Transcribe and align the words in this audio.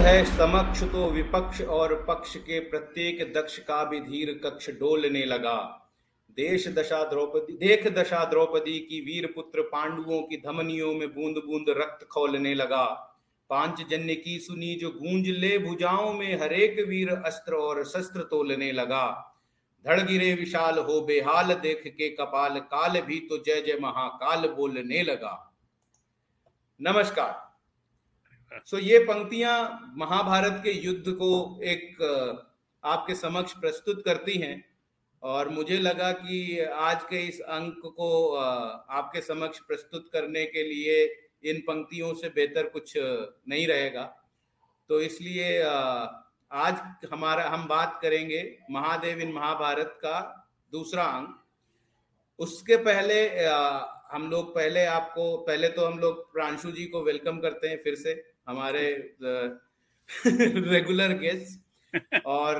है 0.00 0.24
समक्ष 0.26 0.82
तो 0.82 1.08
विपक्ष 1.10 1.60
और 1.60 1.94
पक्ष 2.08 2.36
के 2.36 2.58
प्रत्येक 2.60 3.32
दक्ष 3.32 3.58
का 3.58 3.82
भी 3.84 4.00
धीर 4.00 4.40
कक्ष 4.44 4.68
डोलने 4.70 5.24
लगा। 5.24 5.56
देश 6.30 6.66
दशा 6.68 7.02
द्रौपदी 7.04 7.56
देख 7.58 7.86
दशा 7.88 8.24
द्रौपदी 8.24 8.78
की 8.80 9.00
वीर 9.00 9.26
पुत्र 9.26 9.62
पांडुओं 9.62 10.20
की 10.22 10.36
धमनियों 10.36 10.92
में 10.94 11.08
बूंद 11.08 11.42
बूंद 11.46 11.66
रक्त 11.70 12.06
खोलने 12.06 12.54
लगा। 12.54 12.84
पाँच 13.50 13.82
जन्य 13.90 14.14
की 14.14 14.38
सुनी 14.38 14.74
जो 14.74 14.90
गूंज 14.90 15.28
ले 15.28 15.58
भुजाओं 15.58 16.12
में 16.12 16.40
हरेक 16.40 16.84
वीर 16.88 17.10
अस्त्र 17.10 17.54
और 17.54 17.84
शस्त्र 17.84 18.20
तोलने 18.20 18.72
लगा। 18.72 19.06
धड़ 19.84 20.00
गिरे 20.00 20.32
विशाल 20.34 20.78
हो 20.78 21.00
बेहाल 21.00 21.54
देख 21.54 21.82
के 21.88 22.08
कपाल, 22.10 22.58
काल 22.58 23.00
भी 23.00 23.20
तो 23.20 23.42
जय 23.46 23.60
जय 23.60 23.78
महाकाल 23.82 24.48
बोलने 24.48 25.02
लगा। 25.02 25.36
नमस्कार। 26.80 27.49
सो 28.52 28.78
ये 28.78 28.98
पंक्तियाँ 28.98 29.92
महाभारत 29.96 30.60
के 30.64 30.70
युद्ध 30.72 31.12
को 31.12 31.60
एक 31.64 32.02
आपके 32.84 33.14
समक्ष 33.14 33.52
प्रस्तुत 33.52 34.02
करती 34.04 34.36
हैं 34.38 34.64
और 35.22 35.48
मुझे 35.48 35.78
लगा 35.78 36.10
कि 36.12 36.58
आज 36.60 37.02
के 37.02 37.20
इस 37.26 37.40
अंक 37.40 37.82
को 37.96 38.30
आपके 38.30 39.20
समक्ष 39.20 39.58
प्रस्तुत 39.58 40.08
करने 40.12 40.44
के 40.46 40.62
लिए 40.62 41.04
इन 41.44 41.60
पंक्तियों 41.60 42.12
से 42.14 42.28
बेहतर 42.28 42.68
कुछ 42.68 42.92
नहीं 42.96 43.66
रहेगा। 43.66 44.02
तो 44.90 45.00
इसलिए 45.00 45.60
आज 45.62 46.80
हमारा, 47.12 47.48
हम 47.48 47.66
बात 47.68 47.98
करेंगे 48.02 48.42
महादेव 48.70 49.18
इन 49.18 49.32
महाभारत 49.32 49.98
का 49.98 50.18
दूसरा 50.72 51.04
अंक। 51.04 51.36
उसके 52.38 52.76
पहले 52.78 53.28
हम 54.12 54.28
लोग 54.30 54.54
पहले 54.54 54.84
आपको, 54.86 55.36
पहले 55.38 55.68
तो 55.68 55.86
हम 55.86 55.98
लोग 55.98 56.32
प्रांशु 56.32 56.70
जी 56.70 56.84
को 56.84 57.02
वेलकम 57.02 57.38
करते 57.40 57.68
हैं 57.68 57.82
फिर 57.84 57.94
से। 57.94 58.14
हमारे 58.50 58.84
रेगुलर 60.26 61.12
गेस्ट 61.18 62.22
और 62.26 62.56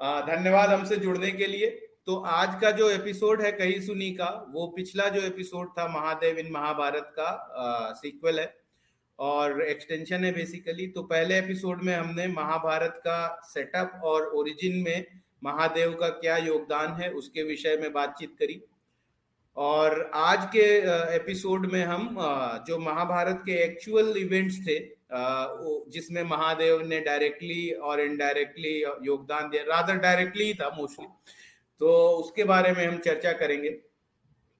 धन्यवाद 0.00 0.70
हमसे 0.70 0.96
जुड़ने 0.96 1.30
के 1.30 1.46
लिए। 1.46 1.68
तो 2.06 2.16
आज 2.28 2.60
का 2.60 2.70
जो 2.70 2.88
एपिसोड 2.90 3.42
है, 3.42 3.52
कही 3.52 3.80
सुनी 3.80 4.10
का, 4.10 4.28
वो 4.50 4.66
पिछला 4.66 5.08
जो 5.08 5.20
एपिसोड 5.20 5.68
था 5.68 5.86
महादेव 5.88 6.38
इन 6.38 6.50
महाभारत 6.52 7.12
का 7.18 7.92
सीक्वल 7.96 8.40
है। 8.40 8.48
और 9.18 9.62
एक्सटेंशन 9.62 10.24
है 10.24 10.32
बेसिकली 10.32 10.86
तो 10.86 11.02
पहले 11.02 11.38
एपिसोड 11.38 11.82
में 11.82 11.94
हमने 11.94 12.26
महाभारत 12.26 12.94
का 12.98 13.40
सेटअप 13.44 14.00
और 14.04 14.26
ओरिजिन 14.34 14.82
में 14.82 15.06
महादेव 15.44 15.92
का 15.94 16.08
क्या 16.08 16.36
योगदान 16.36 16.92
है, 16.92 17.10
उसके 17.10 17.42
विषय 17.42 17.76
में 17.76 17.92
बातचीत 17.92 18.34
करी। 18.38 18.62
और 19.60 20.10
आज 20.14 20.44
के 20.52 20.62
एपिसोड 21.14 21.64
में 21.72 21.82
हम 21.84 22.16
जो 22.66 22.78
महाभारत 22.78 23.42
के 23.46 23.52
एक्चुअल 23.64 24.16
इवेंट्स 24.16 24.58
थे 24.66 24.78
जिसमें 25.92 26.22
महादेव 26.22 26.80
ने 26.82 27.00
डायरेक्टली 27.00 27.70
और 27.70 28.00
इनडायरेक्टली 28.00 28.72
योगदान 29.06 29.50
दिया 29.50 29.62
रादर 29.64 29.98
डायरेक्टली 29.98 30.52
था 30.54 30.68
मोस्टली 30.76 31.06
तो 31.80 31.90
उसके 32.12 32.44
बारे 32.44 32.72
में 32.72 32.86
हम 32.86 32.96
चर्चा 32.98 33.32
करेंगे। 33.32 33.70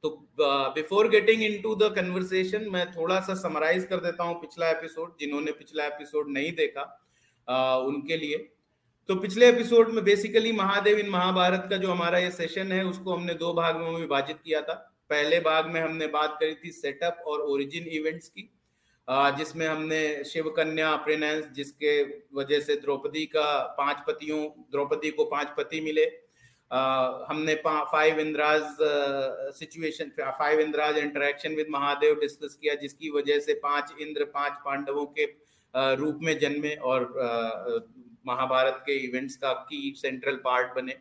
तो 0.05 0.11
before 0.37 1.09
getting 1.09 1.42
into 1.42 1.75
the 1.75 1.92
conversation 1.97 2.69
मैं 2.73 2.87
थोड़ा 2.92 3.20
सा 3.20 3.35
समराइज 3.39 3.85
कर 3.85 4.01
देता 4.01 4.25
हूँ 4.25 4.41
पिछला 4.41 4.70
एपिसोड 4.70 5.17
जिन्होंने 5.20 5.53
पिछला 5.53 5.87
एपिसोड 5.87 6.31
नहीं 6.33 6.53
देखा 6.53 6.85
उनके 7.87 8.17
लिए। 8.17 8.37
तो 9.09 9.14
पिछले 9.17 9.48
एपिसोड 9.48 9.89
में 9.91 10.05
बेसिकली 10.05 10.53
महादेव 10.53 10.98
इन 10.98 11.11
महाभारत 11.11 11.67
का 11.70 11.77
जो 11.77 11.91
हमारा 11.91 12.19
ये 12.19 12.31
सेशन 12.33 12.73
है, 12.73 12.85
उसको 12.85 13.17
हमने 13.17 13.35
दो 13.37 13.53
भागों 13.55 13.91
में 13.91 14.01
विभाजित 14.01 14.39
किया 14.45 14.61
था। 14.62 14.87
पहले 15.11 15.41
भाग 15.41 15.66
में 15.66 15.80
हमने 15.80 16.06
बात 16.08 16.36
करी 16.41 16.55
थी 16.55 16.70
सेटअप 16.72 17.22
और 17.27 17.41
ओरिजिन 17.42 17.86
इवेंट्स 17.92 18.28
की 18.28 18.48
जिसमें 19.39 19.67
हमने 19.67 20.02
शिव 20.24 20.48
कन्या 20.57 20.95
प्रिनेंस 21.05 21.45
जिसके 21.55 22.02
वजह 22.35 22.61
से 22.61 22.74
द्रौपदी 22.77 23.24
का 23.27 23.58
पाँच 23.79 24.05
पतियों, 24.08 24.42
द्रौपदी 24.73 25.11
को 25.11 25.24
पाँच 25.27 25.48
पति 25.57 25.80
मिले। 25.80 26.05
हमने 26.70 27.55
five 27.67 28.18
Indras 28.20 28.62
situation 29.57 30.11
five 30.18 30.61
Indras 30.61 30.98
interaction 30.98 31.55
with 31.55 31.67
Mahadev 31.70 32.14
discuss 32.20 32.58
किया, 32.61 32.74
जिसकी 32.77 33.11
वजह 33.11 33.39
से 33.40 33.55
पाँच 33.62 33.95
इंद्र, 34.01 34.24
पाँच 34.27 34.52
पांडवों 34.64 35.06
के 35.18 35.24
रूप 35.96 36.18
में 36.23 36.39
जन्मे 36.39 36.74
और 36.77 37.08
महाभारत 38.27 38.83
के 38.86 38.96
इवेंट्स 39.05 39.36
का 39.36 39.52
की 39.68 39.92
सेंट्रल 39.96 40.36
पार्ट 40.45 40.74
बने। 40.77 40.96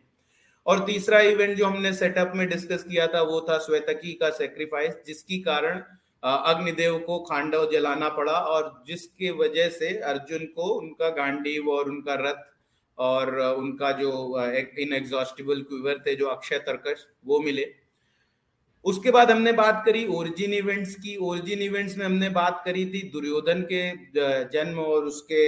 और 0.66 0.84
तीसरा 0.86 1.20
इवेंट 1.20 1.56
जो 1.58 1.66
हमने 1.66 1.92
सेटअप 1.92 2.32
में 2.36 2.48
डिस्कस 2.48 2.82
किया 2.82 3.06
था, 3.06 3.22
वो 3.22 3.40
था 3.40 3.58
श्वेतकी 3.58 4.12
का 4.12 4.30
सेक्रीफाइस 4.32 4.94
जिसकी 5.06 5.40
कारण 5.42 5.82
अग्निदेव 6.22 6.98
को 6.98 7.18
खांडव 7.20 7.70
जलाना 7.72 8.08
पड़ा 8.08 8.32
और 8.32 8.82
जिसके 8.86 9.30
वजह 9.36 9.68
से 9.70 9.96
अर्जुन 9.98 10.44
को 10.46 10.62
उनका 10.70 11.08
गांडीव 11.10 11.68
और 11.68 11.88
उनका 11.88 12.14
रथ 12.20 12.48
और 12.98 13.38
उनका 13.38 13.90
जो 13.92 14.10
इन 14.78 14.92
एग्जॉस्टिबल 14.94 15.60
क्यूवर 15.62 16.02
थे, 16.06 16.14
जो 16.16 16.26
अक्षय 16.26 16.58
तर्कश, 16.58 17.06
वो 17.24 17.38
मिले। 17.40 17.66
उसके 18.84 19.10
बाद 19.10 19.30
हमने 19.30 19.52
बात 19.52 19.82
करी 19.86 20.06
ओरिजिन 20.08 20.54
इवेंट्स 20.54 20.94
की। 20.94 21.16
ओरिजिन 21.18 21.62
इवेंट्स 21.62 21.96
में 21.96 22.04
हमने 22.04 22.28
बात 22.30 22.62
करी 22.64 22.84
थी 22.86 23.02
दुर्योधन 23.12 23.62
के 23.72 23.90
जन्म 24.48 24.78
और 24.80 25.04
उसके 25.04 25.42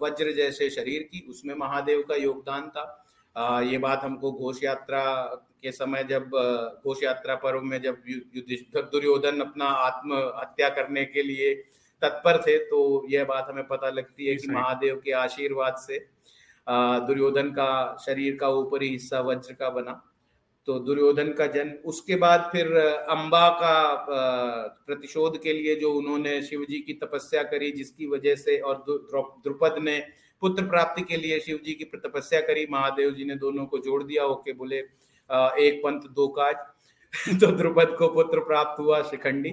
वज्र 0.00 0.32
जैसे 0.32 0.70
शरीर 0.70 1.02
की, 1.02 1.26
उसमें 1.30 1.54
महादेव 1.54 2.04
का 2.08 2.14
योगदान 2.16 2.68
था। 2.68 2.84
ये 3.36 3.78
बात 3.78 4.00
हमको 4.04 4.32
घोष 4.32 4.62
यात्रा 4.64 5.02
के 5.62 5.72
समय 5.72 6.04
जब 6.04 6.30
घोष 6.84 7.02
यात्रा 7.02 7.34
पर्व 7.34 7.62
में 7.62 7.80
जब 7.82 8.02
दुर्योधन 8.92 9.40
अपना 9.40 9.64
आत्म 9.64 10.16
हत्या 10.36 10.68
करने 10.68 11.04
के 11.04 11.22
लिए 11.22 11.54
तत्पर 12.02 12.40
थे 12.42 12.56
तो 12.58 13.06
यह 13.10 13.24
बात 13.24 13.46
हमें 13.50 13.66
पता 13.66 13.90
लगती 13.90 14.26
है 14.26 14.34
कि 14.36 14.48
महादेव 14.48 15.00
के 15.04 15.12
आशीर्वाद 15.12 15.76
से 15.78 15.98
दुर्योधन 17.06 17.50
का 17.50 17.96
शरीर 18.06 18.36
का 18.36 18.48
ऊपरी 18.48 18.88
हिस्सा 18.88 19.20
वज्र 19.20 19.52
का 19.52 19.70
बना। 19.70 20.02
तो 20.68 20.78
दुर्योधन 20.78 21.32
का 21.32 21.46
जन्म 21.46 21.88
उसके 21.88 22.16
बाद 22.16 22.48
फिर 22.52 22.76
अंबा 22.76 23.48
का 23.48 23.96
प्रतिशोध 24.86 25.42
के 25.42 25.52
लिए 25.52 25.74
जो 25.76 25.92
उन्होंने 25.92 26.40
शिव 26.42 26.64
जी 26.70 26.78
की 26.78 26.92
तपस्या 26.92 27.42
करी 27.42 27.70
जिसकी 27.72 28.06
वजह 28.06 28.34
से 28.34 28.58
और 28.60 28.84
द्रुपद 28.88 29.76
ने 29.82 29.98
पुत्र 30.40 30.66
प्राप्ति 30.66 31.02
के 31.02 31.16
लिए 31.16 31.40
शिव 31.40 31.60
जी 31.64 31.72
की 31.74 31.84
तपस्या 31.84 32.40
करी 32.40 32.66
महादेव 32.70 33.10
जी 33.10 33.24
ने 33.24 33.34
दोनों 33.34 33.66
को 33.66 33.78
जोड़ 33.78 34.02
दिया 34.02 34.24
ओके 34.24 34.52
बोले 34.52 34.78
एक 34.78 35.80
पंथ 35.84 36.00
दो 36.00 36.28
काज। 36.28 36.54
तो 37.40 37.46
द्रुपद 37.46 37.96
को 37.98 38.08
पुत्र 38.08 38.40
प्राप्त 38.40 38.80
हुआ 38.80 39.02
शिखंडी 39.02 39.50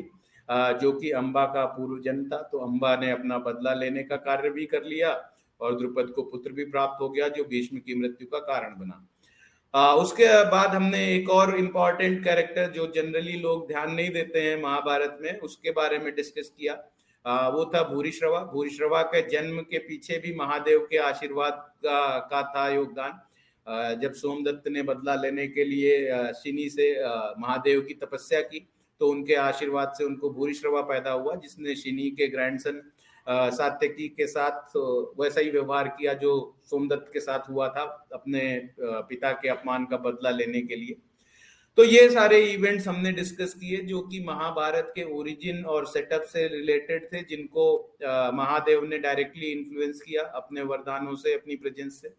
जो 0.50 0.92
कि 0.92 1.12
अंबा 1.12 1.46
का 1.46 1.66
पूर्व 1.66 2.02
जन्म 2.02 2.26
था 2.30 2.42
तो 2.52 2.58
अंबा 2.58 2.96
ने 2.96 3.12
अपना 3.12 3.38
बदला 3.38 3.74
लेने 3.74 4.04
का 4.04 4.16
कार्य 4.16 4.50
भी 4.50 4.66
कर 4.66 4.84
लिया 4.84 5.12
और 5.62 5.78
द्रुपद 5.78 6.12
को 6.16 6.22
पुत्र 6.22 6.52
भी 6.52 6.66
प्राप्त 6.66 7.02
हो 7.02 7.10
गया 7.10 7.28
जो 7.28 7.44
भीष्म 7.44 7.78
की 7.78 7.96
मृत्यु 7.96 8.28
का 8.28 8.40
कारण 8.40 8.76
बना। 8.80 9.08
आ, 9.74 9.94
उसके 9.96 10.28
बाद 10.52 10.70
हमने 10.70 11.16
एक 11.16 11.30
और 11.30 11.58
इंपॉर्टेंट 11.58 12.24
कैरेक्टर 12.24 12.72
जो 12.72 12.88
जनरली 12.96 13.40
लोग 13.40 13.68
ध्यान 13.68 13.92
नहीं 13.92 14.10
देते 14.10 14.42
हैं 14.42 14.62
महाभारत 14.62 15.18
में 15.22 15.40
उसके 15.40 15.72
बारे 15.72 15.98
में 16.00 16.16
डिस्कस 16.16 16.54
किया। 16.58 16.74
वो 17.26 17.66
था 17.66 17.84
भूरिश्रवा 17.84 18.40
भूरिश्रवा 18.54 19.02
के 19.04 19.22
जन्म 19.30 19.60
के 19.62 19.78
पीछे 19.80 20.18
भी 20.20 20.34
महादेव 20.36 20.88
के 20.90 20.98
आशीर्वाद 21.00 21.54
का, 21.86 22.20
का 22.20 22.42
था 22.56 22.68
योगदान। 22.70 24.00
जब 24.02 24.14
सोमदत्त 24.14 24.68
ने 24.68 24.82
बदला 24.84 25.16
लेने 25.16 25.48
के 25.48 25.64
लिए 25.64 26.34
शिनी 26.34 26.70
से 26.70 26.92
महादेव 27.40 27.82
की 27.82 27.94
तपस्या 27.94 28.42
की 28.42 28.68
तो 29.02 29.08
उनके 29.10 29.36
आशीर्वाद 29.36 29.94
से 29.98 30.04
उनको 30.06 30.30
भूरिश्रवा 30.30 30.82
पैदा 30.82 31.12
हुआ 31.12 31.36
जिसने 31.36 31.76
शिनी 31.76 32.10
के 32.12 32.28
ग्रैंडसन 32.28 32.82
सात्यकी 33.28 34.08
के 34.10 34.28
साथ 34.28 34.76
वैसा 35.20 35.42
ही 35.42 35.50
व्यवहार 35.50 35.88
किया 35.88 36.14
जो 36.14 36.34
सोमदत्त 36.70 37.12
के 37.14 37.20
साथ 37.20 37.50
हुआ 37.50 37.68
था 37.70 37.84
अपने 38.14 38.42
पिता 38.80 39.32
के 39.32 39.50
अपमान 39.50 39.86
का 39.86 39.98
बदला 39.98 40.30
लेने 40.30 40.62
के 40.62 40.76
लिए। 40.76 40.96
तो 41.78 41.84
ये 41.84 42.10
सारे 42.10 42.40
इवेंट्स 42.46 42.88
हमने 42.88 43.12
डिस्कस 43.12 43.54
किए 43.54 43.78
जो 43.84 44.00
कि 44.02 44.20
महाभारत 44.24 44.92
के 44.96 45.04
ओरिजिन 45.14 45.64
और 45.66 45.86
सेटअप 45.88 46.24
से 46.24 46.48
रिलेटेड 46.48 47.06
थे, 47.14 47.22
जिनको 47.30 47.66
महादेव 48.34 48.84
ने 48.86 48.98
डायरेक्टली 48.98 49.52
इन्फ्लुएंस 49.52 50.02
किया 50.02 50.24
अपने 50.36 50.62
वरदानों 50.62 51.16
से, 51.16 51.34
अपनी 51.34 51.56
प्रेजेंस 51.56 52.02
से। 52.02 52.14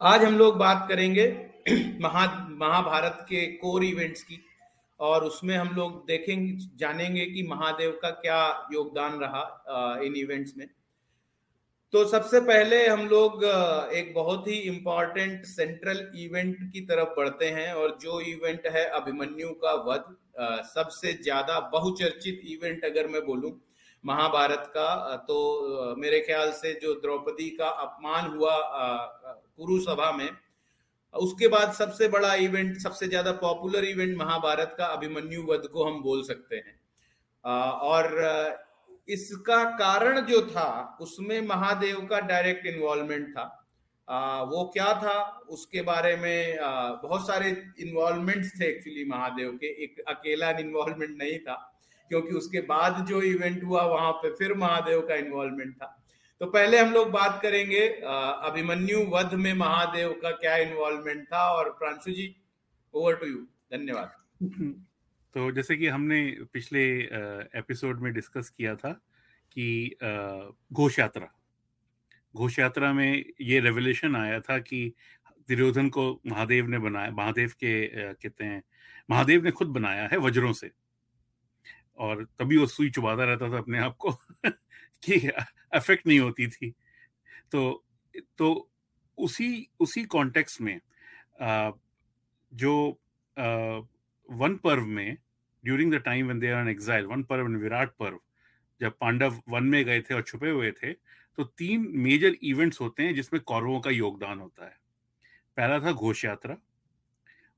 आज 0.00 0.24
हम 0.24 0.38
लोग 0.38 0.56
बात 0.56 0.86
करेंगे 0.88 1.26
महा, 2.00 2.26
महाभारत 2.50 3.26
के 3.28 3.46
कोर 3.56 3.84
इवेंट्स 3.84 4.22
की 4.22 4.40
और 5.00 5.24
उसमें 5.24 5.56
हम 5.56 5.74
लोग 5.76 6.06
देखेंगे, 6.06 6.52
जानेंगे 6.76 7.26
कि 7.26 7.42
महादेव 7.42 7.98
का 8.02 8.10
क्या 8.10 8.68
योगदान 8.72 9.18
रहा 9.20 9.98
इन 10.04 10.16
इवेंट्स 10.16 10.56
में। 10.56 10.68
तो 11.92 12.04
सबसे 12.04 12.40
पहले 12.40 12.76
हम 12.86 13.00
लोग 13.08 13.44
एक 13.94 14.12
बहुत 14.14 14.46
ही 14.48 14.54
इंपॉर्टेंट 14.66 15.44
सेंट्रल 15.44 16.00
इवेंट 16.16 16.58
की 16.72 16.80
तरफ़ 16.80 17.08
बढ़ते 17.16 17.46
हैं 17.50 17.72
और 17.74 17.96
जो 18.02 18.20
इवेंट 18.22 18.66
है 18.66 18.84
अभिमन्यु 18.98 19.48
का 19.64 19.72
वध 19.88 20.04
सबसे 20.66 21.12
ज़्यादा 21.22 21.58
बहुचर्चित 21.72 22.40
इवेंट 22.46 22.84
अगर 22.84 23.08
मैं 23.08 23.24
बोलूँ 23.26 23.52
महाभारत 24.04 24.70
का 24.74 25.16
तो 25.28 25.38
मेरे 25.98 26.20
ख्याल 26.20 26.52
से 26.52 26.72
जो 26.82 26.94
द्रौपदी 27.00 27.48
का 27.56 27.68
अपमान 27.80 28.26
हुआ 28.28 28.56
कुरु 29.56 29.78
सभा 29.80 30.12
में, 30.12 30.30
उसके 31.14 31.48
बाद 31.48 31.72
सबसे 31.74 32.08
बड़ा 32.08 32.34
इवेंट 32.40 32.76
सबसे 32.78 33.08
ज़्यादा 33.08 33.32
पॉपुलर 33.42 33.84
इवेंट 33.84 34.16
महाभारत 34.18 34.74
का 34.78 34.86
अभिमन्यु 34.88 35.42
वध 35.44 35.66
को 35.72 35.84
हम 35.84 36.02
बोल 36.02 36.22
सकते 36.24 36.56
हैं। 36.56 36.78
और 37.44 38.18
इसका 39.12 39.62
कारण 39.78 40.20
जो 40.26 40.40
था 40.46 40.98
उसमें 41.00 41.40
महादेव 41.46 42.06
का 42.10 42.20
डायरेक्ट 42.22 42.66
इन्वॉल्वमेंट 42.66 43.28
था। 43.30 43.44
आ, 44.08 44.42
वो 44.42 44.64
क्या 44.74 44.92
था 45.02 45.18
उसके 45.48 45.82
बारे 45.82 46.16
में 46.16 46.58
आ, 46.58 46.70
बहुत 47.02 47.26
सारे 47.26 47.50
इन्वॉल्वमेंट्स 47.80 48.52
थे 48.60 48.64
एक्चुअली 48.66 49.04
महादेव 49.10 49.52
के। 49.54 49.66
एक 49.84 50.00
अकेला 50.08 50.50
इन्वॉल्वमेंट 50.58 51.16
नहीं 51.18 51.38
था 51.38 51.54
क्योंकि 52.10 52.34
उसके 52.34 52.60
बाद 52.66 53.04
जो 53.06 53.22
इवेंट 53.22 53.62
हुआ 53.64 53.82
वहाँ 53.86 54.12
पे 54.12 54.34
फिर 54.34 54.54
महादेव 54.56 55.00
का 55.08 55.14
इन्वॉल्वमेंट 55.16 55.74
था। 55.74 55.96
तो 56.40 56.46
पहले 56.48 56.78
हम 56.78 56.92
लोग 56.92 57.10
बात 57.10 57.40
करेंगे 57.42 57.86
अभिमन्यु 57.86 59.00
वध 59.10 59.34
में 59.36 59.52
महादेव 59.54 60.12
का 60.22 60.30
क्या 60.36 60.56
इन्वॉल्वमेंट 60.58 61.24
था 61.24 61.42
और 61.52 61.70
Pranshu 61.78 62.12
ji 62.12 62.34
over 62.94 63.14
to 63.14 63.26
you 63.26 63.46
धन्यवाद। 63.72 64.88
तो 65.34 65.52
जैसे 65.52 65.76
कि 65.76 65.86
हमने 65.86 66.36
पिछले 66.52 67.00
एपिसोड 67.58 68.00
में 68.00 68.12
डिस्कस 68.12 68.48
किया 68.50 68.76
था 68.76 68.92
कि 69.52 69.96
घोष 70.72 70.98
यात्रा। 70.98 71.28
घोष 72.36 72.58
यात्रा 72.58 72.92
में 72.92 73.24
ये 73.40 73.60
रेवल्यूशन 73.60 74.16
आया 74.16 74.40
था 74.40 74.58
कि 74.58 74.94
दुर्योधन 75.48 75.88
को 75.88 76.20
महादेव 76.26 76.66
ने 76.66 76.78
बनाया 76.78 77.10
महादेव 77.10 77.48
के 77.48 77.86
कहते 78.14 78.44
हैं 78.44 78.62
महादेव 79.10 79.44
ने 79.44 79.50
खुद 79.50 79.68
बनाया 79.68 80.08
है 80.12 80.16
वज्रों 80.16 80.52
से। 80.52 80.70
और 81.98 82.24
तभी 82.24 82.56
वो 82.56 82.66
सुई 82.66 82.90
चुबाता 82.90 83.24
रहता 83.24 83.50
था 83.50 83.58
अपने 83.58 83.78
आप 83.78 83.96
को 83.96 84.12
कि 85.04 85.28
अफेक्ट 85.72 86.06
नहीं 86.06 86.20
होती 86.20 86.48
थी। 86.48 86.74
तो 87.52 87.84
तो 88.38 88.70
उसी 89.18 89.68
उसी 89.80 90.04
कॉन्टेक्स्ट 90.04 90.60
में 90.60 90.80
आ, 91.42 91.70
जो 92.54 93.00
आ, 93.38 93.80
वन 94.30 94.56
पर्व 94.56 94.84
में 94.86 95.16
during 95.64 95.92
the 95.94 95.96
time 96.00 96.26
when 96.26 96.38
they 96.38 96.50
are 96.50 96.60
in 96.60 96.68
exile 96.68 97.06
Van 97.06 97.22
Parva 97.22 97.46
Virat 97.58 97.90
Parva, 97.98 98.18
जब 98.80 98.96
पांडव 99.00 99.40
वन 99.48 99.64
में 99.64 99.84
गए 99.84 100.00
थे 100.00 100.14
और 100.14 100.22
छुपे 100.22 100.50
हुए 100.50 100.70
थे 100.72 100.92
तो 101.38 101.44
तीन 101.44 101.86
मेजर 101.98 102.36
इवेंट्स 102.42 102.80
होते 102.80 103.02
हैं 103.02 103.14
जिसमें 103.14 103.40
कौरवों 103.42 103.80
का 103.80 103.90
योगदान 103.90 104.38
होता 104.38 104.64
है। 104.64 104.76
पहला 105.56 105.78
था 105.80 105.92
घोष 105.92 106.24
यात्रा 106.24 106.56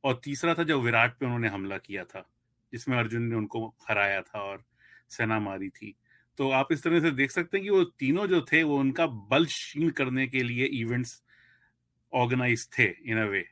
और 0.05 0.21
तीसरा 0.25 0.55
था 0.55 0.65
जब 0.65 0.81
विराट 0.81 1.17
पे 1.19 1.27
उन्होंने 1.27 1.49
हमला 1.49 1.79
किया 1.79 2.05
था, 2.05 2.25
जिसमें 2.73 2.97
अर्जुन 2.99 3.23
ने 3.23 3.35
उनको 3.37 3.67
हराया 3.89 4.21
था 4.23 4.41
और 4.41 4.63
सेना 5.11 5.39
मारी 5.41 5.69
थी। 5.71 5.95
तो 6.39 6.51
आप 6.51 6.73
इस 6.73 6.83
तरह 6.83 7.01
से 7.01 7.11
देख 7.13 7.31
सकते 7.31 7.57
हैं 7.57 7.65
कि 7.65 7.71
वो 7.71 7.83
तीनों 7.85 8.27
जो 8.27 8.41
थे, 8.43 8.63
वो 8.63 8.79
उनका 8.79 9.07
बल 9.07 9.45
क्षीण 9.47 9.91
करने 9.91 10.27
के 10.27 10.43
लिए 10.43 10.65
इवेंट्स 10.81 11.23
ऑर्गेनाइज 12.13 12.69
थे 12.79 12.85
इन 12.85 13.19
अ 13.19 13.27
वे 13.27 13.45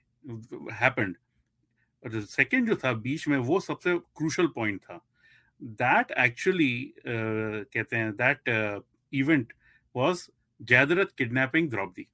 हैपेंड 0.75 1.17
सेकंड 2.05 2.69
जो 2.69 2.77
था 2.77 2.93
बीच 2.93 3.29
में 3.29 3.39
वो 3.39 3.61
सबसे 3.61 3.99
क्रूशल 3.99 4.47
पॉइंट 4.47 4.81
था। 4.81 5.01
दैट 5.63 6.11
एक्चुअली 6.11 6.95
uh, 6.99 7.05
कहते 7.75 7.97
हैं 7.97 8.13
that 8.17 8.49
event 9.13 9.53
was 9.97 10.31
Jayadratha 10.63 11.07
kidnapping 11.19 11.71
Draupadi 11.71 12.07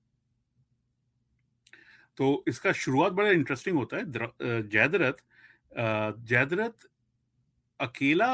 तो 2.17 2.45
इसका 2.49 2.73
शुरुआत 2.73 3.13
बड़ा 3.13 3.31
इंटरेस्टिंग 3.31 3.77
होता 3.77 3.97
है। 3.97 4.05
जयद्रथ 4.69 5.25
जयद्रथ 6.29 6.87
अकेला 7.81 8.33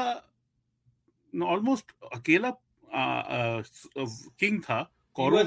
ऑलमोस्ट 1.33 1.91
अकेला 2.15 2.51
किंग 4.39 4.61
था 4.61 4.81
कौरव 5.13 5.43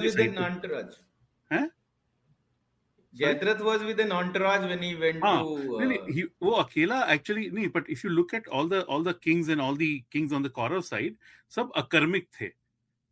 के 3.16 3.54
was 3.64 3.82
with 3.82 4.00
an 4.00 4.12
entourage 4.12 4.64
when 4.64 4.82
he 4.82 4.94
went 4.96 5.24
हाँ, 5.24 5.42
to. 5.42 5.80
नहीं 5.80 5.98
नहीं 5.98 6.22
वो 6.42 6.50
अकेला 6.52 7.00
एक्चुअली 7.12 7.48
नहीं 7.50 7.68
but 7.68 7.90
if 7.90 8.06
you 8.06 8.12
look 8.12 8.34
at 8.34 8.48
all 8.50 8.68
the 8.68 8.84
all 8.88 9.04
the 9.04 9.14
kings 9.22 9.48
and 9.48 9.60
all 9.60 9.76
the 9.76 9.88
kings 10.12 10.32
on 10.32 10.42
the 10.42 10.48
Kaurava 10.50 10.80
side 10.82 11.16
सब 11.50 11.72
अकर्मिक 11.76 12.28
थे 12.40 12.46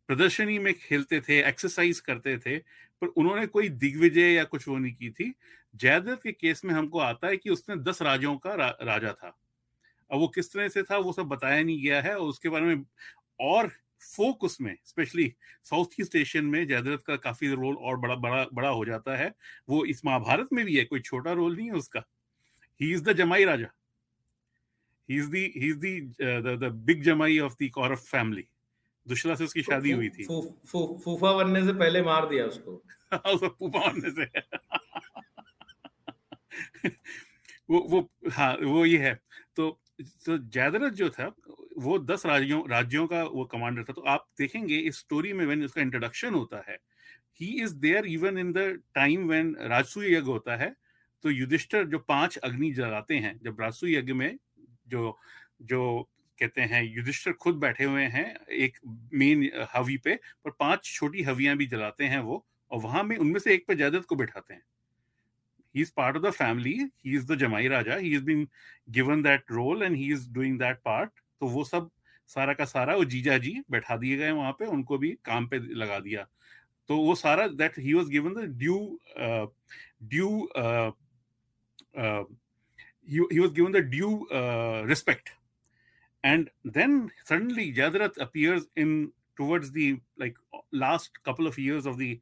प्रदर्शनी 0.09 0.57
में 0.59 0.73
खेलते 0.73 1.19
थे 1.21 1.39
एक्सरसाइज 1.47 1.99
करते 1.99 2.37
थे 2.37 2.57
पर 3.01 3.07
उन्होंने 3.07 3.45
कोई 3.47 3.69
दिग्विजय 3.77 4.33
या 4.33 4.43
कुछ 4.43 4.67
वो 4.67 4.77
नहीं 4.77 4.93
की 4.93 5.09
थी 5.09 5.33
जयद्रथ 5.75 6.17
के 6.17 6.31
केस 6.31 6.63
में 6.65 6.73
हमको 6.73 6.99
आता 6.99 7.27
है 7.27 7.37
कि 7.37 7.49
उसने 7.49 7.75
दस 7.83 8.01
राजों 8.01 8.35
का 8.37 8.53
रा, 8.55 8.67
राजा 8.81 9.11
था 9.13 9.35
अब 10.09 10.19
वो 10.19 10.27
किस 10.27 10.51
तरह 10.53 10.67
से 10.67 10.83
था 10.83 10.97
वो 10.97 11.13
सब 11.13 11.27
बताया 11.27 11.63
नहीं 11.63 11.81
गया 11.81 12.01
है 12.01 12.15
और 12.17 12.27
उसके 12.27 12.49
बारे 12.49 12.65
में 12.65 12.85
और 13.39 13.71
फोक 14.01 14.43
उसमें 14.43 14.75
स्पेशली 14.85 15.33
साउथ 15.63 15.99
ईस्ट 16.01 16.15
एशियन 16.15 16.45
में 16.45 16.67
जयद्रथ 16.67 16.97
का 16.97 17.15
काफ़ी 17.15 17.49
रोल 17.49 17.75
और 17.75 17.97
बड़ा 17.97 18.15
बड़ा 18.15 18.45
बड़ा 18.53 18.69
हो 18.69 18.85
जाता 18.85 19.15
है। 19.17 19.33
वो 19.69 19.85
इस 19.85 20.05
महाभारत 20.05 20.49
में 20.53 20.65
भी 20.65 20.77
है 20.77 20.85
कोई 20.85 20.99
छोटा 21.01 21.31
रोल 21.31 21.55
नहीं 21.55 21.67
है 21.67 21.73
उसका। 21.73 22.03
He 22.81 22.91
is 22.93 23.03
the 23.03 23.13
jamai 23.13 23.45
raja 23.45 23.67
he 25.09 25.17
is 25.17 25.29
the 25.29 25.53
he 25.57 25.69
is 25.69 25.77
the 25.77 26.01
the 26.57 26.71
big 26.85 27.03
jamai 27.03 27.39
of 27.39 27.55
the 27.63 27.69
Kaurava 27.73 27.95
family 27.95 28.47
Dushala 29.07 29.35
से 29.35 29.43
उसकी 29.43 29.63
शादी 29.63 29.91
हुई 29.91 30.09
थी। 30.09 30.23
फूफा 30.23 31.33
बनने 31.33 31.63
से 31.65 31.73
पहले 31.73 32.01
मार 32.01 32.29
दिया 32.29 32.45
उसको 32.45 32.83
फूफा 33.49 33.79
बनने 33.79 34.11
से। 34.11 34.25
वो 37.69 37.79
वो 37.89 38.09
हाँ 38.31 38.53
वो 38.55 38.85
ये 38.85 38.97
है। 38.97 39.19
तो 39.55 39.81
तो 40.25 40.37
जयद्रथ 40.37 40.91
जो 40.91 41.09
था 41.09 41.27
वो 41.75 41.97
दस 41.99 42.25
राज्यों 42.25 42.61
राज्यों 42.69 43.05
का 43.07 43.23
वो 43.23 43.45
कमांडर 43.45 43.83
था 43.83 43.93
तो 43.93 44.01
आप 44.01 44.27
देखेंगे 44.39 44.77
इस 44.77 44.97
स्टोरी 44.97 45.33
में 45.33 45.45
व्हेन 45.45 45.63
उसका 45.65 45.81
इंट्रोडक्शन 45.81 46.33
होता 46.33 46.63
है 46.67 46.77
he 47.39 47.47
is 47.63 47.75
there 47.75 48.05
even 48.05 48.37
in 48.37 48.51
the 48.51 48.81
time 48.95 49.27
when 49.27 49.55
Rajasuya 49.61 50.13
yagya 50.15 50.27
होता 50.27 50.55
है 50.55 50.75
तो 51.23 51.29
युधिष्ठर 51.29 51.83
जो 51.83 51.99
पाँच 51.99 52.37
अग्नि 52.37 52.71
जलाते 52.71 53.15
हैं, 53.15 53.39
जब 53.43 53.61
राजसूय 53.61 53.95
यज्ञ 53.97 54.13
में 54.13 54.37
जो 54.87 55.17
जो 55.61 56.09
कहते 56.39 56.61
हैं 56.61 56.83
युधिष्ठर 56.83 57.33
खुद 57.33 57.55
बैठे 57.55 57.83
हुए 57.83 58.03
हैं 58.03 58.25
एक 58.47 58.77
मेन 59.13 59.49
हवी 59.75 59.97
पे, 59.97 60.15
पर 60.15 60.51
पाँच 60.59 60.83
छोटी 60.85 61.23
हवियाँ 61.23 61.55
भी 61.57 61.65
जलाते 61.67 62.03
हैं 62.03 62.19
वो, 62.19 62.45
और 62.71 62.79
वहाँ 62.81 63.03
में 63.03 63.15
उनमें 63.17 63.39
से 63.39 63.53
एक 63.53 63.67
पे 63.67 63.75
जयदत्त 63.75 64.05
को 64.05 64.15
बैठाते 64.15 64.53
हैं। 64.53 64.63
He 65.75 65.81
is 65.81 65.91
part 65.97 66.17
of 66.17 66.23
the 66.23 66.31
family 66.31 66.73
he 67.05 67.15
is 67.15 67.25
the 67.25 67.37
jamai 67.37 67.67
raja 67.67 67.95
he 67.95 68.15
is 68.15 68.23
been 68.23 68.47
given 68.89 69.21
that 69.21 69.51
role 69.51 69.83
and 69.83 69.95
he 69.95 70.11
is 70.13 70.29
doing 70.31 70.59
that 70.59 70.79
part 70.85 71.19
तो 71.41 71.47
वो 71.47 71.63
सब 71.63 71.89
सारा 72.29 72.53
का 72.53 72.65
सारा 72.65 72.95
वो 72.95 73.05
जीजा 73.05 73.37
जी 73.37 73.55
बैठा 73.71 73.95
दिए 73.97 74.17
गए 74.17 74.31
वहाँ 74.31 74.51
पे, 74.59 74.65
उनको 74.65 74.97
भी 74.97 75.11
काम 75.25 75.47
पे 75.47 75.59
लगा 75.59 75.99
दिया। 75.99 76.27
तो 76.89 76.97
वो 76.97 77.15
सारा 77.15 77.47
that 77.49 77.77
he 77.79 77.93
was 77.93 78.07
given 78.09 78.33
the 78.33 78.45
due 78.57 78.77
due 80.03 80.29
he 83.07 83.39
was 83.39 83.51
given 83.51 83.71
the 83.71 83.83
due 83.89 84.27
respect 84.89 85.29
and 86.23 86.49
then 86.67 87.07
suddenly 87.29 87.71
Jayadratha 87.71 88.19
appears 88.21 88.67
in 88.77 89.11
towards 89.37 89.69
the 89.69 89.99
like 90.19 90.39
last 90.75 91.17
couple 91.25 91.47
of 91.47 91.59
years 91.61 91.87
of 91.87 91.97
the 91.97 92.17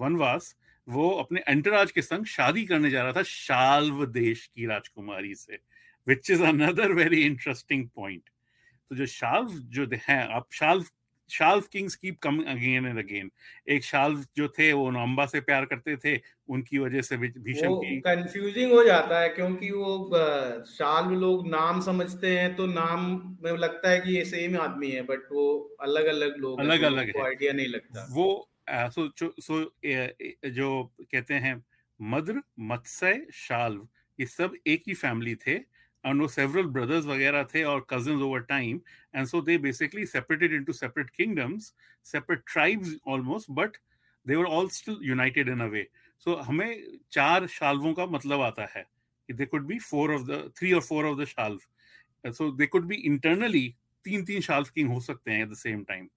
vanvas 0.00 0.54
वो 0.88 1.10
अपने 1.10 1.40
अंतराज 1.48 1.90
के 1.92 2.02
संग 2.02 2.24
शादी 2.26 2.64
करने 2.64 2.90
जा 2.90 3.02
रहा 3.02 3.12
था 3.12 3.22
शाल्व 3.22 4.04
देश 4.06 4.46
की 4.46 4.66
राजकुमारी 4.66 5.34
से। 5.34 5.58
Which 6.06 6.30
is 6.30 6.42
another 6.44 6.92
very 6.92 7.22
interesting 7.24 7.88
point 7.96 8.22
तो 8.90 8.96
जो 8.96 9.06
शाल्व 9.08 9.58
जो 9.74 9.88
हैं 10.08 10.22
आप 10.28 10.48
Shalva 10.52 10.84
Shalva 11.30 11.64
kings 11.72 11.94
keep 11.96 12.18
coming 12.22 12.46
again 12.48 12.86
and 12.86 12.98
again. 12.98 13.30
एक 13.68 13.84
शाल्व 13.84 14.24
जो 14.36 14.48
थे 14.48 14.72
वो 14.72 14.90
नंबा 14.90 15.24
से 15.26 15.40
प्यार 15.40 15.64
करते 15.64 15.96
थे 15.96 16.14
उनकी 16.48 16.78
वजह 16.78 17.02
से 17.02 17.16
भीषम 17.16 17.74
की। 17.76 17.98
कंफ्यूजिंग 18.00 18.72
हो 18.72 18.84
जाता 18.84 19.20
है 19.20 19.28
क्योंकि 19.28 19.70
वो 19.70 20.10
शाल्व 20.68 21.10
लोग 21.20 21.48
नाम 21.48 21.80
समझते 21.80 22.38
हैं 22.38 22.54
तो 22.56 22.66
नाम 22.68 23.10
में 23.42 23.52
लगता 23.58 23.90
है 23.90 24.00
कि 24.00 24.16
ये 24.16 24.24
सेम 24.24 24.56
आदमी 24.60 24.90
है 24.90 25.02
बट 25.02 25.26
वो 25.32 25.48
अलग 25.82 26.04
अलग 26.06 26.36
लोग 26.38 26.60
अलग 26.60 26.82
अलग 26.82 27.16
है। 27.16 27.24
आइडिया 27.24 27.52
नहीं 27.52 27.68
लगता। 27.68 28.06
वो 28.10 28.50
सो 28.70 29.10
सो 29.18 29.62
जो 30.52 30.70
कहते 31.02 31.34
हैं 31.34 31.62
मद्र 32.00 32.42
मत्स्य 32.70 33.26
शाल्व 33.34 33.88
ये 34.18 34.26
सब 34.28 34.54
एक 34.66 34.82
ही 34.88 34.94
फैमिली 34.96 35.34
थे 35.36 35.58
and 36.06 36.22
no 36.22 36.26
several 36.32 36.68
brothers 36.74 37.06
वगैरह 37.06 37.44
थे 37.52 37.62
और 37.64 37.84
cousins 37.92 38.22
over 38.22 38.40
time 38.50 38.80
and 39.12 39.28
so 39.28 39.40
they 39.40 39.56
basically 39.56 40.06
separated 40.06 40.52
into 40.58 40.74
separate 40.80 41.12
kingdoms 41.12 41.72
separate 42.02 42.44
tribes 42.46 42.92
almost 43.04 43.52
but 43.54 43.78
they 44.26 44.36
were 44.36 44.46
all 44.46 44.68
still 44.68 45.00
united 45.02 45.48
in 45.54 45.64
a 45.66 45.68
way 45.68 45.86
so 46.26 46.36
हमें 46.50 46.70
चार 47.12 47.46
शाल्वों 47.56 47.94
का 47.94 48.06
मतलब 48.06 48.40
आता 48.40 48.68
है 48.76 48.84
they 49.28 49.46
could 49.46 49.66
be 49.66 49.80
four 49.88 50.06
of 50.18 50.26
the 50.30 50.40
three 50.60 50.72
or 50.72 50.84
four 50.90 51.04
of 51.06 51.18
the 51.18 51.26
shalv 51.26 51.58
so 52.38 52.50
they 52.60 52.70
could 52.76 52.88
be 52.94 53.02
internally 53.12 53.66
तीन 54.04 54.24
तीन 54.24 54.40
Shalva 54.40 54.68
king 54.74 54.88
हो 54.92 55.00
सकते 55.00 55.30
हैं 55.30 55.44
at 55.44 55.50
the 55.50 55.60
same 55.64 55.84
time 55.84 56.08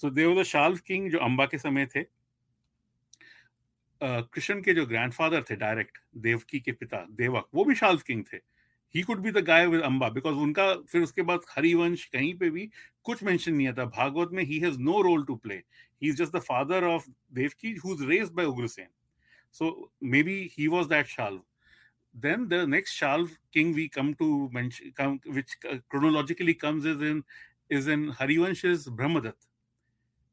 so 0.00 0.14
they 0.18 0.26
were 0.26 0.36
the 0.40 0.48
Shalva 0.54 0.78
king 0.86 1.10
जो 1.10 1.18
अंबा 1.28 1.46
के 1.46 1.58
समय 1.58 1.86
थे 1.94 2.06
कृष्ण 4.02 4.58
uh, 4.58 4.64
के 4.64 4.72
जो 4.74 4.86
ग्रैंडफादर 4.86 5.42
थे 5.50 5.56
डायरेक्ट 5.56 5.98
देवकी 6.24 6.60
के 6.60 6.72
पिता 6.72 7.06
देवक 7.18 7.48
वो 7.54 7.64
भी 7.64 7.74
शाल्व 7.74 8.00
किंग 8.06 8.24
थे 8.32 8.38
he 8.96 9.02
could 9.02 9.18
be 9.20 9.30
the 9.30 9.38
guy 9.44 9.66
with 9.66 9.80
Amba 9.82 10.08
because 10.10 10.34
उनका 10.42 10.72
फिर 10.90 11.02
उसके 11.02 11.22
बाद 11.30 11.40
हरिवंश 11.48 12.04
कहीं 12.12 12.32
पे 12.38 12.50
भी 12.50 12.68
कुछ 13.04 13.22
मेंशन 13.24 13.54
नहीं 13.54 13.68
आता। 13.68 13.84
भागवत 13.86 14.30
में 14.32 14.42
he 14.44 14.58
has 14.60 14.78
no 14.80 15.00
role 15.02 15.24
to 15.24 15.34
play 15.36 15.54
he 15.54 16.08
is 16.08 16.16
just 16.16 16.36
the 16.36 16.40
father 16.42 16.84
of 16.84 17.08
Devaki 17.34 17.74
who 17.84 17.92
is 17.94 18.04
raised 18.08 18.30
by 18.36 18.46
Ugrasen 18.46 18.88
so 19.54 19.68
may 20.04 20.22
be 20.22 20.38
he 20.52 20.68
was 20.68 20.88
that 20.88 21.06
Shalva 21.06 21.42
then 22.14 22.46
the 22.48 22.64
next 22.68 22.96
Shalva 22.96 23.28
king 23.52 23.74
we 23.74 23.86
come 23.96 24.12
to 24.14 24.28
come 24.98 25.18
which 25.28 25.54
chronologically 25.64 26.54
comes 26.54 26.86
is 26.86 27.04
in 27.04 27.22
is 27.72 27.90
in 27.90 28.10
Harivansh 28.20 28.64
is 28.64 28.88
Brahmadatta 28.92 29.48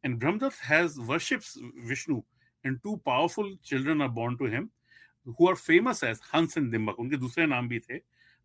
and 0.03 0.17
Brahmadatta 0.19 0.63
has 0.65 0.99
worships 1.11 1.53
Vishnu 1.89 2.21
and 2.65 2.79
two 2.79 2.95
powerful 3.05 3.55
children 3.65 4.01
are 4.01 4.09
born 4.21 4.35
to 4.37 4.47
him 4.47 4.69
who 5.27 5.47
are 5.49 5.55
famous 5.57 6.03
as 6.03 6.19
Hans 6.33 6.57
and 6.57 6.71
Dimbhak 6.71 6.99
उनके 6.99 7.17
दूसरे 7.17 7.45
नाम 7.47 7.67
भी 7.69 7.79
थे। 7.79 7.97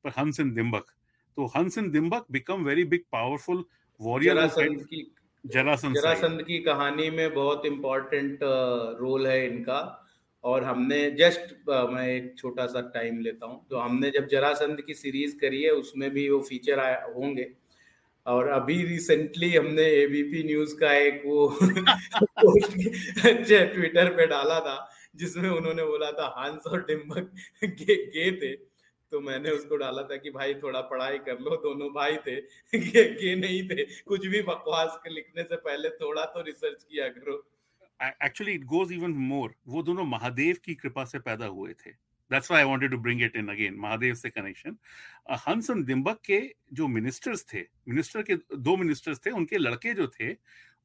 पर 0.05 0.11
Hans 0.11 0.41
and 0.41 0.57
Dimbak. 0.57 0.95
तो 1.37 1.47
Hans 1.47 1.79
and 1.79 1.95
Dimbak 1.95 2.31
become 2.31 2.65
very 2.65 2.85
big 2.85 3.07
powerful 3.11 3.65
warrior. 4.01 4.35
Jarasandh 4.35 4.83
की 4.83 5.07
जरासंध 5.45 5.95
जरासंध 5.95 6.43
की 6.43 6.59
कहानी 6.59 7.11
में 7.11 7.35
बहुत 7.35 7.67
इम्पोर्टेंट 7.67 8.39
रोल 9.01 9.27
है 9.27 9.45
इनका 9.47 9.81
और 10.45 10.65
हमने 10.65 11.11
जस्ट 11.11 11.55
मैं 11.69 12.07
एक 12.09 12.35
छोटा 12.39 12.67
सा 12.67 12.81
टाइम 12.95 13.21
लेता 13.21 13.47
हूँ 13.47 13.65
तो 13.71 13.79
हमने 13.79 14.11
जब 14.11 14.27
जरासंध 14.27 14.81
की 14.81 14.95
सीरीज़ 14.95 15.37
करी 15.37 15.63
है 15.63 15.71
उसमें 15.71 16.11
भी 16.11 16.29
वो 16.29 16.41
फीचर 16.41 16.79
आया 16.79 17.05
होंगे 17.17 17.47
और 18.27 18.49
अभी 18.49 18.83
रिसेंटली 18.85 19.55
हमने 19.55 19.83
एबीपी 20.03 20.43
न्यूज़ 20.45 20.75
का 20.77 20.93
एक 20.93 21.23
वो 21.27 21.49
पोस्ट 22.41 22.73
ट्विटर 23.75 24.09
पे 24.17 24.27
डाला 24.27 24.59
था 24.61 24.77
जिसमें 25.15 25.49
उन्होंने 25.51 25.85
बोला 25.85 26.11
था 26.13 26.35
हंस 26.39 26.67
और 26.67 26.85
डिम्बक 26.85 27.31
गे, 27.65 27.95
गे 27.97 28.31
थे 28.33 28.53
तो 29.13 29.21
मैंने 29.21 29.51
उसको 29.51 29.77
डाला 29.77 30.03
था 30.03 30.17
कि 30.17 30.31
भाई 30.31 30.55
थोड़ा 30.55 30.81
पढ़ाई 30.89 31.19
कर 31.19 31.39
लो 31.41 31.57
दोनों 31.57 31.89
भाई 31.93 32.17
थे 32.17 32.35
गे, 32.73 33.05
गे 33.05 33.35
नहीं 33.37 33.63
थे 33.69 33.85
कुछ 34.03 34.27
भी 34.27 34.43
बकवास 34.43 34.99
के 35.05 35.15
लिखने 35.15 35.43
से 35.43 35.57
पहले 35.59 35.91
थोड़ा 35.97 36.25
तो 36.25 36.43
रिसर्च 36.43 36.83
किया 36.83 37.09
करो। 37.09 37.37
Actually 38.25 38.53
it 38.55 38.65
goes 38.65 38.93
even 38.93 39.11
more 39.31 39.55
वो 39.69 39.83
दोनों 39.83 40.05
महादेव 40.07 40.57
की 40.65 40.75
कृपा 40.75 41.05
से 41.05 41.19
पैदा 41.21 41.47
हुए 41.49 41.73
थे। 41.75 41.91
That's 42.31 42.51
why 42.51 42.63
I 42.63 42.69
wanted 42.69 42.91
to 42.91 42.99
bring 42.99 43.23
it 43.23 43.37
in 43.37 43.49
again 43.49 43.77
Mahadev 43.81 44.15
से 44.15 44.31
कनेक्शन 44.31 44.77
हंस 45.49 45.71
और 45.71 45.83
दिम्बक 45.83 46.21
के 46.25 46.41
जो 46.73 46.89
मिनिस्टर्स 46.89 47.45
थे 47.53 47.65
मिनिस्टर 47.89 48.23
के 48.23 48.37
दो 48.57 48.77
मिनिस्टर्स 48.77 49.21
थे 49.27 49.31
उनके 49.31 49.59
लड़के 49.59 49.95
जो 49.95 50.07
थे 50.21 50.33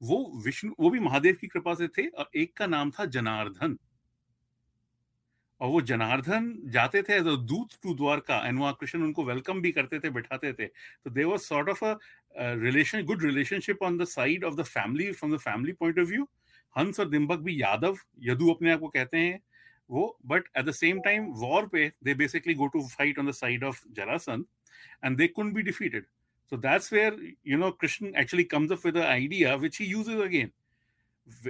वो 0.01 0.20
विष्णु 0.46 0.74
वो 0.80 0.89
भी 0.89 1.00
महादेव 1.00 1.38
की 1.42 1.48
कृपा 1.48 1.74
से 1.74 1.88
थे 1.88 2.08
और 2.08 2.30
एक 2.36 2.56
का 2.58 2.68
नाम 2.68 2.92
था 2.92 3.06
जनार्दन। 3.08 3.77
और 5.63 5.70
वो 5.70 5.82
जनार्दन 5.89 6.48
जाते 6.72 7.01
थे 7.10 7.17
अ 7.17 7.36
दूत 7.50 7.75
टू 7.84 7.93
द्वारका 7.96 8.38
एंड 8.48 8.60
वहाँ 8.60 8.74
कृष्ण 8.79 9.01
उनको 9.03 9.24
वेलकम 9.25 9.62
भी 9.62 9.72
करते 9.72 10.00
थे 10.00 10.10
बिठाते 10.17 10.51
थे 10.53 10.65
तो 10.67 11.10
they 11.10 11.24
was 11.24 11.41
sort 11.41 11.70
of 11.70 11.84
a 11.86 11.98
relation 12.63 13.03
good 13.05 13.24
relationship 13.24 13.84
on 13.84 13.98
the 13.98 14.05
side 14.13 14.43
of 14.43 14.55
the 14.55 14.63
family 14.72 15.12
from 15.12 15.36
the 15.36 15.39
family 15.39 15.74
point 15.79 16.00
of 16.00 16.08
view 16.10 16.27
Hans 16.75 17.00
और 17.00 17.10
दिम्बक 17.10 17.39
भी 17.46 17.62
यादव 17.62 17.98
यदु 18.29 18.50
अपने 18.53 18.72
आप 18.72 18.79
को 18.79 18.88
कहते 18.98 19.17
हैं 19.17 19.39
वो 19.89 20.08
but 20.25 20.50
at 20.58 20.65
the 20.65 20.72
same 20.74 21.00
time 21.05 21.32
war 21.46 21.67
पे 21.74 21.91
they 22.03 22.13
basically 22.24 22.53
go 22.63 22.67
to 22.74 22.88
fight 22.89 23.20
on 23.20 23.27
the 23.27 23.32
side 23.43 23.63
of 23.63 23.82
Jarasandh 23.96 24.46
and 25.05 25.17
they 25.17 25.27
could 25.27 25.53
be 25.53 25.62
defeated 25.62 26.05
So 26.51 26.58
that's 26.58 26.91
where 26.91 27.13
you 27.43 27.58
know 27.58 27.72
Krishna 27.72 28.12
actually 28.13 28.43
comes 28.46 28.72
up 28.72 28.84
with 28.84 28.98
an 28.98 29.03
idea 29.03 29.58
which 29.58 29.77
he 29.77 29.86
uses 29.86 30.20
again. 30.20 30.51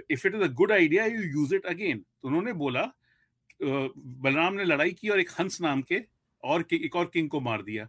If 0.07 0.25
it 0.25 0.35
is 0.35 0.41
a 0.41 0.47
good 0.49 0.71
idea, 0.71 1.07
you 1.07 1.21
use 1.21 1.51
it 1.51 1.65
again. 1.65 2.03
तो 2.21 2.27
उन्होंने 2.27 2.53
बोला 2.53 2.83
बलराम 3.59 4.53
ने 4.53 4.63
लड़ाई 4.63 4.91
की 4.91 5.09
और 5.09 5.19
एक 5.19 5.29
हंस 5.39 5.61
नाम 5.61 5.81
के 5.81 6.01
और 6.43 6.65
एक 6.73 6.95
और 6.95 7.05
किंग 7.05 7.29
को 7.29 7.39
मार 7.41 7.61
दिया। 7.61 7.85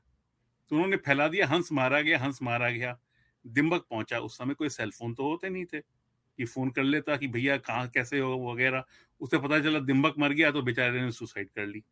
तो 0.70 0.76
उन्होंने 0.76 0.96
फैला 0.96 1.28
दिया, 1.28 1.46
हंस 1.46 1.68
मारा 1.72 2.00
गया, 2.00 2.18
हंस 2.18 2.38
मारा 2.42 2.70
गया। 2.70 2.98
दिम्बक 3.44 3.86
पहुँचा। 3.90 4.18
उस 4.18 4.38
समय 4.38 4.54
कोई 4.54 4.68
सेलफोन 4.68 5.14
तो 5.14 5.28
होते 5.30 5.48
नहीं 5.48 5.64
थे 5.64 5.80
कि 5.80 6.44
फ़ोन 6.44 6.70
कर 6.70 6.82
लेता 6.82 7.16
कि 7.16 7.28
भैया 7.28 7.56
कहाँ, 7.56 7.88
कैसे 7.88 8.18
हो 8.18 8.36
वगैरह। 8.52 8.84
उसे 9.20 9.38
पता 9.38 9.60
चला 9.60 9.78
दिम्बक 9.80 10.14
मर 10.18 10.32
गया 10.32 10.50
तो 10.50 10.62
बेचारे 10.62 11.00
ने 11.00 11.10
सुसाइड 11.12 11.50
कर 11.50 11.66
ली। 11.66 11.82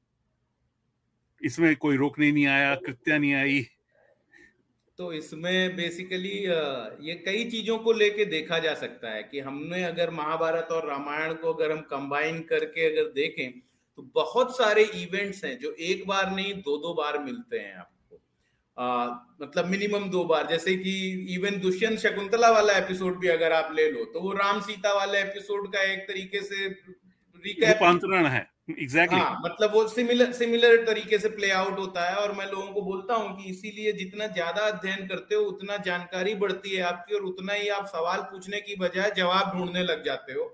इसमें 1.41 1.75
कोई 1.77 1.97
रोकने 1.97 2.31
नहीं 2.33 2.47
आया, 2.47 2.75
कृत्या 2.77 3.19
नहीं 3.19 3.35
आई। 3.35 3.67
तो 4.99 5.13
इसमें 5.13 5.77
बेसिकली 5.77 6.39
ये 7.09 7.15
कई 7.27 7.45
चीज़ों 7.45 7.79
को 7.79 7.93
लेके 7.93 8.25
देखा 8.25 8.59
जा 8.59 8.75
सकता 8.75 9.11
है 9.11 9.23
कि 9.23 9.41
हमने 9.41 9.85
अगर 9.85 10.11
महाभारत 10.11 10.69
और 10.73 10.89
रामायण 10.89 11.35
को 11.35 11.53
अगर 11.53 11.73
हम 11.73 11.81
कंबाइन 11.81 12.41
करके 12.41 12.85
अगर 12.93 13.09
देखें 13.13 13.51
तो 13.99 14.03
बहुत 14.15 14.57
सारे 14.57 14.83
इवेंट्स 14.83 15.45
हैं 15.45 15.59
जो 15.59 15.73
एक 15.81 16.07
बार 16.07 16.35
नहीं 16.35 16.55
दो 16.55 16.77
दो 16.77 16.95
बार 16.95 17.19
मिलते 17.19 17.59
हैं 17.59 17.75
आपको। 17.75 18.21
आ, 18.77 19.07
मतलब 19.43 19.67
मिनिमम 19.67 20.09
दो 20.11 20.25
बार 20.25 20.47
जैसे 20.47 20.77
कि 20.77 20.95
इवन 21.35 21.61
दुष्यंत 21.61 21.99
शकुंतला 21.99 22.51
वाला 22.51 22.73
एपिसोड 22.73 23.19
भी 23.21 23.29
अगर 23.29 23.53
आप 23.53 23.73
ले 23.75 23.91
लो 23.91 24.05
तो 24.05 24.21
वो 24.21 24.33
राम 24.33 24.61
सीता 24.61 24.93
वाले 24.93 25.21
एपिसोड 25.21 25.73
का 25.73 25.83
एक 25.83 26.09
तरीके 26.09 26.43
से 26.43 26.69
रूपांतरण 26.69 28.27
है। 28.27 28.52
Exactly 28.69 29.19
exactly. 29.19 29.21
हाँ 29.21 29.41
मतलब 29.45 29.73
वो 29.75 29.87
सिमिलर 29.89 30.33
सिमिलर 30.33 30.85
तरीके 30.87 31.19
से 31.19 31.29
प्ले 31.29 31.51
आउट 31.51 31.79
होता 31.79 32.05
है 32.05 32.17
और 32.17 32.33
मैं 32.33 32.47
लोगों 32.47 32.67
को 32.73 32.83
बोलता 32.83 33.15
हूँ 33.15 33.37
कि 33.37 33.51
इसीलिए 33.51 33.93
जितना 33.93 34.27
ज़्यादा 34.27 34.67
अध्ययन 34.67 35.07
करते 35.07 35.35
हो 35.35 35.43
उतना 35.45 35.77
जानकारी 35.87 36.35
बढ़ती 36.35 36.75
है 36.77 36.83
आपकी 36.83 37.15
और 37.15 37.23
उतना 37.23 37.53
ही 37.53 37.69
आप 37.69 37.87
सवाल 37.87 38.21
पूछने 38.23 38.61
की 38.61 38.77
बजाय 38.77 39.11
जवाब 39.17 39.53
ढूँढने 39.57 39.83
लग 39.83 40.05
जाते 40.05 40.33
हो। 40.33 40.45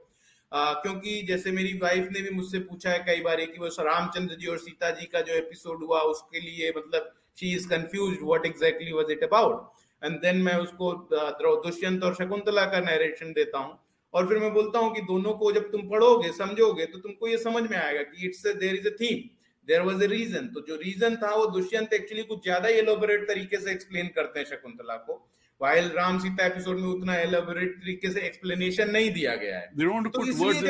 आ, 0.52 0.72
क्योंकि 0.72 1.20
जैसे 1.22 1.50
मेरी 1.52 1.72
वाइफ 1.78 2.08
ने 2.12 2.20
भी 2.22 2.30
मुझसे 2.30 2.58
पूछा 2.60 2.90
है 2.90 2.98
कई 2.98 3.20
बार 3.20 3.44
कि 3.44 3.58
वो 3.58 3.68
रामचंद्र 3.84 4.36
जी 4.36 4.46
और 4.46 4.58
सीता 4.58 4.90
जी 4.90 5.06
का 5.06 5.20
जो 5.20 5.34
एपिसोड 5.34 5.84
हुआ 5.84 6.00
उसके 6.12 6.40
लिए 6.40 6.72
मतलब 6.76 7.12
she 7.38 7.54
is 7.54 7.68
confuse 7.68 8.16
what 8.22 8.46
exactly 8.46 8.92
was 8.92 9.10
it 9.10 9.24
about 9.24 10.04
and 10.04 10.16
then 10.22 10.42
मैं 10.42 10.54
उसको 10.56 10.92
दुष्यंत 11.12 12.04
और 12.04 12.14
शकुंतला 12.14 12.64
का 12.64 12.80
नरेशन 12.80 13.32
देता 13.32 13.58
हूँ। 13.58 13.78
और 14.14 14.28
फिर 14.28 14.38
मैं 14.38 14.54
बोलता 14.54 14.78
हूँ 14.78 14.94
कि 14.94 15.00
दोनों 15.00 15.32
को 15.32 15.52
जब 15.52 15.70
तुम 15.70 15.88
पढ़ोगे 15.88 16.32
समझोगे 16.32 16.86
तो 16.86 16.98
तुमको 16.98 17.28
ये 17.28 17.38
समझ 17.38 17.70
में 17.70 17.78
आएगा 17.78 18.02
कि 18.02 18.26
it's 18.26 18.46
there 18.46 18.74
is 18.74 18.88
a 18.88 18.90
theme 18.90 19.28
there 19.68 19.82
was 19.82 20.04
a 20.04 20.06
reason 20.06 20.38
तो 20.38 20.60
जो 20.60 20.76
रीजन 20.76 21.16
था 21.16 21.34
वो 21.34 21.46
दुष्यंत 21.46 21.92
एक्चुअली 21.92 22.24
कुछ 22.24 22.42
ज़्यादा 22.42 22.68
एलोबरेट 22.68 23.28
तरीके 23.28 23.56
से 23.56 23.72
एक्सप्लेन 23.72 24.06
करते 24.06 24.40
हैं 24.40 24.46
शकुंतला 24.46 24.94
को 24.94 25.30
वाइल 25.62 25.88
राम 25.88 26.18
सीता 26.18 26.46
एपिसोड 26.46 26.78
में 26.78 26.88
उतना 26.88 27.16
एलोबरेट 27.16 27.76
तरीके 27.76 28.10
से 28.10 28.20
एक्सप्लेनेशन 28.20 28.90
नहीं 28.90 29.12
दिया 29.12 29.34
गया 29.34 29.58
है। 29.58 29.70
तो 30.10 30.26
इसलिए 30.26 30.52
hmm. 30.52 30.60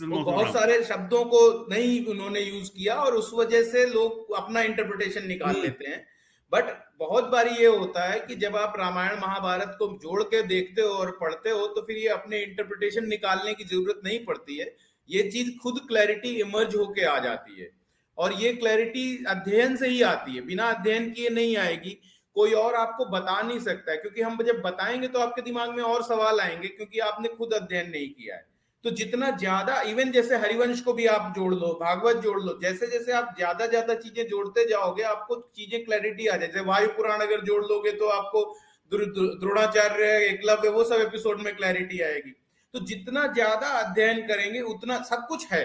तो 0.00 0.24
बहुत 0.24 0.48
सारे 0.48 0.84
शब्दों 0.84 1.24
को 1.24 1.66
नहीं 1.70 2.06
उन्होंने 2.06 2.40
यूज़ 2.40 2.70
किया 2.70 2.94
और 2.94 3.14
उस 3.14 3.30
वजह 3.34 3.62
से 3.62 3.86
लोग 3.86 4.34
अपना 4.34 4.62
इंटरप्रिटेशन 4.62 5.26
निकाल 5.26 5.54
hmm. 5.54 5.62
लेते 5.62 5.84
हैं। 5.84 6.06
बट 6.52 6.64
बहुत 6.98 7.24
बार 7.24 7.48
ये 7.48 7.66
होता 7.66 8.04
है 8.04 8.20
कि 8.20 8.34
जब 8.34 8.56
आप 8.56 8.74
रामायण 8.78 9.20
महाभारत 9.20 9.76
को 9.78 9.86
जोड़ 9.98 10.22
के 10.22 10.42
देखते 10.42 10.82
हो 10.82 10.88
और 10.88 11.10
पढ़ते 11.20 11.50
हो 11.50 11.66
तो 11.66 11.82
फिर 11.82 11.96
ये 11.96 12.08
अपने 12.08 12.42
इंटरप्रिटेशन 12.42 13.08
निकालने 13.08 13.54
की 13.54 13.64
ज़रूरत 13.64 14.00
नहीं 14.04 14.24
पड़ती 14.24 14.56
है। 14.56 14.76
ये 15.10 15.22
चीज़ 15.30 15.50
खुद 15.58 15.80
क्लैरिटी 15.88 16.28
इमर्ज 16.40 16.76
होके 16.76 17.04
आ 17.04 17.18
जाती 17.18 17.60
है। 17.60 17.70
और 18.18 18.32
ये 18.32 18.52
क्लैरिटी 18.52 19.24
अध्ययन 19.24 19.76
से 19.76 19.88
ही 19.88 20.02
आती 20.02 20.32
है। 20.32 20.40
बिना 20.40 20.70
अध्ययन 20.70 21.10
किए 21.10 21.28
नहीं 21.28 21.56
आएगी। 21.56 21.98
कोई 22.34 22.52
और 22.52 22.74
आपको 22.74 23.04
बता 23.04 23.42
नहीं 23.42 23.58
सकता 23.58 23.92
है। 23.92 23.96
क्योंकि 23.98 24.22
हम 24.22 24.42
जब 24.42 24.60
बताएँगे 24.60 25.08
तो 25.08 25.18
आपके 25.18 25.42
दिमाग 25.42 25.70
में 25.70 25.82
और 25.82 26.02
सवाल 26.02 26.40
आएँगे, 26.40 26.68
क्योंकि 26.68 26.98
आपने 26.98 27.28
खुद 27.28 27.54
अध्ययन 27.54 27.90
नहीं 27.90 28.08
किया 28.08 28.36
है। 28.36 28.51
तो 28.84 28.90
जितना 28.92 29.30
ज़्यादा 29.32 29.80
इवन 29.82 30.10
जैसे 30.12 30.36
हरिवंश 30.36 30.80
को 30.80 30.92
भी 30.92 31.06
आप 31.06 31.32
जोड़ 31.36 31.54
लो, 31.54 31.66
भागवत 31.80 32.16
जोड़ 32.16 32.40
लो, 32.40 32.58
जैसे 32.62 32.86
जैसे 32.88 33.12
आप 33.12 33.34
ज़्यादा 33.36 33.66
ज़्यादा 33.66 33.94
चीज़ें 33.96 34.26
जोड़ते 34.28 34.68
जाओगे, 34.68 35.02
आपको 35.04 35.36
चीज़ें 35.56 35.84
क्लैरिटी 35.84 36.26
आ 36.26 36.36
जाए। 36.36 36.48
जैसे 36.48 36.64
वायु 36.64 36.88
पुराण 36.88 37.20
अगर 37.20 37.44
जोड़ 37.44 37.64
लोगे 37.64 37.92
तो 37.92 38.08
आपको 38.10 38.44
द्रोणाचार्य, 38.92 40.06
एकलव्य, 40.24 40.68
वो 40.68 40.84
सब 40.84 41.00
एपिसोड 41.00 41.40
में 41.40 41.54
क्लैरिटी 41.56 42.00
आएगी। 42.00 42.34
तो 42.74 42.84
जितना 42.86 43.26
ज़्यादा 43.26 43.66
अध्ययन 43.78 44.20
करेंगे, 44.26 44.60
उतना 44.62 44.98
सब 45.02 45.26
कुछ 45.28 45.46
है। 45.52 45.64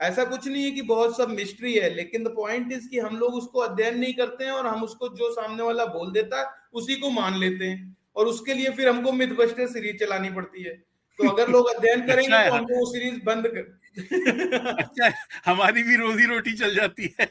ऐसा 0.00 0.24
कुछ 0.24 0.46
नहीं 0.48 0.64
है 0.64 0.70
कि 0.70 0.82
बहुत 0.84 1.16
सब 1.16 1.28
मिस्ट्री 1.30 1.74
है, 1.74 1.94
लेकिन 1.94 2.24
द 2.24 2.34
पॉइंट 2.36 2.72
इज़ 2.72 2.88
कि 2.88 2.98
हम 2.98 3.16
लोग 3.16 3.34
उसको 3.34 3.60
अध्ययन 3.60 3.98
नहीं 3.98 4.14
करते 4.14 4.44
हैं 4.44 4.52
और 4.52 4.66
हम 4.66 4.82
उसको 4.84 5.08
जो 5.08 5.30
सामने 5.32 5.62
वाला 5.62 5.84
बोल 5.92 6.10
देता 6.12 6.40
है, 6.40 6.46
उसी 6.72 6.96
को 6.96 7.10
मान 7.10 7.38
लेते 7.38 7.64
हैं। 7.64 7.96
और 8.16 8.26
उसके 8.26 8.54
लिए 8.54 8.70
फिर 8.70 8.88
हमको 8.88 9.12
मिथ 9.12 9.34
बस्टर 9.36 9.66
सीरीज़ 9.66 9.96
चलानी 9.96 10.30
पड़ती 10.30 10.62
है। 10.62 10.82
तो 11.18 11.28
अगर 11.28 11.48
लोग 11.50 11.68
अध्ययन 11.68 12.00
अच्छा 12.00 12.14
करेंगे 12.14 12.34
अच्छा 12.34 12.48
तो 12.48 12.54
हमको 12.54 12.78
वो 12.78 12.86
सीरीज़ 12.92 13.20
बंद 13.24 13.46
कर 13.56 13.64
अच्छा 14.82 15.12
हमारी 15.46 15.82
भी 15.82 15.96
रोजी 15.96 16.26
रोटी 16.26 16.52
चल 16.54 16.74
जाती 16.74 17.14
है। 17.20 17.28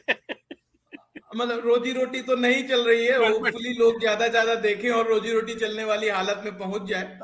मतलब 1.36 1.66
रोजी 1.66 1.92
रोटी 1.92 2.20
तो 2.22 2.34
नहीं 2.36 2.62
चल 2.68 2.84
रही 2.84 3.06
है 3.06 3.16
होपफुली 3.18 3.72
लोग 3.78 3.98
ज़्यादा 4.00 4.28
ज़्यादा 4.28 4.54
देखें 4.62 4.90
और 4.90 5.08
रोजी 5.08 5.32
रोटी 5.32 5.54
चलने 5.54 5.84
वाली 5.84 6.08
हालत 6.08 6.42
में 6.44 6.56
पहुँच 6.58 6.88
जाए। 6.90 7.18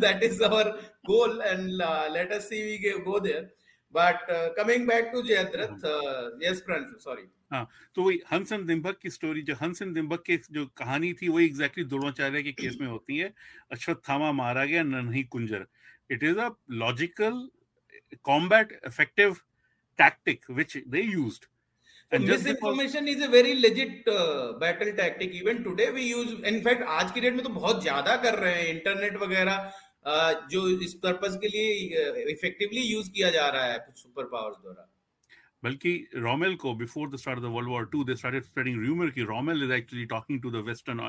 That 0.00 0.22
is 0.22 0.42
our 0.44 0.68
goal 1.10 1.40
and 1.44 1.68
let 2.14 2.32
us 2.32 2.48
see 2.48 2.62
we 2.62 2.76
go 3.00 3.18
there 3.20 3.42
but 3.96 4.26
coming 4.58 4.86
back 4.88 5.10
to 5.12 5.22
Jayadratha 5.22 5.86
yes 6.42 6.62
sorry 7.04 7.26
हाँ 7.52 7.68
तो 7.94 8.02
वही 8.02 8.20
हंसन 8.32 8.66
दिम्बक 8.66 8.98
की 9.02 9.10
स्टोरी 9.10 9.42
जो 9.48 9.54
हंसन 9.62 9.92
दिम्बक 9.92 10.22
की 10.26 10.36
जो 10.50 10.66
कहानी 10.76 11.12
थी 11.22 11.28
वही 11.28 11.46
एग्जैक्टली 11.46 11.84
द्रोणाचार्य 11.84 12.42
के 12.42 12.52
केस 12.52 12.76
में 12.80 12.86
होती 12.88 13.18
है। 13.18 13.32
अश्वत्थामा 13.72 14.30
मारा 14.42 14.64
गया 14.64 14.82
नहीं 14.82 15.24
कुंजर। 15.34 15.66
It 16.10 16.22
is 16.22 16.38
a 16.38 16.50
logical 16.84 17.48
combat 18.24 18.78
effective 18.86 19.36
tactic 19.98 20.46
which 20.48 20.72
they 20.92 21.00
used. 21.08 21.44
And 22.12 22.24
misinformation 22.28 23.08
is 23.10 23.20
a 23.24 23.28
very 23.28 23.52
legit 23.58 24.08
uh, 24.08 24.54
battle 24.62 24.88
tactic. 24.96 25.36
Even 25.40 25.60
today 25.66 25.86
we 25.98 26.06
use 26.06 26.32
in 26.50 26.58
fact 26.64 26.82
आज 26.94 27.12
की 27.12 27.20
डेट 27.20 27.34
में 27.34 27.42
तो 27.44 27.52
बहुत 27.58 27.82
ज़्यादा 27.82 28.16
कर 28.24 28.38
रहे 28.38 28.54
हैं 28.54 28.64
इंटरनेट 28.70 29.16
वगैरह। 29.22 29.70
जो 30.06 30.68
इस 30.80 30.94
पर्पस 31.02 31.38
के 31.42 31.48
लिए 31.48 32.32
इफेक्टिवली 32.32 32.82
यूज़ 32.82 33.10
किया 33.10 33.30
जा 33.30 33.48
रहा 33.48 33.64
है 33.64 33.78
कुछ 33.78 34.02
सुपर 34.02 34.24
पावर्स 34.32 34.56
द्वारा। 34.62 34.90
बल्कि 35.62 35.92
रोमेल 36.16 36.54
को 36.62 36.74
before 36.76 37.08
the 37.08 37.16
start 37.16 37.38
of 37.38 37.44
the 37.44 37.48
world 37.52 37.70
war 37.70 37.86
two 37.92 38.02
they 38.04 38.16
started 38.16 38.44
spreading 38.44 38.84
rumour 38.86 39.10
कि 39.10 39.22
Rommel 39.24 39.62
is 39.64 39.72
actually 39.72 40.04
talking 40.06 40.42
to 40.42 40.50
the 40.50 40.64
western 40.66 41.00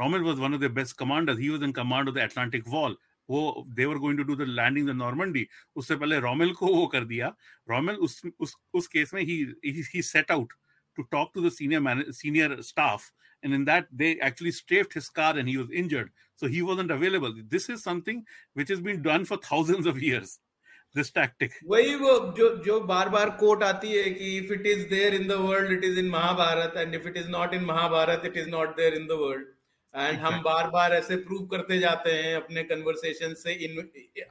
Rommel 0.00 0.22
was 0.22 0.38
one 0.38 0.54
of 0.54 0.60
the 0.60 0.70
best 0.72 0.96
commanders 0.98 1.38
he 1.38 1.48
was 1.48 1.62
in 1.62 1.72
command 1.72 2.08
of 2.08 2.16
the 2.16 2.20
Atlantic 2.20 2.68
wall 2.68 2.96
वो 3.28 3.42
they 3.68 3.84
were 3.84 3.98
going 3.98 4.18
to 4.18 4.24
do 4.24 4.36
the 4.36 4.46
landing 4.48 4.88
the 4.88 4.92
Normandy 4.96 5.46
उससे 5.76 5.96
पहले 5.96 6.18
Rommel 6.20 6.52
को 6.54 6.74
वो 6.74 6.86
कर 6.94 7.04
दिया। 7.04 7.28
Rommel 7.70 7.96
उस 8.06 8.20
उस 8.38 8.56
उस 8.74 8.86
केस 8.94 9.14
में 9.14 9.22
he 9.22 9.36
he 9.66 10.02
set 10.02 10.30
out 10.30 10.52
to 10.98 11.02
talk 11.02 11.30
to 11.34 11.48
the 11.48 11.52
senior 11.52 12.10
senior 12.12 12.60
staff 12.62 13.10
and 13.43 13.53
in 13.53 13.65
that 13.65 13.87
they 13.91 14.19
actually 14.19 14.51
strafed 14.51 14.93
his 14.93 15.09
car 15.09 15.37
and 15.37 15.47
he 15.47 15.57
was 15.57 15.69
injured 15.71 16.09
so 16.35 16.47
he 16.47 16.61
wasn't 16.61 16.91
available 16.91 17.33
this 17.49 17.69
is 17.69 17.83
something 17.83 18.23
which 18.53 18.69
has 18.69 18.81
been 18.81 19.01
done 19.01 19.25
for 19.25 19.37
thousands 19.37 19.85
of 19.85 20.01
years 20.01 20.39
this 20.93 21.11
tactic 21.11 21.57
वही 21.71 21.95
वो 22.01 22.13
जो 22.37 22.49
जो 22.65 22.79
बार 22.91 23.09
बार 23.09 23.29
coat 23.39 23.63
आती 23.63 23.91
है 23.93 24.09
कि 24.19 24.29
if 24.43 24.51
it 24.57 24.65
is 24.75 24.87
there 24.93 25.13
in 25.19 25.27
the 25.33 25.41
world 25.47 25.71
it 25.77 25.83
is 25.83 25.97
in 25.97 26.09
Mahabharata 26.11 26.77
and 26.83 26.95
if 26.95 27.05
it 27.11 27.17
is 27.23 27.27
not 27.35 27.53
in 27.53 27.65
Mahabharata 27.65 28.25
it 28.31 28.37
is 28.43 28.47
not 28.47 28.77
there 28.77 28.95
in 29.01 29.07
the 29.11 29.19
world 29.25 29.51
and 29.93 30.17
हम 30.19 30.41
बार 30.43 30.69
बार 30.69 30.93
ऐसे 30.93 31.15
प्रूव 31.27 31.45
करते 31.51 31.77
जाते 31.79 32.11
हैं 32.13 32.35
अपने 32.35 32.63
कन्वर्सेशन 32.71 33.33
से 33.43 33.53
in 33.65 33.77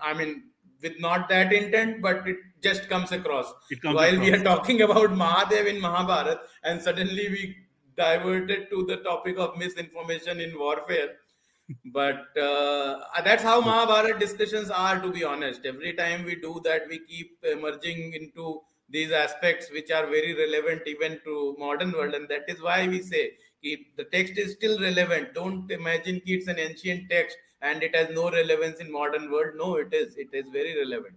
I 0.09 0.14
mean 0.14 0.43
with 0.85 1.00
not 1.00 1.29
that 1.31 1.53
intent, 1.53 2.00
but 2.03 2.26
it 2.29 2.37
just 2.62 2.88
comes 2.88 3.12
across. 3.12 3.53
comes 3.83 3.95
While 3.97 4.17
across. 4.17 4.25
we 4.25 4.33
are 4.35 4.43
talking 4.45 4.83
about 4.83 5.14
Mahadev 5.21 5.67
in 5.67 5.81
Mahabharat, 5.81 6.43
and 6.62 6.83
suddenly 6.83 7.29
we 7.31 7.57
diverted 8.00 8.70
to 8.72 8.86
the 8.86 8.98
topic 9.08 9.38
of 9.38 9.58
misinformation 9.58 10.39
in 10.39 10.58
warfare. 10.58 11.10
but 11.98 12.38
uh, 12.38 13.00
that's 13.24 13.44
how 13.44 13.60
Mahabharat 13.62 14.20
discussions 14.20 14.72
are, 14.72 15.00
to 15.01 15.12
be 15.12 15.24
honest. 15.24 15.65
Every 15.65 15.94
time 15.94 16.25
we 16.25 16.36
do 16.36 16.60
that, 16.63 16.88
we 16.89 17.00
keep 17.06 17.38
emerging 17.44 18.13
into 18.13 18.62
these 18.89 19.12
aspects 19.12 19.70
which 19.72 19.91
are 19.91 20.08
very 20.08 20.34
relevant 20.34 20.82
even 20.88 21.20
to 21.25 21.56
modern 21.60 21.91
world, 21.91 22.15
and 22.15 22.27
that 22.29 22.46
is 22.48 22.62
why 22.62 22.88
we 22.88 23.01
say 23.01 23.34
the 23.62 24.08
text 24.12 24.38
is 24.38 24.53
still 24.53 24.79
relevant. 24.79 25.34
Don't 25.34 25.70
imagine 25.72 26.22
it's 26.25 26.48
an 26.48 26.60
ancient 26.60 27.10
text 27.10 27.38
and 27.62 27.84
it 27.84 27.96
has 27.96 28.10
no 28.10 28.32
relevance 28.32 28.79
in 28.79 28.91
modern 28.91 29.29
world. 29.32 29.53
No, 29.58 29.75
it 29.75 29.94
is. 29.94 30.15
It 30.15 30.29
is 30.34 30.50
very 30.50 30.77
relevant. 30.77 31.15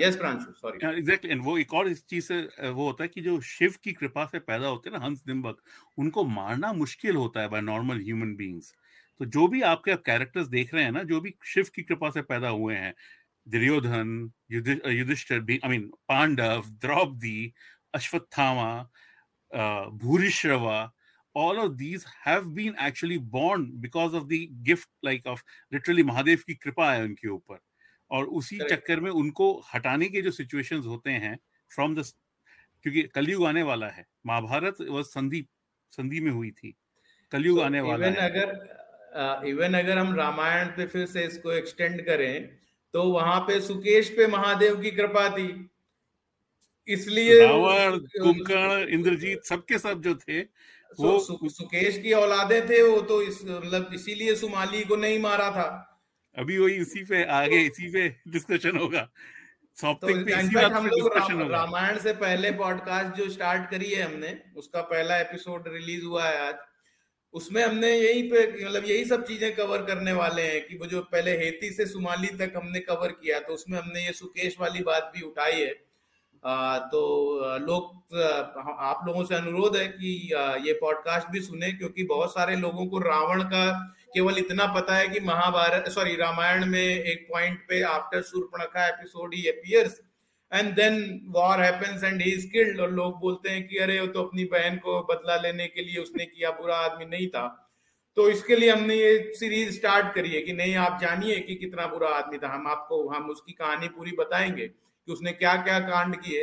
Yes 0.00 0.16
Pranshu 0.16 0.52
sorry 0.52 0.86
exactly 0.98 1.30
and 1.30 1.42
वो 1.44 1.56
एक 1.58 1.72
और 1.74 1.88
इस 1.88 2.04
चीज़ 2.08 2.24
से 2.26 2.70
वो 2.70 2.84
होता 2.86 3.04
है 3.04 3.08
कि 3.08 3.20
जो 3.20 3.40
शिव 3.42 3.74
की 3.84 3.92
कृपा 3.92 4.24
से 4.26 4.38
पैदा 4.38 4.66
होते 4.66 4.90
हैं 4.90 4.98
ना, 4.98 5.04
हंस 5.04 5.22
दिम्बक, 5.26 5.56
उनको 5.98 6.24
मारना 6.24 6.72
मुश्किल 6.72 7.16
होता 7.16 7.40
है 7.40 7.48
बाय 7.48 7.60
नॉर्मल 7.60 8.00
ह्यूमन 8.02 8.34
बीइंग्स 8.36 8.74
तो 9.20 9.24
जो 9.26 9.46
भी 9.48 9.62
आपके 9.68 9.90
आप 9.92 10.02
कैरेक्टर्स 10.06 10.46
देख 10.48 10.74
रहे 10.74 10.84
हैं 10.84 10.92
ना, 10.92 11.02
जो 11.02 11.20
भी 11.20 11.34
शिव 11.44 11.70
की 11.74 11.82
कृपा 11.82 12.10
से 12.10 12.22
पैदा 12.22 12.48
हुए 12.48 12.74
हैं, 12.74 12.94
Duryodhana 13.46 14.30
Yudhishthira 14.52 15.40
I 15.64 15.68
mean 15.68 15.90
Pandava, 16.08 16.62
Draupadi, 16.80 17.52
Ashwatthama 17.94 18.70
Bhurishrava, 20.02 20.90
all 21.34 21.58
of 21.62 21.74
these 21.78 22.04
have 22.20 22.46
been 22.54 22.74
actually 22.78 23.16
born 23.34 23.64
because 23.80 24.14
of 24.14 24.28
the 24.28 24.38
gift, 24.62 24.88
like, 25.02 25.26
of 25.26 25.42
literally 25.72 26.04
Mahadev 26.04 26.42
की 26.46 26.54
कृपा 26.54 26.92
है 26.92 27.02
उनके 27.04 27.28
ऊपर. 27.28 27.58
और 28.10 28.24
उसी 28.24 28.58
चक्कर 28.60 29.00
में 29.00 29.10
उनको 29.10 29.52
हटाने 29.74 30.08
के 30.08 30.22
जो 30.22 30.30
सिचुएशंस 30.30 30.86
होते 30.86 31.10
हैं 31.10 31.38
फ्रॉम 31.70 31.94
द 31.94 32.04
क्योंकि 32.84 33.02
कलयुग 33.14 33.44
आने 33.46 33.62
वाला 33.62 33.88
है 33.88 34.06
महाभारत 34.26 34.80
वह 34.80 35.02
संधि 35.04 35.44
संधि 35.92 36.20
में 36.20 36.30
हुई 36.30 36.50
थी 36.50 36.74
कलयुग 37.32 37.58
so, 37.58 37.64
आने 37.64 37.80
वाला 37.80 38.06
है। 38.06 38.30
अगर 38.30 39.46
इवन 39.48 39.74
अगर 39.74 39.98
हम 39.98 40.14
रामायण 40.16 40.66
पे 40.68 40.86
फिर 40.86 41.06
से 41.06 41.24
इसको 41.26 41.52
एक्सटेंड 41.52 42.04
करें 42.06 42.48
तो 42.94 43.02
वहाँ 43.04 43.40
पे 43.40 43.60
सुकेश 43.60 44.08
पे 44.08 44.26
महादेव 44.26 44.80
की 44.82 44.90
कृपा 44.90 45.28
थी। 45.28 45.68
इसलिए 46.88 47.40
रावण 47.40 47.98
कुंभकर्ण 47.98 48.88
इंद्रजीत 48.88 49.44
सबके 49.44 49.78
सब 49.78 50.02
जो 50.02 50.14
थे 50.16 50.40
वो 50.40 51.18
सु, 51.18 51.38
सुकेश 51.44 51.98
की 51.98 52.12
औलादे 52.12 52.60
थे 52.60 52.82
वो 52.82 53.00
तो 53.02 53.20
इस 53.22 53.42
मतलब 53.44 53.90
इसीलिए 53.94 54.34
सुमाली 54.36 54.84
को 54.84 54.96
नहीं 54.96 55.18
मारा 55.18 55.50
था। 55.50 55.68
अभी 56.38 56.58
वही 56.58 56.74
इसी 56.74 57.02
पे 57.04 57.22
आगे 57.34 57.60
इसी 57.60 57.88
पे 57.92 58.08
डिस्कशन 58.28 58.76
होगा। 58.78 59.00
तो 59.76 59.88
हम 60.74 60.86
लोग 60.86 61.50
रामायण 61.50 61.98
से 61.98 62.12
पहले 62.12 62.50
पॉडकास्ट 62.52 63.16
जो 63.16 63.28
स्टार्ट 63.30 63.70
करी 63.70 63.90
है 63.90 64.02
हमने 64.02 64.30
उसका 64.56 64.80
पहला 64.82 65.16
एपिसोड 65.16 65.68
रिलीज़ 65.68 66.04
हुआ 66.04 66.24
है 66.24 66.38
आज। 66.48 66.54
उसमें 67.34 67.62
हमने 67.64 67.90
यही 67.92 68.22
पे 68.22 68.46
मतलब 68.54 68.84
यही 68.84 69.04
सब 69.04 69.24
चीज़ें 69.26 69.54
कवर 69.56 69.82
करने 69.82 70.12
वाले 70.12 70.42
हैं 70.42 70.66
कि 70.66 70.76
वो 70.76 70.86
जो 70.86 71.00
पहले 71.12 71.36
हेती 71.38 71.70
से 71.70 71.86
सुमाली 71.86 72.28
तक 72.38 72.52
हमने 72.56 72.80
कवर 72.80 73.12
किया 73.12 73.40
तो 73.40 73.54
उसमें 73.54 73.78
हमने 73.78 74.04
ये 74.06 74.12
सुकेश 74.12 74.56
वाली 74.60 74.82
बात 74.82 75.12
भी 75.16 75.22
उठाई 75.22 75.60
है। 75.60 75.74
आ, 76.44 76.78
तो 76.78 77.00
लोग 77.58 78.14
आप 78.80 79.04
लोगों 79.06 79.24
से 79.24 79.34
अनुरोध 79.34 79.76
है 79.76 79.86
कि 79.88 80.10
ये 80.68 80.72
पॉडकास्ट 80.80 81.30
भी 81.30 81.40
सुने 81.40 81.72
क्योंकि 81.72 82.04
बहुत 82.04 82.30
सारे 82.30 82.56
लोगों 82.56 82.86
को 82.86 82.98
रावण 82.98 83.42
का 83.42 83.64
केवल 84.14 84.38
इतना 84.38 84.66
पता 84.66 84.96
है 84.96 85.08
कि 85.08 85.20
महाभारत 85.20 85.88
सॉरी 85.88 86.14
रामायण 86.16 86.64
में 86.66 86.80
एक 86.80 87.26
पॉइंट 87.32 87.58
पे 87.68 87.82
after 87.82 88.22
Surpanakha 88.22 88.86
episode 88.86 89.34
he 89.34 89.46
appears 89.48 90.00
and 90.52 90.74
then 90.74 91.20
war 91.28 91.62
happens 91.62 92.04
and 92.04 92.22
he 92.22 92.30
is 92.30 92.46
killed 92.46 92.80
और 92.80 92.90
लोग 92.90 93.18
बोलते 93.20 93.50
हैं 93.50 93.66
कि 93.68 93.78
अरे, 93.78 94.00
वो 94.00 94.06
तो 94.06 94.22
अपनी 94.22 94.44
बहन 94.44 94.76
को 94.76 95.00
बदला 95.10 95.36
लेने 95.36 95.66
के 95.66 95.82
लिए 95.82 96.02
उसने 96.02 96.26
किया, 96.26 96.50
बुरा 96.50 96.76
आदमी 96.76 97.04
नहीं 97.04 97.28
था। 97.28 97.64
तो 98.16 98.28
इसके 98.30 98.56
लिए 98.56 98.70
हमने 98.70 98.94
ये 98.94 99.32
सीरीज़ 99.34 99.74
स्टार्ट 99.76 100.14
करी 100.14 100.30
है 100.30 100.40
कि 100.42 100.52
नहीं, 100.52 100.74
आप 100.76 100.98
जानिए 101.00 101.38
कि 101.40 101.54
कितना 101.54 101.86
बुरा 101.86 102.08
आदमी 102.08 102.38
था। 102.38 102.48
हम 102.48 102.66
आपको, 102.66 103.08
हम 103.08 103.30
उसकी 103.30 103.52
कहानी 103.52 103.88
पूरी 103.88 104.12
बताएँगे 104.12 104.66
कि 104.66 105.12
उसने 105.12 105.32
क्या 105.32 105.54
क्या 105.62 105.78
कांड 105.80 106.16
किए 106.16 106.42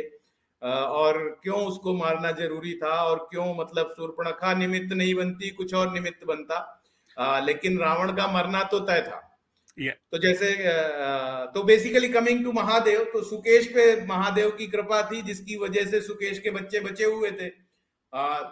और 0.62 1.18
क्यों 1.42 1.58
उसको 1.66 1.92
मारना 1.94 2.30
ज़रूरी 2.32 2.72
था 2.74 2.94
और 3.04 3.26
क्यों 3.30 3.54
मतलब 3.56 3.90
सूर्पणखा 3.90 4.54
निमित्त 4.54 4.92
नहीं 4.92 5.14
बनती, 5.14 5.50
कुछ 5.50 5.74
और 5.74 5.92
निमित्त 5.92 6.24
बनता। 6.24 6.72
लेकिन 7.16 7.78
रावण 7.78 8.12
का 8.12 8.26
मरना 8.32 8.62
तो 8.64 8.78
तय 8.80 9.00
था 9.02 9.22
yeah. 9.78 9.94
तो 10.10 10.18
जैसे 10.18 10.52
तो 11.54 11.62
बेसिकली 11.62 12.08
कमिंग 12.08 12.42
टू 12.44 12.52
महादेव 12.52 13.04
तो 13.12 13.22
सुकेश 13.22 13.66
पे 13.66 13.84
महादेव 14.06 14.50
की 14.50 14.66
कृपा 14.66 15.02
थी 15.02 15.22
जिसकी 15.22 15.56
वजह 15.56 15.90
से 15.90 16.00
सुकेश 16.00 16.38
के 16.38 16.50
बच्चे 16.50 16.80
बचे 16.80 17.04
हुए 17.04 17.30
थे 17.32 17.48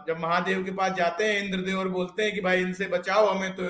जब 0.08 0.16
महादेव 0.20 0.64
के 0.64 0.70
पास 0.72 0.92
जाते 0.92 1.24
हैं 1.24 1.42
इंद्रदेव 1.42 1.78
और 1.78 1.88
बोलते 1.88 2.22
हैं 2.22 2.34
कि 2.34 2.40
भाई 2.40 2.60
इनसे 2.60 2.86
बचाओ 2.88 3.26
हमें 3.26 3.54
तो 3.56 3.68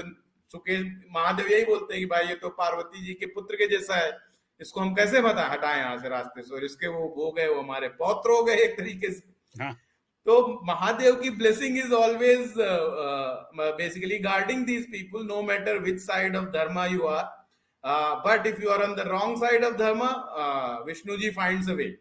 सुकेश 0.51 0.83
महादेव 1.11 1.49
यही 1.49 1.65
बोलते 1.65 1.95
हैं 1.95 2.03
कि 2.03 2.07
भाई 2.07 2.27
ये 2.27 2.35
तो 2.35 2.49
पार्वती 2.59 3.07
जी 3.07 3.15
के 3.15 3.27
पुत्र 3.27 3.57
के 3.57 3.67
जैसा 3.69 3.97
है 3.97 4.13
इसको 4.61 4.81
हम 4.81 4.95
कैसे 4.95 5.21
बता 5.21 5.47
हटाए 5.53 5.79
यहाँ 5.79 5.99
से 5.99 6.09
रास्ते 6.09 6.43
से 6.43 6.55
और 6.55 6.65
इसके 6.65 6.89
वो 6.89 7.07
हो 7.17 7.31
गए 7.33 7.47
वो 7.49 7.61
हमारे 7.61 7.89
पौत्र 7.99 8.31
हो 8.31 8.43
गए 8.45 8.55
एक 8.65 8.77
तरीके 8.77 9.11
से 9.13 9.63
हाँ. 9.63 9.73
तो 10.27 10.37
महादेव 10.67 11.15
की 11.23 11.31
blessing 11.39 11.79
is 11.79 11.93
always 11.95 12.55
basically 13.79 14.19
guarding 14.19 14.65
these 14.67 14.87
people 14.93 15.27
no 15.27 15.43
matter 15.43 15.79
which 15.79 15.99
side 16.01 16.37
of 16.37 16.47
dharma 16.53 16.87
you 16.87 17.03
are 17.07 17.25
but 18.27 18.47
if 18.47 18.63
you 18.63 18.71
are 18.71 18.83
on 18.83 18.95
the 18.95 19.09
wrong 19.09 19.37
side 19.45 19.65
of 19.65 19.77
dharma 19.79 20.11
Vishnu 20.87 21.17
ji 21.17 21.31
finds 21.41 21.69
a 21.69 21.75
way 21.83 21.95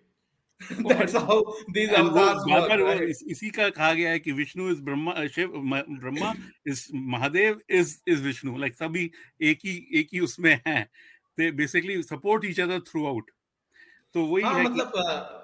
That's 0.62 1.14
how 1.14 1.36
these 1.74 1.90
avatars 1.92 2.46
work, 2.48 2.70
right? 2.70 3.02
इस, 3.04 3.24
इसी 3.28 3.50
का 3.50 3.70
कहा 3.70 3.94
गया 3.94 4.10
है 4.10 4.20
कि 4.20 4.32
Vishnu 4.32 4.70
is 4.72 4.82
Brahma 4.82 5.26
Shiva 5.28 5.52
Brahma 5.56 6.34
is 6.68 6.84
Mahadev 7.14 7.60
is 7.70 7.96
is 8.08 8.22
Vishnu 8.24 8.58
like 8.58 8.76
सभी 8.76 9.10
एक 9.50 9.60
ही 9.66 9.76
एक 10.00 10.10
ही 10.14 10.20
उसमें 10.20 10.60
हैं. 10.68 10.88
They 11.38 11.50
basically 11.52 12.02
support 12.04 12.44
each 12.46 12.60
other 12.60 12.80
throughout. 12.80 13.32
तो 14.14 14.26
वही 14.26 14.44
हाँ, 14.44 14.54
है 14.54 14.64
मतलब 14.64 14.92
कि... 14.96 15.43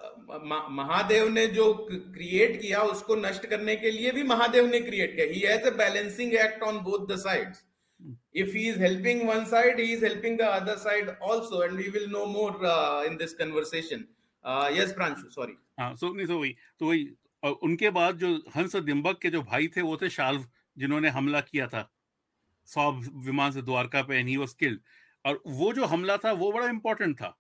महादेव 0.72 1.30
ने 1.30 1.46
जो 1.48 1.74
क्रिएट 1.90 2.62
किया 2.62 2.82
उसको 2.92 3.16
नष्ट 3.16 3.46
करने 3.46 3.76
के 3.76 3.92
लिए 3.92 4.12
भी 4.12 4.24
महादेव 4.24 4.66
ने 4.66 4.80
क्रिएट 4.82 5.16
किया। 5.16 5.26
He 5.28 5.40
has 5.42 5.68
a 5.68 5.76
balancing 5.78 6.34
act 6.46 6.64
on 6.64 6.80
both 6.84 7.08
the 7.08 7.20
sides 7.20 7.64
if 8.42 8.54
he 8.56 8.62
is 8.72 8.78
helping 8.82 9.22
one 9.28 9.42
side 9.46 9.80
he 9.80 9.86
is 9.94 10.04
helping 10.06 10.36
the 10.38 10.46
other 10.50 10.76
side 10.78 11.10
also 11.30 11.58
and 11.64 11.80
we 11.82 11.90
will 11.96 12.06
know 12.12 12.26
more 12.26 12.54
uh, 12.66 13.08
in 13.08 13.18
this 13.18 13.34
conversation. 13.40 14.06
Uh, 14.46 14.70
yes 14.76 14.94
pranshu 15.00 15.48
हाँ 15.80 15.96
so 15.96 16.14
नहीं 16.16 16.28
तो 16.28 16.38
वही 16.40 16.56
तो 16.80 16.86
वही 16.86 17.10
उनके 17.64 17.90
बाद 17.90 18.18
जो 18.18 18.30
हंस 18.56 18.76
दिम्बक 18.76 19.20
के 19.22 19.30
जो 19.30 19.42
भाई 19.42 19.68
थे 19.76 19.82
वो 19.82 19.98
थे 19.98 20.10
शाल्व 20.10 20.46
जिन्होंने 20.78 21.10
हमला 21.10 21.42
किया 21.42 21.68
था। 21.68 21.84
सौ 22.68 22.92
विमान 23.26 23.52
से 23.52 23.62
द्वारका 23.62 24.02
पे 24.04 24.18
एंड 24.18 24.28
ही 24.28 24.38
वाज 24.38 24.54
किल्ड 24.54 24.80
और 25.26 25.42
वो 25.48 25.74
जो 25.74 25.86
हमला 25.86 26.18
था 26.18 26.32
वो 26.32 26.52
बड़ा 26.52 26.68
इंपॉर्टेंट 26.70 27.16
था। 27.16 27.39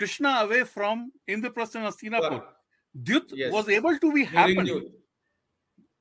Took 0.00 0.08
Krishna 0.08 0.34
away 0.34 0.62
from 0.64 1.10
Indraprastha 1.28 1.76
and 1.76 1.86
Hastinapur 1.86 2.40
द्युत 2.94 3.32
was 3.52 3.70
able 3.70 3.96
to 3.96 4.10
be 4.10 4.24
happen 4.24 4.68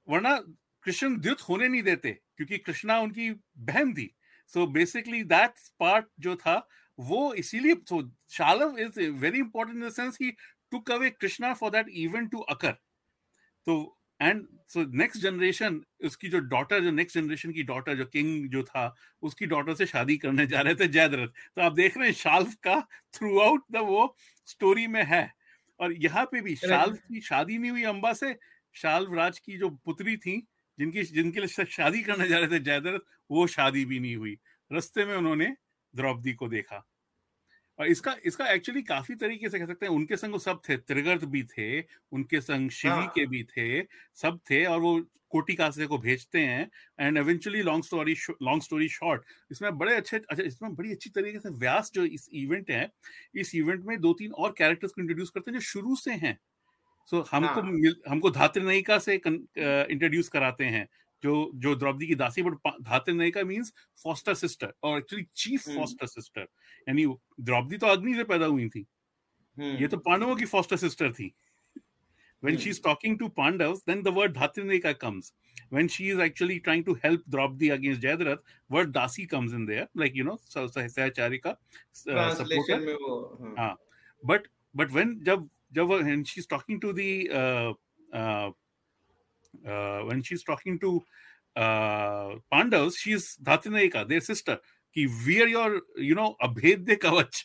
वरना 0.08 0.36
कृष्ण 0.84 1.20
द्युत 1.20 1.42
होने 1.42 1.68
नहीं 1.68 1.84
देते 1.84 2.12
क्योंकि 2.12 2.58
कृष्णा 2.58 3.00
उनकी 3.00 3.32
बहन 3.58 3.94
थी 3.94 4.10
सो 4.50 4.68
बेसिकली 4.68 5.24
दैट 5.24 5.54
पार्ट 5.80 6.06
जो 6.20 6.36
था 6.36 6.68
वो 7.00 7.34
इसीलिए 7.34 7.76
so 7.90 8.02
Shalva 8.30 8.78
is 8.80 9.00
very 9.00 9.40
important 9.40 9.78
in 9.78 9.88
the 9.88 9.92
sense 9.92 10.18
he 10.22 10.32
took 10.72 10.92
away 10.92 11.10
Krishna 11.10 11.54
for 11.54 11.72
that 11.72 11.90
event 11.90 12.32
to 12.32 12.40
occur 12.40 12.72
तो 13.66 13.99
एंड 14.20 14.46
सो 14.68 14.84
नेक्स्ट 14.98 15.22
जनरेशन 15.22 15.82
उसकी 16.06 16.30
जो 16.30 16.40
डॉटर 16.50 16.84
जो 16.84 16.92
नेक्स्ट 16.92 17.18
जनरेशन 17.18 17.52
की 17.52 17.64
डॉटर 17.64 17.96
जो 17.96 18.06
किंग 18.06 18.50
जो 18.50 18.64
था 18.64 18.94
उसकी 19.22 19.46
डॉटर 19.46 19.76
से 19.76 19.86
शादी 19.86 20.18
करने 20.18 20.46
जा 20.48 20.62
रहे 20.62 20.76
थे 20.76 20.88
जयद्रथ। 20.88 21.28
तो 21.56 21.62
आप 21.62 21.74
देख 21.74 21.98
रहे 21.98 22.08
हैं 22.08 22.14
शाल्फ 22.16 22.54
का 22.64 22.80
थ्रू 23.14 23.40
आउट 23.40 23.64
द 23.72 23.78
वो 23.88 24.16
स्टोरी 24.46 24.88
में 24.88 25.04
है। 25.04 25.32
और 25.80 25.94
यहाँ 25.94 26.26
पे 26.26 26.42
भी 26.42 26.56
शाल्फ 26.56 26.98
की 27.00 27.22
शादी 27.22 27.58
नहीं 27.58 27.72
हुई 27.72 27.84
अंबा 27.84 28.14
से 28.14 28.36
शाल्व 28.76 29.14
राज 29.14 29.40
की 29.40 29.58
जो 29.58 29.70
पुत्री 29.70 30.18
थी 30.18 30.38
जिनकी 30.78 31.04
जिनके 31.04 31.40
लिए 31.40 31.66
शादी 31.66 32.02
करने 32.04 32.28
जा 32.28 32.40
रहे 32.40 32.48
थे 32.50 32.60
जयद्रथ 32.60 33.00
वो 33.32 33.48
शादी 33.48 33.86
भी 33.86 34.00
नहीं 34.00 34.16
हुई। 34.16 34.38
रस्ते 34.72 35.06
में 35.06 35.16
उन्होंने 35.16 35.56
द्रौपदी 35.94 36.34
को 36.34 36.48
देखा। 36.48 36.86
और 37.80 37.88
इसका 37.88 38.15
इसका 38.26 38.48
एक्चुअली 38.48 38.82
काफ़ी 38.82 39.15
तरीके 39.15 39.50
से 39.50 39.60
कह 39.60 39.65
सकते 39.65 39.86
हैं 39.86 39.94
उनके 39.94 40.18
संग 40.18 40.34
वो 40.34 40.39
सब 40.39 40.62
थे 40.70 40.78
त्रिगर्त 40.78 41.24
भी 41.26 41.44
थे 41.50 41.68
उनके 42.12 42.42
संग 42.42 42.70
शिवी 42.70 42.94
हाँ. 42.94 43.12
के 43.15 43.26
भी 43.26 43.44
थे 43.44 43.82
सब 44.15 44.39
थे 44.52 44.63
और 44.65 44.80
वो 44.80 45.00
कोटी 45.30 45.56
कासे 45.56 45.88
को 45.88 45.98
भेजते 45.98 46.39
हैं 46.39 46.70
and 47.00 47.18
eventually 47.18 47.62
long 47.62 47.84
story 47.84 48.15
long 48.42 48.63
story 48.63 48.88
short 48.89 49.24
इसमें 49.52 49.78
बड़े 49.78 49.96
अच्छे 49.96 50.18
अच्छा 50.18 50.44
इसमें 50.44 50.76
बड़ी 50.76 50.92
अच्छी 50.92 51.10
तरीके 51.10 51.39
से 51.39 51.50
व्यास 51.60 51.92
जो 51.96 52.06
इस 52.06 52.30
इवेंट 52.34 52.72
है 52.72 52.89
इस 53.36 53.56
इवेंट 53.56 53.86
में 53.86 54.00
दो 54.02 54.13
तीन 54.13 54.32
और 54.34 54.54
कैरेक्टर्स 54.58 54.92
को 54.92 55.02
इंट्रोड्यूस 55.02 55.30
करते 55.30 55.52
हैं 55.52 55.58
जो 55.60 55.65
शुरू 55.65 55.96
से 55.96 56.13
हैं 56.13 56.38
सो 57.08 57.18
so, 57.18 57.28
हमको 57.32 57.62
हाँ. 57.62 57.94
हमको 58.08 58.30
धात्र 58.32 58.62
नयिका 58.62 58.98
से 59.00 59.13
इंट्रोड्यूस 59.15 60.30
कराते 60.30 60.65
हैं 60.65 60.88
जो 61.24 61.52
जो 61.56 61.76
द्रौपदी 61.76 62.08
की 62.08 62.16
दासी 62.16 62.44
बट 62.44 62.70
धात्र 62.82 63.14
नयिका 63.14 63.44
मींस 63.44 63.74
फॉस्टर 64.04 64.34
सिस्टर 64.36 64.74
और 64.84 64.98
एक्चुअली 64.98 65.26
चीफ 65.36 65.68
फॉस्टर 65.70 66.08
सिस्टर 66.08 66.48
यानी 66.88 67.06
द्रौपदी 67.50 67.78
तो 67.78 67.88
अग्नि 67.88 68.16
से 68.16 68.24
पैदा 68.32 68.46
हुई 68.46 68.70
थी 68.76 68.86
ये 69.82 69.88
तो 69.88 69.98
पांडवों 69.98 70.36
की 70.36 70.46
फॉस्टर 70.46 70.78
सिस्टर 70.78 71.12
थी 71.12 71.34
when 72.42 72.54
hmm. 72.54 72.60
she's 72.60 72.80
talking 72.80 73.18
to 73.18 73.30
Pandavas, 73.30 73.82
then 73.86 74.04
the 74.04 74.12
word 74.12 74.34
Dhatrinika 74.34 74.98
comes. 74.98 75.34
When 75.70 75.88
she 75.88 76.10
is 76.10 76.20
actually 76.20 76.60
trying 76.60 76.84
to 76.86 76.96
help 77.04 77.22
Draupadi 77.30 77.70
against 77.70 78.02
Jayadratha, 78.02 78.40
word 78.70 78.94
Dasi 78.94 79.30
comes 79.30 79.54
in 79.54 79.66
there, 79.66 79.88
like 79.94 80.16
you 80.16 80.24
know, 80.24 80.40
Sahacharika 80.50 81.56
uh, 82.10 82.36
supporter. 82.36 82.98
हाँ, 83.58 83.76
but 84.24 84.48
but 84.74 84.92
when 84.92 85.20
जब 85.24 85.50
जब 85.74 85.90
when 85.90 86.24
she's 86.24 86.48
talking 86.48 86.80
to 86.80 86.94
the 86.94 87.30
uh, 87.32 87.74
uh, 88.14 88.52
uh, 89.68 90.00
when 90.02 90.24
she's 90.24 90.44
talking 90.44 90.80
to 90.80 91.04
uh, 91.56 92.36
Pandavas, 92.52 92.98
she's 92.98 93.38
Dhatinayika, 93.44 94.08
their 94.08 94.22
sister. 94.22 94.60
Ki 94.96 95.08
wear 95.26 95.48
your, 95.48 95.82
you 95.98 96.16
know, 96.16 96.36
abhedya 96.42 96.98
kavach. 96.98 97.44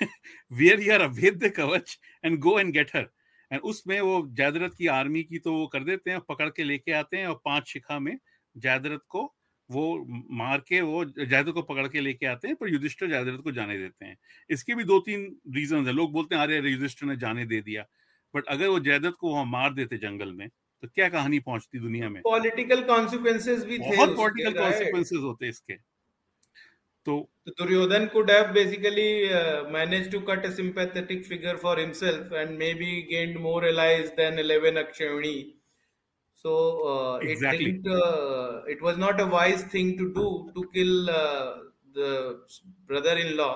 wear 0.50 0.80
your 0.80 1.00
abhedya 1.00 1.52
kavach 1.52 1.96
and 2.22 2.40
go 2.40 2.58
and 2.58 2.72
get 2.72 2.90
her. 2.90 3.06
And 3.52 3.60
उसमें 3.64 4.00
वो 4.00 4.14
जयद्रथ 4.36 4.70
की 4.78 4.86
army 4.92 5.22
की 5.24 5.38
तो 5.38 5.52
वो 5.52 5.66
कर 5.72 5.84
देते 5.84 6.10
हैं 6.10 6.20
पकड़ 6.28 6.48
के 6.56 6.64
लेके 6.64 6.92
आते 6.92 7.16
हैं 7.16 7.26
और 7.26 7.40
पाँच 7.44 7.68
शिखा 7.68 7.98
में 7.98 8.18
जयद्रथ 8.56 9.06
को 9.08 9.22
वो 9.70 9.84
मार 10.40 10.58
के 10.68 10.80
वो 10.80 11.04
जयद्रथ 11.04 11.52
को 11.54 11.62
पकड़ 11.62 11.86
के 11.88 12.00
लेके 12.00 12.26
आते 12.26 12.48
हैं 12.48 12.56
पर 12.56 12.68
युधिष्ठिर 12.68 13.08
जयद्रथ 13.10 13.42
को 13.44 13.52
जाने 13.52 13.78
देते 13.78 14.04
हैं 14.04 14.16
इसके 14.50 14.74
भी 14.74 14.84
दो 14.84 14.98
तीन 15.08 15.24
रीजन 15.56 15.86
है 15.86 15.92
लोग 15.92 16.12
बोलते 16.12 16.34
हैं 16.34 16.42
अरे 16.42 16.70
युधिष्ठिर 16.70 17.08
ने 17.08 17.16
जाने 17.16 17.44
दे 17.46 17.60
दिया 17.60 17.84
बट 18.34 18.46
अगर 18.56 18.68
वो 18.68 18.80
जयद्रथ 18.80 19.12
को 19.20 19.32
वहाँ 19.32 19.44
मार 19.46 19.74
देते 19.74 19.98
जंगल 19.98 20.32
में 20.32 20.48
तो 20.82 20.88
क्या 20.94 21.08
कहानी 21.08 21.38
पहुँचती 21.40 21.78
दुनिया 21.78 22.08
में? 22.08 22.20
पॉलिटिकल 22.22 22.82
कॉन्सिक्वेंसेज 22.86 23.64
भी 23.64 23.78
थे 23.78 23.96
पॉलिटिकल 24.14 24.58
कॉन्सिक्वेंसेज 24.58 25.20
होते 25.20 25.48
इसके। 25.48 25.74
तो 27.06 27.14
Duryodhana 27.48 28.06
could 28.12 28.30
have 28.30 28.52
basically 28.52 29.10
manage 29.72 30.10
to 30.12 30.18
cut 30.30 30.46
a 30.46 30.50
sympathetic 30.54 31.24
figure 31.26 31.56
for 31.56 31.80
himself 31.80 32.32
and 32.32 32.50
maybe 32.74 32.90
gained 33.10 33.38
more 33.40 33.66
allies 33.68 34.08
than 34.16 34.40
11 34.42 34.78
अक्षयणी 34.78 35.36
so 36.44 36.52
it 37.22 37.38
didn't 37.40 37.86
it 38.70 38.82
was 38.82 38.98
not 38.98 39.20
a 39.20 39.24
wise 39.30 39.64
thing 39.74 39.96
to 39.98 40.04
do 40.18 40.26
to 40.54 40.62
kill 40.74 40.92
the 41.06 42.10
brother 42.88 43.18
in 43.18 43.32
law 43.36 43.52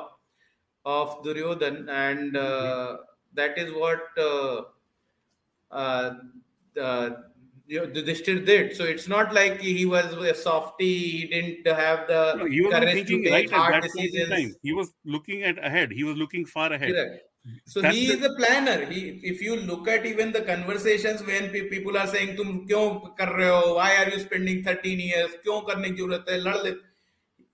of 0.85 1.23
Duryodhana 1.25 1.87
and 1.91 2.37
that 3.35 3.59
is 3.59 3.71
what 3.71 4.21
uh, 6.81 7.11
you 7.67 7.81
know, 7.81 7.87
did. 7.87 8.77
So 8.77 8.85
it's 8.85 9.09
not 9.09 9.33
like 9.33 9.61
he 9.61 9.87
was 9.87 10.13
a 10.13 10.35
softy. 10.35 11.09
He 11.09 11.27
didn't 11.29 11.67
have 11.67 12.07
the 12.07 12.35
no, 12.39 12.71
courage 12.71 12.95
thinking, 12.95 13.25
to 13.25 13.31
take 13.31 13.51
right, 13.51 13.73
hard 13.73 13.83
decisions. 13.83 14.57
He 14.63 14.73
was 14.73 14.93
looking 15.05 15.43
at 15.43 15.65
ahead. 15.65 15.93
He 15.93 16.05
was 16.05 16.17
looking 16.17 16.45
far 16.45 16.73
ahead. 16.73 16.91
Correct. 16.91 17.23
So 17.67 17.81
That's 17.81 17.97
he 17.97 18.07
the... 18.07 18.19
is 18.19 18.25
a 18.25 18.35
planner. 18.35 18.87
He, 18.87 19.21
if 19.23 19.43
you 19.43 19.57
look 19.57 19.89
at 19.89 20.07
even 20.07 20.33
the 20.33 20.43
conversations 20.43 21.23
when 21.27 21.51
pe- 21.51 21.69
people 21.69 21.97
are 21.97 22.07
saying, 22.07 22.37
"Tum 22.37 22.67
kyon 22.67 23.01
kar 23.19 23.29
rahe 23.29 23.51
ho? 23.51 23.75
Why 23.77 23.97
are 23.97 24.09
you 24.11 24.21
spending 24.21 24.63
13 24.63 25.01
years? 25.01 25.33
Kyon 25.45 25.65
karne 25.65 25.97
hai? 26.47 26.75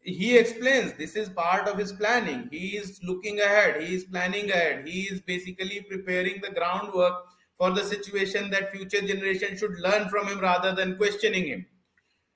He 0.01 0.37
explains 0.37 0.93
this 0.95 1.17
is 1.17 1.29
part 1.29 1.69
of 1.69 1.79
his 1.79 1.93
planning. 1.93 2.49
He 2.51 2.77
is 2.77 3.01
looking 3.03 3.41
ahead. 3.41 3.83
He 3.83 3.95
is 3.95 4.05
planning 4.05 4.51
ahead. 4.51 4.87
He 4.87 5.03
is 5.03 5.21
basically 5.21 5.83
preparing 5.83 6.41
the 6.43 6.51
groundwork 6.51 7.25
for 7.58 7.72
the 7.72 7.84
situation 7.84 8.50
that 8.52 8.72
future 8.72 9.02
generation 9.02 9.58
should 9.58 9.80
learn 9.80 10.10
from 10.10 10.28
him 10.28 10.40
rather 10.40 10.74
than 10.74 10.98
questioning 10.98 11.46
him. 11.46 11.66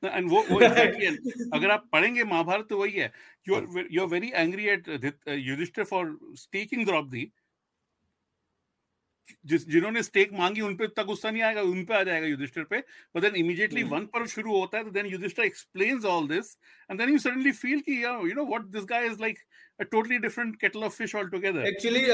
And 0.04 0.30
वो 0.30 0.44
वो 0.50 0.60
exactly 0.62 1.08
अगर 1.54 1.72
आप 1.72 1.88
पढ़ेंगे 1.94 2.24
महाभारत 2.24 2.68
तो 2.70 2.78
वही 2.78 2.92
है 2.92 3.12
you 3.48 3.56
are 3.56 3.86
you 3.90 4.02
are 4.04 4.08
very 4.08 4.34
angry 4.34 4.70
at 4.70 4.88
uh, 4.88 5.00
Yudhishthir 5.48 5.88
for 5.88 6.04
taking 6.52 6.86
Draupadi 6.86 7.32
जिस 9.47 9.69
जिन्होंने 9.69 10.03
स्टेक 10.03 10.33
मांगी 10.33 10.61
उन 10.61 10.77
पे 10.77 10.85
इतना 10.85 11.05
गुस्सा 11.05 11.31
नहीं 11.31 11.43
आएगा 11.43 11.63
उन 11.63 11.85
पे 11.85 11.95
आ 11.95 12.03
जाएगा 12.03 12.27
युधिष्ठिर 12.27 12.65
पे। 12.65 12.79
बट 13.15 13.23
देन 13.23 13.37
इमीडिएटली 13.37 13.83
वन 13.83 14.07
पर्व 14.07 14.27
शुरू 14.27 14.59
होता 14.59 14.79
है 14.79 14.85
तो 14.85 14.91
then 14.91 15.07
Yudhishthira 15.07 15.45
explains 15.45 16.05
all 16.05 16.29
this 16.29 16.57
and 16.91 17.01
then 17.01 17.11
you 17.11 17.19
suddenly 17.19 17.53
feel 17.53 17.81
कि 17.81 18.03
you 18.05 18.35
know 18.35 18.45
what 18.47 18.63
this 18.77 18.85
guy 18.85 19.07
is 19.07 19.21
like 19.21 19.39
a 19.81 19.85
totally 19.85 20.19
different 20.19 20.59
kettle 20.61 20.85
of 20.85 20.95
fish 20.95 21.15
altogether. 21.15 21.65
Actually 21.67 22.05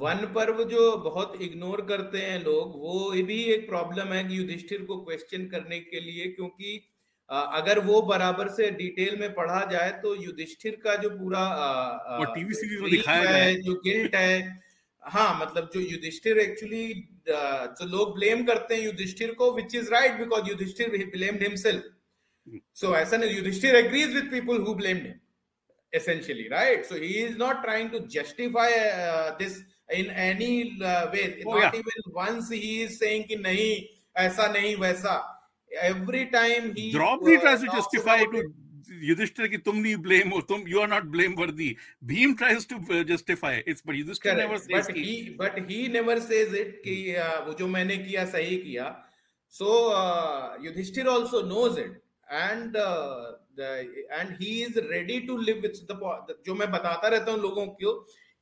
one 0.00 0.24
पर्व 0.34 0.62
जो 0.64 0.96
बहुत 1.04 1.38
इग्नोर 1.42 1.80
करते 1.80 2.18
हैं 2.18 2.42
लोग 2.44 2.72
वो 2.80 3.10
भी 3.22 3.42
एक 3.54 3.68
प्रॉब्लम 3.68 4.12
है 4.12 4.24
कि 4.24 4.38
युधिष्ठिर 4.38 4.82
को 4.82 4.96
क्वेश्चन 4.96 5.46
करने 5.46 5.78
के 5.80 6.00
लिए 6.00 6.26
क्योंकि 6.26 6.72
uh, 7.30 7.46
अगर 7.52 7.78
वो 7.78 8.00
बराबर 8.02 8.48
से 8.48 8.70
डिटेल 8.70 9.16
में 9.20 9.34
पढ़ा 9.34 9.64
जाए 9.70 9.90
तो 10.02 10.14
युधिष्ठिर 10.14 10.80
का 10.84 10.96
जो 10.96 11.10
पूरा 11.10 11.44
टीवी 12.34 12.54
सीरीज़ 12.54 12.82
में 12.82 12.90
दिखाया 12.90 13.30
है 13.30 13.54
जो 13.60 13.74
गिल्ट 13.84 14.14
है 14.14 14.63
हाँ 15.12 15.38
मतलब 15.40 15.70
जो 15.74 15.80
युधिष्ठिर 15.80 16.38
एक्चुअली 16.38 16.86
जो 17.28 17.86
लोग 17.86 18.14
ब्लेम 18.14 18.44
करते 18.46 18.74
हैं 18.74 18.82
युधिष्ठिर 18.82 19.32
को 19.34 19.50
which 19.56 19.74
is 19.74 19.90
right 19.90 20.18
because 20.18 20.48
Yudhishthira 20.48 21.10
blamed 21.16 21.42
himself 21.42 21.90
so 22.80 22.94
ऐसा 22.96 23.16
नहीं 23.16 23.36
Yudhishthira 23.36 23.76
agrees 23.76 24.14
with 24.14 24.30
people 24.30 24.60
who 24.66 24.74
blamed 24.74 25.06
him 25.06 25.20
essentially 25.94 26.48
right 26.50 26.84
so 26.84 26.96
he 26.96 27.18
is 27.24 27.36
not 27.36 27.62
trying 27.64 27.90
to 27.90 28.00
justify 28.14 28.68
uh, 28.68 29.36
this 29.38 29.62
in 29.98 30.10
any 30.10 30.76
uh, 30.82 31.06
way 31.12 31.42
oh, 31.46 31.52
not 31.52 31.74
yeah. 31.74 31.80
even 31.80 32.08
once 32.16 32.50
he 32.50 32.82
is 32.82 32.98
saying 32.98 33.24
ki 33.28 33.38
nahi 33.44 33.68
aisa 34.22 34.48
nahi 34.56 34.72
waisa 34.84 35.14
every 35.90 36.24
time 36.34 36.72
he 36.78 36.86
Draupadi 36.96 37.36
uh, 37.36 37.40
tries 37.44 37.60
to 37.66 37.70
justify 37.76 38.18
to 38.34 38.42
Yudhishthira 38.88 39.48
ki 39.48 39.58
tum 39.58 39.82
nahi 39.82 40.00
blame 40.02 40.32
or 40.32 40.42
tum 40.42 40.66
you 40.66 40.80
are 40.80 40.86
not 40.86 41.10
blameworthy 41.10 41.76
Bhim 42.04 42.36
tries 42.36 42.66
to 42.66 42.76
uh, 42.90 43.02
justify 43.04 43.60
it's 43.66 43.82
but 43.82 43.96
Yudhishthira 43.96 44.36
never 44.36 44.58
says 44.58 44.86
but 44.86 44.96
he 44.96 45.34
but 45.38 45.58
he 45.70 45.88
never 45.88 46.20
says 46.20 46.52
it 46.52 46.82
ki 46.82 47.16
uh, 47.16 47.44
wo 47.46 47.54
jo 47.54 47.68
maine 47.68 47.96
kiya 48.06 48.26
sahi 48.26 48.62
kiya 48.64 48.96
so 49.48 49.92
uh, 49.92 50.56
Yudhishthira 50.62 51.10
also 51.10 51.46
knows 51.46 51.78
it 51.78 52.02
and 52.30 52.76
uh, 52.76 53.32
the, 53.56 53.86
and 54.10 54.36
he 54.40 54.50
is 54.64 54.78
ready 54.78 55.18
to 55.26 55.36
live 55.36 55.60
with 55.62 55.80
the 55.90 56.36
जो 56.46 56.54
मैं 56.54 56.70
बताता 56.70 57.08
रहता 57.08 57.32
हूँ 57.32 57.40
लोगों 57.40 57.66
को 57.66 57.92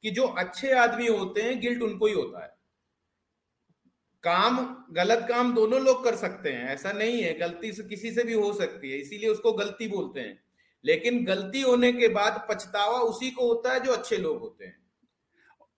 कि 0.02 0.10
जो 0.10 0.22
अच्छे 0.42 0.70
आदमी 0.84 1.06
होते 1.06 1.42
हैं 1.42 1.60
गिल्ट 1.60 1.82
उनको 1.82 2.06
ही 2.06 2.12
होता 2.14 2.42
है 2.44 2.50
काम 4.24 4.58
गलत 4.90 5.26
काम 5.28 5.54
दोनों 5.54 5.80
लोग 5.80 6.04
कर 6.04 6.16
सकते 6.16 6.52
हैं 6.52 6.68
ऐसा 6.68 6.92
नहीं 6.92 7.22
है 7.22 7.38
गलती 7.38 7.72
से 7.72 7.82
किसी 7.82 8.12
से 8.12 8.24
भी 8.24 8.32
हो 8.32 8.52
सकती 8.52 8.90
है 8.90 8.98
इसीलिए 8.98 9.30
उसको 9.30 9.52
गलती 9.52 9.88
बोलते 9.88 10.20
हैं। 10.20 10.38
लेकिन 10.84 11.24
गलती 11.24 11.60
होने 11.60 11.92
के 11.92 12.08
बाद 12.08 12.46
पछतावा 12.50 12.98
उसी 13.00 13.30
को 13.30 13.48
होता 13.48 13.72
है 13.72 13.80
जो 13.80 13.92
अच्छे 13.92 14.16
लोग 14.16 14.38
होते 14.40 14.64
हैं। 14.64 14.76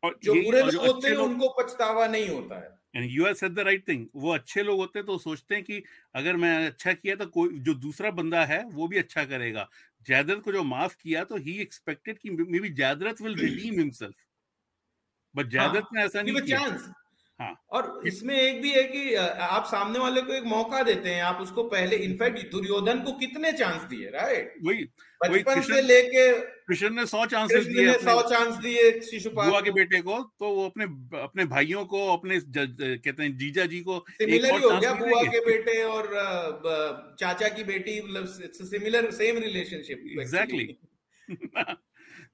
और 0.02 0.18
जो 0.24 0.35
बुरे 0.35 0.62
लोग 0.62 0.87
होते 0.87 1.09
हैं 1.09 1.16
उनको 1.16 1.48
पछतावा 1.59 2.07
नहीं 2.07 2.28
होता 2.28 2.61
है। 2.61 2.70
And 2.96 3.11
you 3.11 3.24
have 3.24 3.35
said 3.35 3.54
the 3.54 3.59
right 3.59 3.88
thing 3.88 4.07
वो 4.14 4.33
अच्छे 4.35 4.62
लोग 4.62 4.78
होते 4.78 4.98
हैं 4.98 5.07
तो 5.07 5.18
सोचते 5.18 5.54
हैं 5.54 5.64
कि 5.64 5.83
अगर 6.14 6.37
मैं 6.37 6.66
अच्छा 6.66 6.92
किया 6.92 7.16
तो 7.16 7.26
कोई 7.26 7.59
जो 7.61 7.74
दूसरा 7.74 8.11
बंदा 8.11 8.44
है 8.44 8.62
वो 8.64 8.88
भी 8.88 8.98
अच्छा 8.98 9.24
करेगा। 9.24 9.68
जयद्रथ 10.07 10.40
को 10.40 10.52
जो 10.52 10.62
माफ़ 10.64 10.96
किया 11.02 11.24
तो 11.24 11.37
ही 11.37 11.59
एक्सपेक्टेड 11.59 12.18
कि 12.18 12.30
maybe 12.61 12.68
Jayadratha 12.70 13.22
will 13.22 13.37
redeem 13.37 13.78
himself 13.80 14.16
but 15.35 15.46
Jayadratha 15.48 15.92
ने 15.92 16.04
ऐसा 16.04 16.22
नहीं 16.22 16.37
किया। 16.37 16.61
हाँ। 17.40 17.55
और 17.70 18.01
इसमें 18.07 18.35
एक 18.35 18.61
भी 18.62 18.70
है 18.70 18.83
कि 18.85 19.14
आप 19.14 19.64
सामने 19.66 19.99
वाले 19.99 20.20
को 20.23 20.33
एक 20.33 20.44
मौका 20.47 20.83
देते 20.83 21.11
हैं 21.11 21.23
आप 21.23 21.40
उसको 21.42 21.62
पहले 21.70 21.97
इनफैक्ट 22.05 22.51
दुर्योधन 22.53 23.01
को 23.05 23.12
कितने 23.18 23.53
चांस 23.53 23.83
दिए 23.90 24.11
राइट? 24.11 24.55
वही 24.64 24.85
बचपन 25.20 25.61
से 25.62 25.81
लेके 25.83 26.29
कृष्ण 26.40 26.90
ने 26.94 27.07
सौ 27.07 27.25
चांसेस 27.27 27.66
दिए 27.66 27.92
सौ 27.99 28.20
चांस 28.31 28.55
दिए 28.57 28.90
शिशुपाल 29.01 29.61
के। 29.61 29.70
बेटे 29.70 30.01
को 30.01 30.18
तो 30.38 30.55
वो 30.55 30.64
अपने 30.66 30.85
अपने 31.23 31.44
भाइयों 31.47 31.85
को 31.87 32.07
अपने 32.12 32.40
कहते 32.47 33.23
हैं 33.23 33.37
जीजा 33.38 33.66
जी 33.66 33.81
को 33.81 33.99
सिमिलर 34.12 34.55
ही 34.55 34.62
हो 34.62 34.79
गया 34.81 34.94
बुआ 34.94 35.23
के 35.25 35.44
बेटे 35.47 35.83
और 35.85 36.11
चाचा 37.20 37.49
की 37.49 37.64
बेटी 37.64 38.01
मतलब 38.01 38.27
सिमिलर 38.64 39.11
सेम 39.11 39.38
रिलेशनशिप 39.42 40.05
एग्जैक्टली 40.20 40.66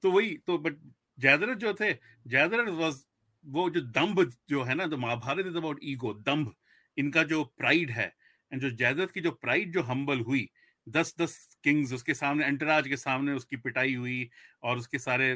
तो 0.01 0.11
वही 0.11 0.37
तो 0.47 0.57
बट 0.57 0.77
जयद्रथ 1.17 1.55
जो 1.63 1.73
थे 1.73 1.93
जयद्रथ 2.27 2.69
वाज 2.77 3.05
वो 3.45 3.69
जो 3.69 3.81
दम्भ 3.91 4.21
जो 4.49 4.63
है 4.63 4.75
ना 4.75 4.85
the 4.87 4.93
Mahabharata 4.99 5.45
is 5.47 5.57
about 5.57 5.79
ego 5.85 6.13
दम्भ 6.23 6.53
इनका 6.97 7.23
जो 7.25 7.43
प्राइड 7.57 7.91
है 7.91 8.05
एंड 8.51 8.61
जो 8.61 8.69
जयद्रथ 8.71 9.07
की 9.09 9.21
जो 9.21 9.31
प्राइड 9.33 9.73
जो 9.73 9.81
हम्बल 9.83 10.19
हुई 10.21 10.47
दस 10.87 11.13
दस 11.21 11.35
किंग्स 11.63 11.93
उसके 11.93 12.13
सामने 12.13 12.45
एंटराज 12.45 12.87
के 12.87 12.97
सामने 12.97 13.33
उसकी 13.33 13.57
पिटाई 13.59 13.93
हुई 13.95 14.29
और 14.63 14.77
उसके 14.77 14.99
सारे 14.99 15.35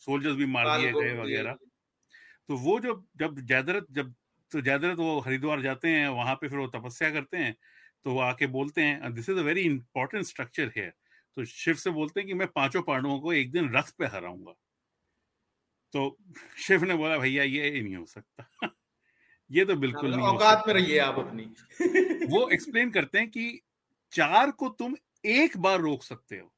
सोल्जर्स 0.00 0.36
भी 0.36 0.46
मार 0.48 0.70
दिए 0.70 0.94
गए 0.94 1.14
वगैरह। 1.14 1.56
तो 2.48 2.56
वो 2.58 2.78
जो 2.80 2.94
जब 3.18 3.40
जयद्रथ 3.42 3.86
जब 3.92 4.14
तो 4.50 4.60
जयद्रथ 4.60 4.96
वो 4.98 5.18
हरिद्वार 5.20 5.62
जाते 5.62 5.88
हैं 5.88 6.08
वहाँ 6.10 6.34
पे 6.36 6.48
फिर 6.48 6.58
वो 6.58 6.66
तपस्या 6.70 7.10
करते 7.10 7.36
हैं 7.36 7.56
तो 8.04 8.12
वो 8.12 8.20
आके 8.22 8.46
बोलते 8.48 8.82
हैं 8.82 9.12
this 9.14 9.28
is 9.28 9.38
a 9.38 9.42
very 9.42 9.62
important 9.62 10.24
structure 10.26 10.72
है 10.76 10.90
तो 11.36 11.44
शिव 11.46 11.74
से 11.76 11.90
बोलते 11.92 12.20
हैं 12.20 12.26
कि 12.28 12.34
मैं 12.34 12.48
पाँचों 12.52 12.82
पांडवों 12.82 13.20
को 13.20 13.32
एक 13.34 13.50
दिन 13.52 13.70
रथ 13.74 13.92
पे 13.98 14.06
हराऊँगा। 14.08 14.54
तो 15.92 16.18
शिव 16.58 16.84
ने 16.84 16.94
बोला 16.94 17.18
भैया 17.18 17.42
ये 17.44 17.82
नहीं 17.82 17.96
हो 17.96 18.06
सकता। 18.06 18.48
ये 19.50 19.64
तो 19.64 19.76
बिल्कुल 19.76 20.10
नहीं 20.10 20.26
औकात 20.26 20.64
में 20.66 20.74
रहिए 20.74 20.98
आप 20.98 21.18
अपनी। 21.18 21.44
वो 22.26 22.48
एक्सप्लेन 22.48 22.90
करते 22.90 23.18
हैं 23.18 23.30
कि 23.30 23.60
चार 24.12 24.50
को 24.50 24.68
तुम 24.68 24.96
एक 25.26 25.56
बार 25.56 25.80
रोक 25.80 26.02
सकते 26.02 26.36
हो। 26.36 26.52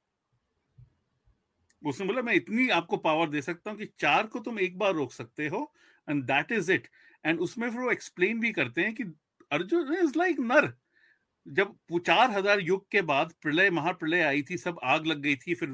उसने 1.85 2.07
बोला 2.07 2.23
मैं 2.23 2.35
इतनी 2.35 2.69
आपको 2.69 2.97
पावर 2.97 3.29
दे 3.29 3.43
सकता 3.43 3.71
हूँ 3.71 3.79
कि 3.79 3.87
चार 3.99 4.27
को 4.27 4.38
तुम 4.38 4.59
एक 4.61 4.79
बार 4.79 4.95
रोक 4.95 5.12
सकते 5.12 5.49
हो 5.49 5.73
and 6.09 6.25
that 6.25 6.53
is 6.53 6.73
it 6.73 6.88
and 7.25 7.40
उसमें 7.40 7.71
फिर 7.71 7.81
वो 7.81 7.90
एक्सप्लेन 7.90 8.40
भी 8.40 8.53
करते 8.53 8.81
हैं 8.81 8.95
कि 8.95 9.05
अर्जुन 9.53 9.95
इज़ 9.95 10.19
लाइक 10.19 10.40
नर। 10.40 10.73
जब 11.46 11.74
चार 12.07 12.31
हज़ार 12.31 12.61
युग 12.61 12.87
के 12.90 13.03
बाद 13.03 13.33
प्रलय, 13.42 13.70
महाप्रलय 13.70 14.22
आई 14.22 14.42
थी, 14.42 14.57
सब 14.59 14.79
आग 14.85 15.07
लग 15.07 15.20
गई 15.22 15.37
थी, 15.37 15.55
फिर 15.55 15.68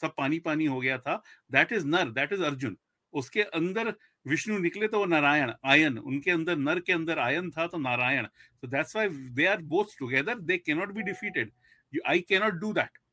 सब 0.00 0.14
पानी 0.18 0.38
पानी 0.40 0.66
हो 0.66 0.80
गया 0.80 0.98
था। 0.98 1.22
That 1.50 1.72
is 1.72 1.86
Nara 1.86 2.10
that 2.10 2.32
is 2.32 2.42
Arjuna 2.44 2.76
उसके 3.14 3.42
अंदर 3.42 3.92
विष्णु 4.26 4.58
निकले 4.58 4.88
तो 4.88 4.98
वो 4.98 5.06
नारायण, 5.06 5.52
आयन। 5.64 5.98
उनके 5.98 6.30
अंदर 6.30 6.56
नर 6.58 6.80
के 6.80 6.92
अंदर 6.92 7.18
आयन 7.18 7.50
था 7.50 7.66
तो 7.66 7.78
Narayana. 7.78 8.26
So 8.26 8.66
that's 8.66 8.96
why 8.96 9.08
they 9.08 9.46
are 9.46 9.62
both 9.64 9.98
together 9.98 10.38
they 10.40 10.58
cannot 10.58 10.92
be 10.92 11.02
defeated 11.02 11.52
I 12.06 12.24
i 12.32 12.40
not 12.40 12.52
do 12.54 12.72
that. 12.72 13.03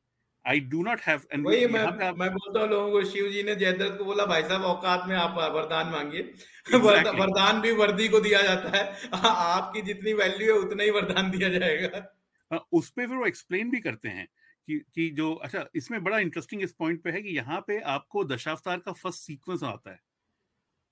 I 0.44 0.60
do 0.60 0.82
not 0.82 1.00
have 1.00 1.22
वही 1.36 1.66
मैं. 1.66 1.84
मैं 2.12 2.30
बोलता 2.30 2.60
हूँ 2.60 2.68
लोगों 2.68 2.90
को 2.90 3.04
शिव 3.04 3.28
जी 3.30 3.42
ने 3.42 3.54
जयद्रथ 3.54 3.98
को 3.98 4.04
बोला 4.04 4.26
भाई 4.26 4.42
साहब 4.42 4.64
औकात 4.64 5.04
में 5.08 5.16
आप 5.16 5.38
वरदान 5.54 5.88
मांगिए 5.88 6.22
exactly. 6.68 7.20
वरदान 7.20 7.60
भी 7.60 7.72
वर्दी 7.72 8.08
को 8.08 8.20
दिया 8.20 8.42
जाता 8.42 8.76
है 8.76 9.10
आपकी 9.24 9.82
जितनी 9.82 10.12
वैल्यू 10.12 10.52
है 10.52 10.58
उतना 10.58 10.82
ही 10.82 10.90
वरदान 10.90 11.30
दिया 11.30 11.48
जाएगा 11.48 12.60
उस 12.72 12.90
पे 12.90 13.06
फिर 13.06 13.16
वो 13.16 13.26
एक्सप्लेन 13.26 13.70
भी 13.70 13.80
करते 13.80 14.08
हैं 14.08 14.26
कि 14.68 14.78
कि 14.94 15.08
जो 15.10 15.32
अच्छा 15.44 15.64
इसमें 15.74 16.02
बड़ा 16.04 16.18
इंटरेस्टिंग 16.18 16.62
इस 16.62 16.72
पॉइंट 16.72 17.02
पे 17.02 17.10
है 17.10 17.22
कि 17.22 17.36
यहाँ 17.36 17.60
पे 17.66 17.78
आपको 17.90 18.24
दशावतार 18.24 18.78
का 18.78 18.92
फ़र्स्ट 18.92 19.20
सीक्वेंस 19.20 19.62
आता 19.62 19.90
है 19.90 20.00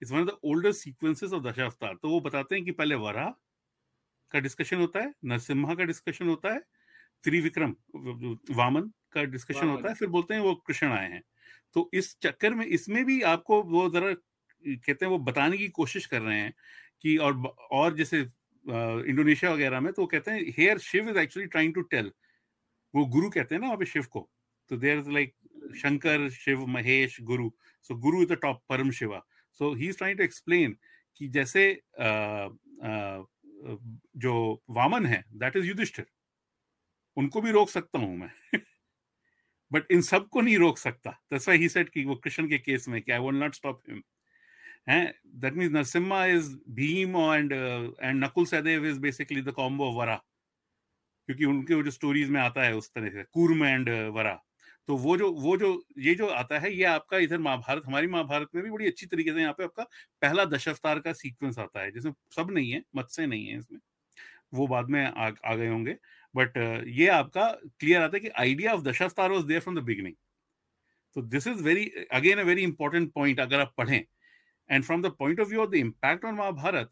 it's 0.03 0.13
one 0.13 0.21
of 0.21 0.29
the 0.29 0.39
older 0.45 0.73
sequences 0.73 1.33
of 1.33 1.43
Dashavatara 1.43 1.95
तो 2.03 2.09
वो 2.09 2.21
बताते 2.21 2.55
हैं 2.55 2.65
कि 2.65 2.73
पहले 2.73 2.95
वरा 2.95 3.29
का 4.33 4.39
डिस्कशन 4.39 4.77
होता 4.77 5.01
है 5.01 5.13
नरसिम्हा 5.25 5.75
का 5.75 5.85
डिस्कशन 5.85 6.29
होता 6.29 6.53
है 6.53 6.61
त्रिविक्रम 7.25 7.75
वामन 8.55 8.91
का 9.13 9.25
डिस्कशन 9.25 9.69
होता 9.69 9.89
है 9.89 9.95
फिर 9.95 10.09
बोलते 10.09 10.35
हैं 10.35 10.41
वो 10.41 10.55
कृष्ण 10.55 10.87
आए 10.87 11.11
हैं। 11.11 11.23
तो 11.75 11.91
इस 11.95 12.17
चक्कर 12.23 12.55
में 12.55 12.67
इसमें 12.67 13.05
भी 13.05 13.21
आपको 13.23 13.63
वो 13.63 13.89
जरा 13.91 14.13
कहते 14.65 15.05
हैं 15.05 15.11
वो 15.13 15.19
बताने 15.19 15.59
की 15.59 15.69
कोशिश 15.69 16.07
कर 16.07 16.23
रहे 16.23 16.39
हैं 16.39 16.53
कि 17.03 17.17
और 17.17 17.47
और 17.71 17.97
जैसे 17.97 18.21
इंडोनेशिया 19.11 19.53
वगैरह 19.53 19.81
में 19.81 19.93
तो 19.93 20.07
कहते 20.07 20.31
हैं 20.31 20.55
here 20.59 20.79
Shiva 20.79 21.09
is 21.11 21.19
actually 21.19 21.47
trying 21.49 21.75
to 21.75 21.81
tell 21.83 22.13
वो 22.95 23.05
गुरु 23.07 23.31
कहते 23.31 23.55
हैं 23.55 23.61
ना 23.63 23.67
वहाँ 23.67 23.79
पे 23.79 23.87
शिव 23.87 24.07
को। 24.11 24.29
तो 24.69 24.77
there 24.77 24.99
is 24.99 25.11
like 25.11 25.35
Shankar 25.77 26.31
Shiva 26.31 26.67
Mahesh 26.67 27.21
guru. 27.23 27.51
So 27.83 27.95
guru 27.97 28.23
is 28.23 28.29
the 28.29 28.33
top 28.33 28.63
Param 28.69 28.91
Shiva. 28.91 29.25
So 29.59 29.75
he 29.75 29.89
is 29.89 29.97
trying 29.97 30.19
to 30.19 30.25
explain 30.25 30.77
कि 31.17 31.29
जैसे 31.29 31.73
आ, 32.01 32.09
आ, 32.09 33.23
जो 34.17 34.63
वामन 34.71 35.07
है 35.07 35.25
दैट 35.35 35.57
इज़ 35.57 35.67
युधिष्ठिर। 35.67 36.07
उनको 37.17 37.41
भी 37.41 37.51
रोक 37.51 37.69
सकता 37.69 37.99
हूँ 37.99 38.17
मैं। 38.17 38.31
बट 39.73 39.93
इन 39.93 40.01
सबको 40.03 40.41
नहीं 40.41 40.57
रोक 40.59 40.79
सकता। 40.79 41.11
दैट्स 41.11 41.49
व्हाई 41.49 41.59
ही 41.59 41.69
सेड 41.69 41.89
कि 41.89 42.05
वो 42.05 42.15
कृष्ण 42.17 42.49
के 42.49 42.59
केस 42.59 42.89
में 42.89 43.01
कि 43.03 43.13
I 43.13 43.19
will 43.19 43.35
not 43.35 43.55
stop 43.55 43.81
him 43.89 44.03
हैं? 44.89 45.15
That 45.27 45.55
means 45.55 45.71
Narasimha 45.73 46.25
is 46.27 46.55
Bhima 46.71 47.17
and 47.17 47.53
and 48.03 48.25
Nakula 48.25 48.47
Sahadeva 48.47 48.87
is 48.87 49.01
basically 49.01 49.43
the 49.43 49.51
combo 49.51 49.89
of 49.89 49.97
Varaha 49.97 50.17
क्योंकि 51.29 51.45
उनके 51.45 51.83
जो 51.83 51.91
स्टोरीज 51.91 52.31
में 52.31 52.41
आता 52.41 52.63
है 52.63 52.75
उस 52.77 52.91
तरह 52.95 53.11
से 53.11 53.25
कूर्म 53.33 53.65
एंड 53.65 53.89
वरा 54.15 54.41
तो 54.87 54.97
वो 54.97 55.17
जो 55.17 55.31
वो 55.33 55.57
जो 55.57 55.69
ये 55.99 56.15
जो 56.15 56.27
आता 56.27 56.59
है 56.59 56.73
ये 56.75 56.85
आपका 56.85 57.19
इधर 57.19 57.39
महाभारत 57.39 57.83
हमारी 57.87 58.07
महाभारत 58.07 58.49
में 58.55 58.65
भी 58.65 58.71
बड़ी 58.71 58.87
अच्छी 58.87 59.07
तरीके 59.07 59.33
से 59.33 59.41
यहाँ 59.41 59.53
पे 59.53 59.65
आपका 59.65 59.83
पहला 60.23 60.45
दशावतार 60.45 60.99
का 60.99 61.13
सीक्वेंस 61.13 61.59
आता 61.59 61.83
है 61.83 61.91
जिसमें 61.93 62.13
सब 62.37 62.51
नहीं 62.51 62.71
है 62.71 62.83
मत्स्य 62.97 63.27
नहीं 63.27 63.47
है 63.47 63.59
इसमें। 63.59 63.81
वो 64.55 64.67
बाद 64.67 64.89
में 64.91 65.05
आ, 65.07 65.31
आ 65.45 65.55
गए 65.55 65.69
होंगे। 65.69 65.97
बट 66.35 66.59
uh, 66.59 66.87
ये 66.89 67.09
आपका 67.09 67.49
क्लियर 67.81 68.03
आता 68.03 68.17
है 68.17 68.21
कि 68.21 68.29
idea 68.29 68.73
of 68.73 68.83
Dashavatara 68.83 69.31
was 69.33 69.45
there 69.45 69.61
from 69.61 69.81
the 69.81 69.83
beginning 69.83 70.15
तो 71.15 71.23
this 71.23 71.47
is 71.47 71.63
very 71.63 71.87
again 72.13 72.39
a 72.39 72.43
very 72.43 72.63
important 72.63 73.13
point 73.13 73.41
अगर 73.41 73.61
आप 73.61 73.75
पढ़ें. 73.79 74.05
And 74.71 74.85
from 74.85 75.03
the 75.03 75.07
point 75.19 75.41
of 75.41 75.49
view 75.49 75.61
of 75.61 75.71
the 75.71 75.75
impact 75.75 76.25
on 76.25 76.35
Mahabharata 76.35 76.91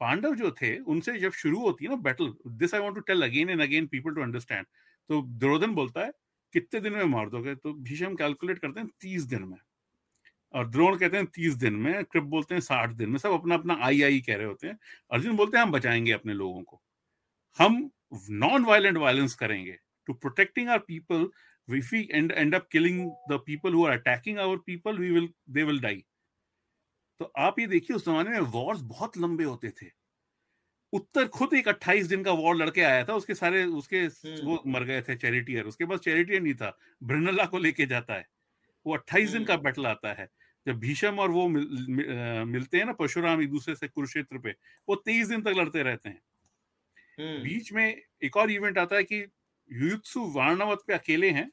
Pandava 0.00 0.34
जो 0.34 0.50
थे 0.50 0.76
उनसे 0.78 1.18
जब 1.18 1.32
शुरू 1.32 1.60
होती 1.60 1.84
है 1.84 1.90
ना 1.90 1.96
battle 1.96 2.32
this 2.46 2.74
I 2.74 2.80
want 2.80 2.94
to 2.94 3.00
tell 3.00 3.22
again 3.22 3.50
and 3.50 3.60
again 3.60 3.86
people 3.86 4.14
to 4.14 4.22
understand 4.22 4.66
तो 5.08 5.22
दुर्योधन 5.22 5.74
बोलता 5.74 6.04
है 6.04 6.12
कितने 6.52 6.80
दिन 6.80 6.92
में 6.92 7.04
मार 7.04 7.28
दोगे? 7.30 7.54
तो 7.54 7.72
भीषम 7.74 8.14
कैलकुलेट 8.14 8.58
करते 8.58 8.80
हैं 8.80 8.88
तीस 9.00 9.22
दिन 9.22 9.42
में. 9.42 9.56
और 10.54 10.68
द्रोण 10.68 10.96
कहते 10.98 11.16
हैं 11.16 11.26
तीस 11.26 11.54
दिन 11.54 11.74
में 11.74 12.04
कृप 12.04 12.22
बोलते 12.22 12.54
हैं 12.54 12.60
साठ 12.60 12.90
दिन 12.90 13.08
में. 13.10 13.18
सब 13.18 13.32
अपना 13.32 13.54
अपना 13.54 13.76
आई 13.80 14.02
आई 14.02 14.20
कह 14.20 14.36
रहे 14.36 14.46
होते 14.46 14.66
हैं. 14.66 14.78
अर्जुन 15.10 15.36
बोलते 15.36 15.56
हैं 15.56 15.64
हम 15.64 15.72
बचाएँगे 15.72 16.12
अपने 16.12 16.34
लोगों 16.34 16.62
को. 16.62 16.82
हम 17.58 17.90
नॉन 18.12 18.64
वायलेंट 18.64 18.96
वायलेंस 18.96 19.34
करेंगे 19.34 19.76
to 20.06 20.12
protecting 20.14 20.68
our 20.68 20.78
people 20.78 21.28
if 21.68 21.90
we 21.90 22.08
end 22.10 22.32
end 22.32 22.54
up 22.54 22.70
killing 22.70 22.98
the 23.28 23.38
people 23.38 23.70
who 23.70 23.84
are 23.86 23.92
attacking 23.92 24.38
our 24.38 24.58
people 24.58 24.96
we 24.96 25.10
will 25.10 25.28
they 25.48 25.64
will 25.64 25.80
die 25.80 26.02
तो 27.20 27.32
आप 27.38 27.58
ये 27.58 27.66
देखिए 27.66 27.96
उस 27.96 28.04
जमाने 28.06 28.30
में 28.30 28.40
वॉर्स 28.52 28.80
बहुत 28.80 29.16
लंबे 29.18 29.44
होते 29.44 29.70
थे 29.70 29.86
उत्तर 30.92 31.26
खुद 31.28 31.54
एक 31.54 31.68
28 31.68 32.08
दिन 32.08 32.22
का 32.22 32.32
वॉर 32.32 32.56
लड़के 32.56 32.80
आया 32.80 33.04
था 33.04 33.14
उसके 33.14 33.34
सारे 33.34 33.64
उसके 33.74 33.98
हम्म। 33.98 34.46
वो 34.46 34.62
मर 34.66 34.84
गए 34.84 35.02
थे 35.02 35.16
चैरिटियर 35.16 35.64
उसके 35.64 35.84
पास 35.84 36.00
चैरिटियर 36.00 36.40
नहीं 36.40 36.54
था 36.54 36.76
ब्रनला 37.02 37.44
को 37.44 37.58
लेके 37.58 37.86
जाता 37.86 38.14
है 38.14 38.26
वो 38.86 38.96
28 38.96 39.32
दिन 39.32 39.44
का 39.44 39.56
बैटल 39.56 39.82
हम्म। 39.82 39.90
आता 39.90 40.12
है 40.12 40.28
जब 40.66 40.78
भीषम 40.78 41.18
और 41.18 41.30
वो 41.30 41.48
मिल, 41.48 41.86
मिल, 41.88 42.44
मिलते 42.44 42.78
हैं 42.78 42.84
ना 42.84 42.92
परशुराम 42.92 43.42
एक 43.42 43.50
दूसरे 43.50 43.74
से 43.74 43.88
कुरुक्षेत्र 43.88 44.38
पे 44.38 44.54
वो 44.88 44.94
तेईस 44.96 45.28
दिन 45.28 45.42
तक 45.42 45.54
लड़ते 45.56 45.82
रहते 45.82 46.08
हैं। 46.08 46.20
बीच 47.18 47.72
में 47.72 48.02
एक 48.24 48.36
और 48.36 48.50
इवेंट 48.50 48.78
आता 48.78 48.96
है 48.96 49.04
कि 49.04 49.16
युयुत्सु 49.70 50.24
वारणावत 50.32 50.82
पे 50.86 50.94
अकेले 50.94 51.30
हैं। 51.30 51.48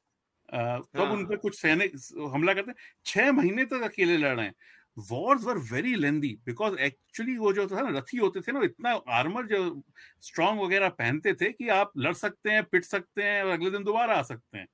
तब 0.50 1.00
हाँ। 1.00 1.12
उन 1.12 1.26
पर 1.26 1.38
कुछ 1.38 1.60
सैनिक 1.62 1.96
हमला 2.34 2.54
करते 2.54 2.72
हैं। 2.72 2.76
छह 3.06 3.32
महीने 3.32 3.66
तक 3.66 3.82
अकेले 3.82 4.18
लड़ 4.18 4.36
रहे 4.36 4.46
हैं। 4.46 4.56
Wars 4.98 5.44
were 5.44 5.58
very 5.72 5.94
lengthy 5.96 6.28
because 6.46 6.78
actually 6.78 7.38
वो 7.38 7.54
जो 7.54 7.68
था 7.68 7.82
ना 7.82 7.98
रथी 7.98 8.18
होते 8.18 8.42
थे 8.42 8.52
ना 8.52 8.60
इतना 8.64 8.92
आर्मर 9.10 9.46
जो 9.46 9.84
स्ट्रॉन्ग 10.22 10.62
वगैरह 10.62 10.90
पहनते 10.90 11.34
थे 11.34 11.52
कि 11.52 11.70
आप 11.70 11.92
लड़ 11.98 12.14
सकते 12.14 12.52
हैं 12.52 12.64
पिट 12.64 12.84
सकते 12.84 13.24
हैं 13.24 13.44
और 13.44 13.52
अगले 13.52 13.72
दिन 13.72 13.84
दोबारा 13.84 14.16
आ 14.16 14.22
सकते 14.22 14.58
हैं। 14.58 14.68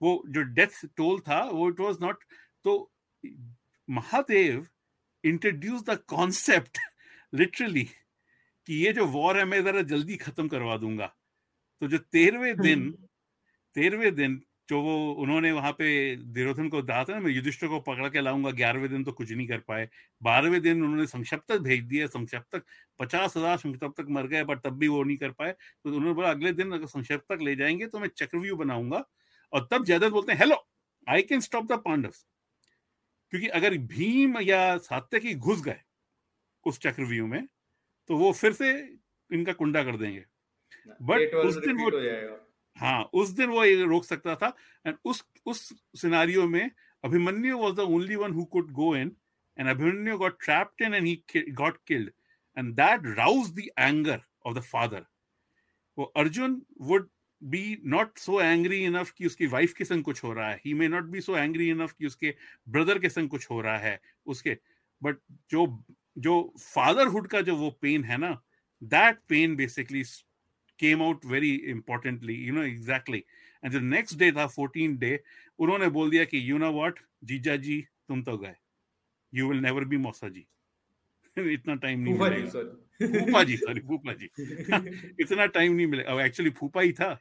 वो 0.00 0.22
जो 0.28 0.42
डेथ 0.42 0.84
टोल 0.96 1.20
था 1.20 1.42
वो 1.44 1.68
इट 1.68 1.80
वॉज़ 1.80 1.98
नॉट 2.00 2.24
तो 2.64 2.92
Mahadev 3.88 4.66
introduce 5.24 5.82
the 5.82 5.98
concept 6.08 6.78
literally 7.34 7.88
कि 8.68 8.74
ये 8.76 8.92
जो 8.92 9.06
वॉर 9.08 9.38
है 9.38 9.44
मैं 9.44 9.62
जरा 9.64 9.82
जल्दी 9.84 10.16
खत्म 10.16 10.48
करवा 10.48 10.76
दूँगा। 10.76 11.06
तो 11.82 11.88
जो 11.88 11.98
तेरहवें 11.98 12.56
दिन। 12.56 12.90
तेरहवें 13.74 14.14
दिन 14.14 14.40
जो 14.68 14.80
वो 14.82 15.12
उन्होंने 15.14 15.50
वहाँ 15.52 15.70
पे 15.72 16.16
दुर्योधन 16.16 16.68
को 16.68 16.82
कहा 16.82 17.02
था 17.04 17.12
ना 17.12 17.20
मैं 17.20 17.30
युधिष्ठिर 17.32 17.68
को 17.68 17.78
पकड़ 17.80 18.08
के 18.08 18.20
लाऊँगा 18.20 18.50
ग्यारहवें 18.52 18.88
दिन 18.90 19.04
तो 19.04 19.12
कुछ 19.12 19.30
नहीं 19.32 19.46
कर 19.48 19.58
पाए। 19.68 19.88
बारहवें 20.22 20.60
दिन 20.62 20.82
उन्होंने 20.82 21.06
संक्षप्तक 21.06 21.58
भेज 21.62 21.84
दिया 21.84 22.06
संक्षप्तक 22.08 22.62
पचास 23.00 23.36
हज़ार 23.36 23.56
संक्षप्तक 23.58 24.06
मर 24.10 24.26
गए 24.26 24.44
पर 24.44 24.58
तब 24.58 24.78
भी 24.78 24.88
वो 24.88 25.02
नहीं 25.02 25.16
कर 25.16 25.30
पाए। 25.32 25.52
तो 25.52 25.88
उन्होंने 25.88 26.14
बोला 26.14 26.30
अगले 26.30 26.52
दिन 26.52 26.72
अगर 26.72 26.86
संक्षप्तक 26.88 27.42
ले 27.42 27.56
जाएँगे 27.56 27.86
तो 27.86 27.98
मैं 27.98 28.08
चक्रव्यूह 28.16 28.58
बनाऊँगा। 28.58 29.04
और 29.52 29.68
तब 29.70 29.84
जयद्रथ 29.84 30.10
बोलते 30.10 30.32
हैं 30.32 30.38
hello 30.38 30.56
I 31.06 31.22
can 31.22 31.40
stop 31.40 31.66
the 31.66 31.82
Pandava 31.84 32.10
क्योंकि 33.32 33.46
अगर 33.48 33.76
भीम 33.88 34.38
या 34.40 34.76
सात्यकी 34.80 35.34
घुस 35.34 35.62
गए 35.62 35.80
उस 36.66 36.78
चक्रव्यूह 36.80 37.28
में 37.28 37.46
तो 38.08 38.16
वो 38.16 38.32
फिर 38.32 38.52
से 38.52 38.70
इनका 39.30 39.52
कुंडा 39.52 39.82
कर 39.84 39.96
देंगे। 39.96 40.24
बट 41.02 41.34
उस 41.34 41.56
दिन 41.56 41.76
वो 41.76 41.90
हाँ 42.76 43.02
उस 43.14 43.28
दिन 43.30 43.50
वो 43.50 43.62
रोक 43.86 44.04
सकता 44.04 44.34
था 44.36 44.52
एंड 44.86 44.96
उस 45.04 45.24
उस 45.46 45.60
सिनारियो 46.00 46.46
में 46.48 46.70
Abhimanyu 47.04 47.58
was 47.58 47.74
the 47.74 47.80
only 47.80 48.16
one 48.16 48.32
who 48.32 48.44
could 48.44 48.70
go 48.72 48.94
in 48.96 49.12
and 49.58 49.68
Abhimanyu 49.68 50.16
got 50.18 50.38
trapped 50.44 50.82
in 50.82 50.94
and 50.94 51.06
he 51.06 51.50
got 51.52 51.78
killed 51.86 52.10
and 52.56 52.74
that 52.74 53.06
rouse 53.18 53.50
the 53.50 53.68
anger 53.78 54.20
of 54.46 54.54
the 54.58 54.62
father 54.62 55.06
वो 55.98 56.04
Arjuna 56.16 56.62
would 56.80 57.08
be 57.42 57.82
not 57.84 58.18
so 58.18 58.40
angry 58.40 58.82
enough 58.84 59.10
कि 59.10 59.26
उसकी 59.26 59.46
wife 59.46 59.72
के 59.72 59.84
संग 59.84 60.02
कुछ 60.04 60.22
हो 60.24 60.32
रहा 60.32 60.48
है। 60.50 60.60
He 60.64 60.74
may 60.74 60.88
not 60.88 61.04
be 61.04 61.20
so 61.20 61.36
angry 61.36 61.68
enough 61.70 61.92
कि 61.92 62.06
उसके 62.06 62.34
ब्रदर 62.68 62.98
के 62.98 63.08
संग 63.08 63.28
कुछ 63.28 63.50
हो 63.50 63.60
रहा 63.60 63.78
है 63.78 64.00
उसके। 64.26 64.56
बट 65.02 65.16
जो 65.50 65.66
जो 66.18 66.54
फादरहुड 66.60 67.26
का 67.26 67.40
जो 67.40 67.56
वो 67.56 67.70
पेन 67.70 68.04
है 68.04 68.16
ना 68.16 68.42
that 68.82 69.18
pain 69.28 69.56
basically 69.56 70.02
came 70.78 71.02
out 71.02 71.24
very 71.24 71.54
importantly 71.54 72.34
you 72.34 72.54
know 72.54 72.62
exactly 72.62 73.18
and 73.64 73.72
जो 73.72 73.80
नेक्स्ट 73.80 74.18
डे 74.18 74.32
था 74.32 74.46
फोर्टीन 74.46 74.96
डे 74.96 75.20
उन्होंने 75.58 75.88
बोल 75.88 76.10
दिया 76.10 76.24
कि 76.24 76.50
यू 76.50 76.58
नो 76.58 76.72
व्हाट 76.72 76.98
जीजा 77.24 77.56
जी 77.56 77.84
तुम 78.08 78.22
तो 78.22 78.38
गए। 78.38 78.54
यू 79.34 79.48
विल 79.48 79.58
नेवर 79.58 79.84
बी 79.84 79.96
मौसा 79.96 80.28
जी. 80.28 80.46
इतना 81.52 81.74
टाइम 81.74 82.00
नहीं 82.00 82.18
मिलेगा। 82.18 82.62
फूफा 83.24 83.44
जी 83.44 83.56
सॉरी 83.56 83.80
फूफा 83.80 84.12
जी। 84.12 84.28
इतना 85.22 85.46
टाइम 85.46 85.72
नहीं 85.72 85.86
मिलेगा 85.86 86.24
एक्चुअली 86.24 86.50
फूफा 86.50 86.80
ही 86.80 86.92
था। 86.92 87.20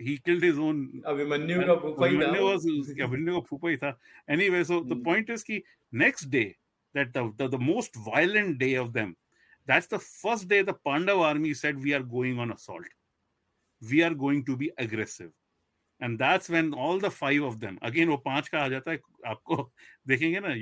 He 0.00 0.18
killed 0.18 0.44
his 0.44 0.58
own 0.58 0.80
Abhimanyu 1.06 1.62
का 1.62 1.74
फूफा 1.74 2.06
ही 2.06 2.16
था। 2.16 2.24
अभिमन्यु 2.26 2.42
was 2.42 3.00
अभिमन्यु 3.00 3.34
का 3.34 3.40
फूफा 3.40 3.68
ही 3.68 3.76
था। 3.76 3.98
Anyway 4.30 4.64
so 4.64 4.80
the 4.92 4.96
point 4.96 5.30
is 5.36 5.42
कि 5.42 5.62
next 5.94 6.30
day 6.30 6.46
that 6.96 7.12
the, 7.12 7.22
the 7.38 7.48
the 7.54 7.62
most 7.70 7.96
violent 8.10 8.58
day 8.58 8.74
of 8.82 8.92
them 8.92 9.16
that's 9.68 9.88
the 9.94 9.98
first 9.98 10.48
day 10.52 10.60
the 10.62 10.76
Pandav 10.88 11.24
army 11.30 11.52
said 11.54 11.82
we 11.86 11.94
are 11.98 12.06
going 12.16 12.38
on 12.44 12.52
assault 12.52 12.96
we 13.82 14.02
are 14.02 14.14
going 14.24 14.44
to 14.44 14.56
be 14.56 14.70
aggressive 14.78 15.32
and 16.00 16.18
that's 16.18 16.48
when 16.48 16.72
all 16.74 16.98
the 16.98 17.10
five 17.10 17.42
of 17.42 17.60
them 17.60 17.78
again 17.82 18.08
वो 18.08 18.16
पाँच 18.24 18.48
का 18.48 18.64
आ 18.64 18.68
जाता 18.68 18.90
है 18.90 18.98
आपको 19.26 19.70
देखेंगे 20.08 20.40
ना 20.40 20.54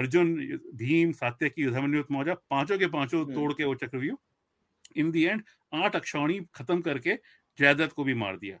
अर्जुन 0.00 0.34
भीम 0.82 1.12
सात्यकी 1.12 1.62
युधामन्यु 1.62 2.04
मौजा 2.12 2.34
पाँचों 2.50 2.78
के 2.78 2.86
पाँचों 2.98 3.24
तोड़ 3.34 3.52
के 3.52 3.64
वो 3.64 3.74
चक्रव्यूह 3.82 5.00
इन 5.00 5.10
दी 5.10 5.24
एंड 5.24 5.42
आठ 5.74 5.96
अक्षौणी 5.96 6.40
खत्म 6.54 6.80
करके 6.80 7.18
जयदत्त 7.58 7.92
को 7.96 8.04
भी 8.04 8.14
मार 8.14 8.36
दिया 8.36 8.58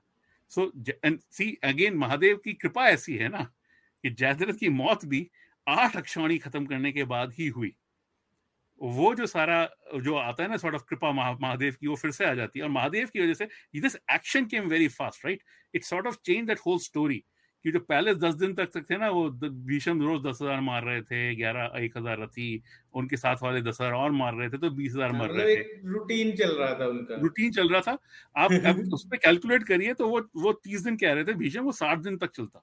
सो 0.50 0.70
सी 0.76 1.56
अगेन 1.64 1.96
महादेव 1.98 2.36
की 2.44 2.52
कृपा 2.62 2.88
ऐसी 2.88 3.16
है 3.16 3.28
ना 3.28 3.42
कि 4.04 4.10
जयद्रथ 4.10 4.58
की 4.60 4.68
मौत 4.68 5.04
भी 5.12 5.28
आठ 5.66 5.96
अक्षौणी 5.96 6.38
खत्म 6.38 6.66
करने 6.66 6.92
के 6.92 7.04
बाद 7.06 7.32
ही 7.38 7.48
हुई। 7.48 7.74
वो 8.80 9.14
जो 9.14 9.26
सारा 9.26 9.64
जो 9.96 10.14
आता 10.16 10.42
है 10.42 10.48
ना 10.48 10.56
सॉर्ट 10.56 10.74
ऑफ़ 10.74 10.82
कृपा 10.88 11.12
महादेव 11.12 11.76
की 11.80 11.86
वो 11.86 11.96
फिर 11.96 12.10
से 12.12 12.24
आ 12.26 12.32
जाती 12.34 12.58
है। 12.58 12.64
और 12.64 12.70
महादेव 12.72 13.08
की 13.12 13.22
वजह 13.22 13.34
से 13.34 13.44
this 13.80 13.96
action 14.14 14.44
came 14.46 14.68
very 14.68 14.88
fast 14.90 15.24
right 15.26 15.42
it 15.74 15.84
sort 15.84 16.06
of 16.06 16.16
change 16.24 16.46
that 16.46 16.58
whole 16.66 16.78
story 16.80 17.24
कि 17.64 17.72
जो 17.72 17.80
पहले 17.80 18.14
दस 18.16 18.34
दिन 18.34 18.52
तक 18.54 18.70
तक 18.74 18.84
थे 18.90 18.96
ना 18.98 19.08
वो 19.10 19.28
भीषम 19.68 20.02
रोज 20.02 20.20
दस 20.22 20.38
हज़ार 20.42 20.60
मार 20.60 20.82
रहे 20.84 21.02
थे 21.02 21.34
ग्यारह 21.36 21.78
एक 21.78 21.96
हज़ार 21.96 22.18
रथी 22.22 22.62
उनके 22.94 23.16
साथ 23.16 23.36
वाले 23.42 23.60
दस 23.62 23.78
हज़ार 23.80 23.92
और 23.94 24.10
मार 24.12 24.34
रहे 24.34 24.48
थे 24.50 24.58
तो 24.58 24.70
बीस 24.72 24.92
हज़ार 24.92 25.12
मार 25.12 25.30
रहे 25.30 25.56
थे। 25.56 25.62
रूटीन 25.88 26.34
चल 26.36 26.50
रहा 26.50 26.72
था 26.80 26.86
उनका। 26.88 27.20
रूटीन 27.22 27.52
चल 27.52 27.68
रहा 27.68 27.80
था। 27.82 27.98
आप 28.36 28.52
अब 28.66 28.92
उस 28.94 29.06
पर 29.10 29.16
कैलकुलेट 29.18 29.62
करिए 29.64 29.94
तो 29.94 30.08
वो 30.08 30.20
वो 30.36 30.52
तीस 30.64 30.80
दिन 30.80 30.96
कह 30.96 31.12
रहे 31.12 31.24
थे 31.24 31.34
भीषम 31.36 31.64
वो 31.64 31.72
साठ 31.74 31.98
दिन 32.00 32.16
तक 32.18 32.30
चलता। 32.32 32.62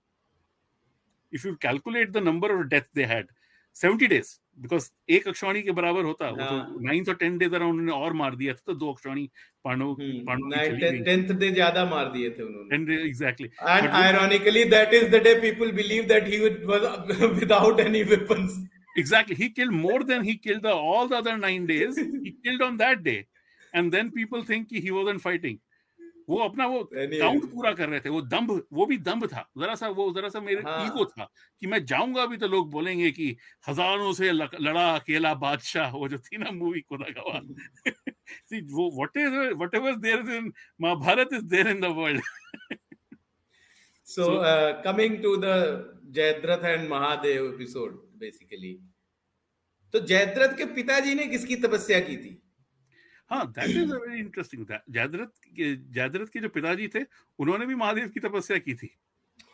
If 1.34 1.48
you 1.48 1.54
calculate 1.62 2.12
the 2.12 2.18
number 2.28 2.52
of 2.52 2.66
death 2.74 2.90
they 2.96 3.04
had 3.14 3.28
seventy 3.76 4.08
days 4.14 4.30
because 4.62 4.90
एक 5.16 5.28
अक्षवाणी 5.28 5.62
के 5.62 5.72
बराबर 5.72 6.04
होता 6.06 6.26
हाँ. 6.26 6.34
वो 6.34 6.46
तो 6.46 6.80
नाइन्थ 6.88 7.10
और 7.10 7.16
टेंथ 7.16 7.38
डे 7.40 7.46
अराउंड 7.46 7.80
उन्होंने 7.80 8.04
और 8.06 8.14
मार 8.22 8.36
दिया 8.36 8.54
था 8.54 8.62
तो 8.66 8.74
दो 8.80 8.92
अक्षवाणी 8.94 9.30
पांडव 9.66 9.96
पांडव 10.28 11.04
टेंथ 11.06 11.34
डे 11.40 11.52
ज़्यादा 11.52 11.86
मार 11.94 12.12
दिए 12.12 12.30
थे 12.30 12.44
उन्होंने। 12.44 12.70
Tenth 12.70 12.88
day 12.88 13.02
exactly 13.08 13.48
and 13.48 13.88
ironically 14.02 14.64
that 14.76 14.94
is 14.94 15.10
the 15.16 15.24
day 15.24 15.34
people 15.42 15.72
believe 15.82 16.04
that 16.14 16.28
he 16.28 16.40
was 16.66 16.84
without 17.40 17.80
any 17.88 18.04
weapons 18.14 18.60
exactly. 18.96 19.36
He 19.36 19.50
killed 19.50 19.72
more 19.74 20.04
than 20.04 20.24
he 20.24 20.38
killed 20.38 20.64
the, 20.64 20.72
all 20.74 21.08
the 21.08 21.18
other 21.18 21.38
nine 21.38 21.66
days. 21.66 21.98
He 21.98 22.32
killed 22.44 22.62
on 22.62 22.78
that 22.78 23.04
day. 23.04 23.28
And 23.74 23.92
then 23.92 24.12
people 24.12 24.42
think 24.44 24.70
he 24.70 24.92
wasn't 24.92 25.22
fighting. 25.22 25.60
वो 26.32 26.38
अपना 26.40 26.66
वो 26.66 26.84
count 26.94 27.46
पूरा 27.52 27.72
कर 27.74 27.90
रहे 27.90 28.00
थे 28.00 28.10
वो 28.10 28.22
दम्भ 28.34 28.52
वो 28.74 28.86
भी 28.86 28.98
दम्भ 29.00 29.26
था। 29.28 29.46
जरा 29.58 29.76
सा 29.76 29.88
वो 29.90 30.12
जरा 30.14 30.30
सा 30.30 30.40
मेरे 30.40 30.62
हाँ. 30.62 30.86
ईगो 30.86 31.06
था 31.06 31.30
कि 31.62 31.68
मैं 31.68 31.84
जाऊँगा 31.86 32.26
भी 32.26 32.38
तो 32.38 32.48
लोग 32.48 32.70
बोलेंगे 32.72 33.12
कि 33.12 33.36
हज़ारों 33.70 34.14
से 34.14 34.32
लड़ा 34.32 34.86
अकेला 34.96 35.34
बादशाह 35.44 35.92
वो 35.92 36.08
जो 36.10 36.18
थी 36.18 36.38
ना 36.38 36.52
मूवी 36.52 36.82
खुदा 36.82 37.10
गवाह 37.20 37.42
सी 38.50 38.62
वो 38.74 38.90
what 38.96 39.18
is 39.18 39.36
whatever 39.58 39.96
there 40.00 40.20
in 40.36 40.52
Mahabharata 40.82 41.34
is 41.34 41.46
there 41.46 41.68
in 41.68 41.82
the 41.82 41.94
world 41.98 42.22
so 44.08 44.28
coming 44.84 45.18
to 45.24 45.36
the 45.38 45.58
Jayadratha 46.16 46.66
and 46.66 46.90
Mahadev 46.90 47.46
episode 47.54 48.00
basically 48.20 48.74
तो 49.94 50.00
जयद्रथ 50.00 50.58
के 50.58 50.66
पिताजी 50.74 51.14
ने 51.16 51.24
किसकी 51.28 51.56
तपस्या 51.56 52.00
की 52.00 52.16
थी? 52.18 52.32
हाँ 53.32 53.46
that 53.48 53.70
is 53.70 53.94
very 53.94 54.20
interesting 54.20 54.66
Jayadratha 54.66 55.32
Jayadratha 55.94 56.28
के 56.28 56.40
जो 56.40 56.50
पिताजी 56.50 56.88
थे 56.88 57.06
उन्होंने 57.40 57.66
भी 57.66 57.76
महादेव 57.76 58.08
की 58.08 58.20
तपस्या 58.20 58.58
की 58.58 58.74
थी। 58.74 58.90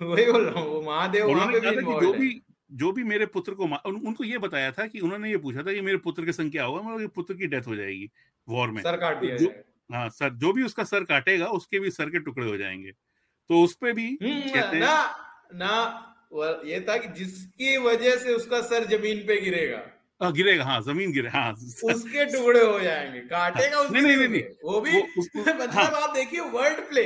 वही 0.02 0.26
बोल 0.32 0.46
रहा 0.46 0.64
हूँ 0.64 0.84
महादेव 0.86 1.28
वहाँ 1.28 1.48
पे 1.48 1.60
भी 1.60 2.00
जो 2.02 2.14
भी 2.14 2.42
जो 2.72 2.92
भी 2.92 3.04
मेरे 3.04 3.26
पुत्र 3.26 3.54
को 3.54 3.64
उन, 3.64 3.96
उनको 3.96 4.24
ये 4.24 4.38
बताया 4.38 4.72
था 4.72 4.88
कि 4.88 5.00
उन्होंने 5.00 5.30
ये 5.30 5.38
पूछा 5.38 5.64
था 5.64 5.74
कि 5.74 5.82
मेरे 5.82 5.98
पुत्र 5.98 6.26
के 6.26 6.32
संग 6.32 6.52
क्या 6.52 6.64
होगा 6.64 6.82
मतलब 6.82 7.10
पुत्र 7.10 7.34
की 7.34 7.48
डेथ 7.48 7.68
हो 7.68 7.76
जाएगी 7.76 8.10
वॉर 8.48 8.72
में। 8.72 8.82
सर 8.84 8.98
काट 8.98 9.20
दिया 9.22 9.38
जो, 9.38 9.48
हाँ 9.92 10.10
सर 10.10 10.34
जो 10.34 10.54
भी 10.54 10.64
उसका 10.64 10.84
सर 10.84 11.04
काटेगा 11.04 11.46
उसके 11.46 11.80
भी 11.80 11.92
सर 11.92 12.10
के 12.10 12.20
टुकड़े 12.20 12.46
हो 12.46 12.58
जाएँगे। 12.58 12.92
तो 12.92 13.62
उस 13.64 13.76
पे 13.76 13.94
भी 13.94 14.08
हम्म, 14.24 14.42
कहते 14.54 14.80
ना 14.80 14.96
ना 15.54 16.64
ये 16.66 16.80
था 16.82 16.98
कि 16.98 17.08
जिसकी 17.20 17.78
वजह 17.78 18.16
से 18.16 18.34
उसका 18.34 18.62
सर 18.62 18.86
ज़मीन 18.86 19.26
पे 19.28 19.42
गिरेगा। 19.42 19.78
आ, 20.22 20.30
गिरेगा 20.32 20.64
हाँ 20.64 20.82
ज़मीन 20.82 21.12
गिरे 21.12 21.30
हाँ 21.30 21.52
उसके 21.54 22.26
टुकड़े 22.26 22.62
हो 22.66 22.80
जाएँगे 22.80 23.20
काटेगा 23.20 23.80
उसके 23.80 24.02
नहीं 24.02 24.18
नहीं 24.18 24.28
नहीं 24.28 24.42
वो 24.64 24.80
भी 24.82 24.92
वो, 24.92 25.04
मतलब 25.38 25.70
हाँ, 25.70 25.86
आप 26.04 26.16
देखिए 26.16 26.40
वर्ड 26.40 26.80
प्ले 26.90 27.04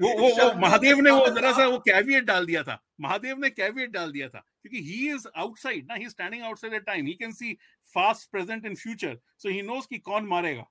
वो 0.00 0.18
वो, 0.18 0.28
वो 0.28 0.60
महादेव 0.60 1.00
ने 1.00 1.10
वो 1.20 1.28
जरा 1.28 1.52
सा 1.52 1.66
वो 1.66 1.78
कैवियट 1.78 2.24
डाल 2.24 2.46
दिया 2.46 2.62
था 2.62 2.82
महादेव 3.00 3.38
ने 3.38 3.50
कैवियट 3.50 3.90
डाल 3.90 4.12
दिया 4.12 4.28
था 4.28 4.38
क्योंकि 4.62 4.82
ही 4.82 5.14
इज़ 5.14 5.26
आउटसाइड 5.36 5.86
ना 5.88 5.94
he 5.94 6.08
standing 6.08 6.42
outside 6.42 6.74
at 6.74 6.84
time 6.86 7.06
he 7.06 7.12
can 7.12 7.32
see 7.32 7.52
past 7.94 8.30
present 8.30 8.66
in 8.66 8.74
future 8.74 9.18
so 9.38 9.48
he 9.48 9.62
knows 9.62 9.86
कि 9.86 9.98
कौन 9.98 10.26
मारेगा। 10.26 10.66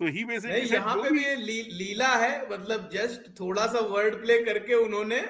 सो 0.00 0.06
ही 0.06 0.24
बेसिकली 0.24 0.74
यहाँ 0.74 0.96
पे 0.96 1.10
भी 1.10 1.24
ये 1.24 1.36
लीला 1.72 2.08
है 2.08 2.50
मतलब 2.52 2.90
जस्ट 2.92 3.40
थोड़ा 3.40 3.66
सा 3.66 3.80
वर्ड 3.80 4.14
प्ले 4.14 4.42
करके 4.44 4.74
उन्होंने 4.74 5.20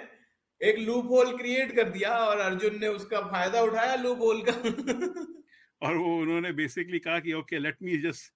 एक 0.60 0.78
लूप 0.78 1.06
होल 1.10 1.36
क्रिएट 1.36 1.76
कर 1.76 1.88
दिया 1.88 2.10
और 2.10 2.38
अर्जुन 2.38 2.78
ने 2.80 2.86
उसका 2.86 3.20
फ़ायदा 3.20 3.60
उठाया 3.60 3.94
लूप 3.94 4.18
होल 4.20 4.42
का। 4.48 4.52
और 5.82 5.96
वो 5.96 6.20
उन्होंने 6.20 6.52
बेसिकली 6.52 6.98
कहा 6.98 7.20
कि 7.20 7.32
ओके 7.32 7.58
लेट 7.58 7.76
मी 7.82 7.98
जस्ट 7.98 8.34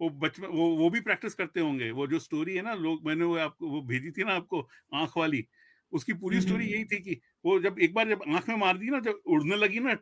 वो 0.00 0.10
बचपन 0.10 0.46
वो 0.46 0.76
वो 0.76 0.90
भी 0.90 1.00
प्रैक्टिस 1.00 1.34
करते 1.34 1.60
होंगे। 1.60 1.90
वो 1.90 2.06
जो 2.06 2.18
स्टोरी 2.18 2.56
है 2.56 2.62
ना 2.62 2.74
लोग 2.74 3.06
मैंने 3.06 3.24
वो 3.24 3.36
आपको 3.36 3.68
वो 3.70 3.82
भेजी 3.82 4.10
थी 4.10 4.24
ना 4.24 4.32
आपको 4.32 4.68
आँख 4.94 5.12
वाली 5.16 5.48
उसकी 5.92 6.12
पूरी 6.12 6.40
स्टोरी 6.40 6.64
हम्म, 6.64 6.74
यही 6.74 6.84
थी 6.84 7.00
कि 7.00 7.20
वो 7.44 7.60
जब 7.60 7.78
एक 7.80 7.94
बार 7.94 8.08
जब 8.08 8.22
आँख 8.28 8.48
में 8.48 8.56
मार 8.56 8.78
दी 8.78 8.90
ना 8.90 9.00
जब 9.00 9.20
उड़ने 9.26 9.56
लगी 9.56 9.80
ना 9.80 9.94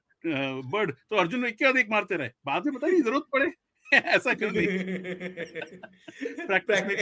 बर्ड 0.63 0.93
तो 1.11 1.17
अर्जुन 1.17 1.45
एक 1.47 1.59
क्या 1.59 1.73
देख 1.73 1.91
मारते 1.91 2.17
रहे? 2.17 2.31
बाद 2.47 2.67
में 2.67 2.75
पता 2.75 2.87
नहीं 2.87 3.03
ज़रूरत 3.03 3.25
पड़े। 3.33 3.53
ऐसा 3.95 4.35
कर 4.35 4.51
दी 4.51 4.65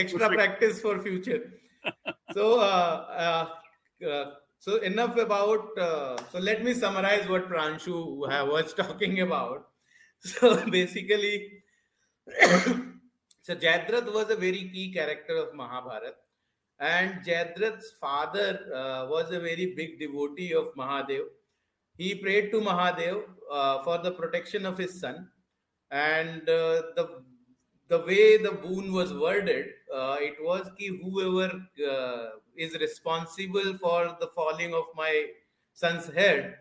extra 0.01 0.29
practice 0.29 0.83
for 0.83 0.99
future 0.99 1.39
so 2.31 2.59
So 4.65 4.77
enough 4.77 5.19
about. 5.19 5.79
Uh, 5.79 6.17
so 6.33 6.39
let 6.39 6.65
me 6.65 6.73
summarize 6.73 7.29
what 7.29 7.51
Pranshu 7.51 7.97
was 8.51 8.73
talking 8.83 9.21
about. 9.21 9.67
So 10.21 10.65
basically, 10.71 11.65
so 13.43 13.55
Jayadrath 13.55 14.11
was 14.11 14.31
a 14.31 14.37
very 14.37 14.71
key 14.73 14.91
character 14.95 15.37
of 15.37 15.55
Mahabharata, 15.55 16.15
and 16.81 17.23
Jayadrath's 17.27 17.93
father 18.01 18.61
uh, 18.75 19.07
was 19.11 19.33
a 19.33 19.39
very 19.39 19.75
big 19.77 20.01
devotee 20.01 20.55
of 20.55 20.69
Mahadev. 20.79 21.27
He 21.99 22.15
prayed 22.15 22.51
to 22.53 22.63
Mahadev 22.63 23.23
uh, 23.53 23.83
for 23.83 23.99
the 23.99 24.13
protection 24.13 24.65
of 24.65 24.79
his 24.79 24.99
son, 24.99 25.29
and 25.91 26.49
uh, 26.49 26.81
the 26.97 27.23
the 27.89 27.99
way 27.99 28.37
the 28.39 28.53
boon 28.53 28.93
was 28.93 29.13
worded, 29.13 29.67
uh, 29.95 30.17
it 30.21 30.37
was 30.41 30.71
ki 30.79 31.01
whoever 31.03 31.63
uh, 31.89 32.27
is 32.57 32.75
responsible 32.81 33.77
for 33.79 34.17
the 34.21 34.29
falling 34.35 34.75
of 34.75 34.85
my 34.97 35.27
son's 35.73 36.13
head 36.13 36.57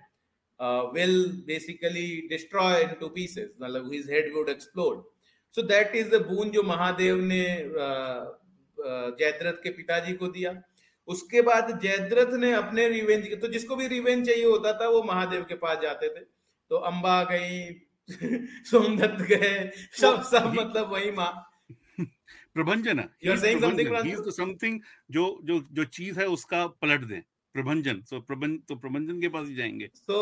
uh, 0.60 0.88
will 0.92 1.32
basically 1.46 2.28
destroy 2.30 2.82
into 2.82 3.10
pieces. 3.10 3.52
His 3.92 4.10
head 4.10 4.26
would 4.34 4.50
explode. 4.50 5.04
So 5.52 5.62
that 5.64 5.96
is 5.96 6.10
the 6.10 6.20
boon 6.20 6.52
जो 6.52 6.64
महादेव 6.64 7.22
ने 7.22 7.46
जयद्रथ 9.20 9.62
के 9.64 9.70
पिताजी 9.70 10.14
को 10.14 10.28
दिया 10.28 10.62
उसके 11.08 11.42
बाद 11.42 11.80
जयद्रथ 11.82 12.34
ने 12.40 12.52
अपने 12.54 12.88
रिवेंज 12.90 13.42
तो 13.42 13.48
जिसको 13.54 13.76
भी 13.76 13.88
रिवेंज 13.88 14.26
चाहिए 14.28 14.46
होता 14.46 14.74
था 14.80 14.88
वो 14.90 15.02
महादेव 15.04 15.44
के 15.50 15.56
पास 15.64 15.80
जाते 15.82 16.10
थे 16.10 16.24
तो 16.70 16.76
अंबा 16.90 17.24
गई 17.32 17.60
सोमदत्त 18.70 19.22
गए 19.24 19.54
सब 19.94 20.22
सब 20.24 20.54
मतलब 20.54 20.92
वही 20.94 21.12
माँ। 21.12 21.32
प्रभंजन 22.56 23.00
समथिंग 24.32 24.80
जो 25.12 25.24
जो 25.44 25.60
जो 25.72 25.84
चीज़ 25.92 26.20
है 26.20 26.28
उसका 26.30 26.66
पलट 26.82 27.04
दें। 27.04 27.22
प्रभंजन। 27.56 28.02
सो 28.10 28.20
प्रबंध 28.22 28.60
तो 28.70 28.76
प्रबंधन 28.76 29.22
के 29.22 29.30
पास 29.30 29.48
ही 29.48 29.56
जाएँगे। 29.56 29.90
So 29.96 30.18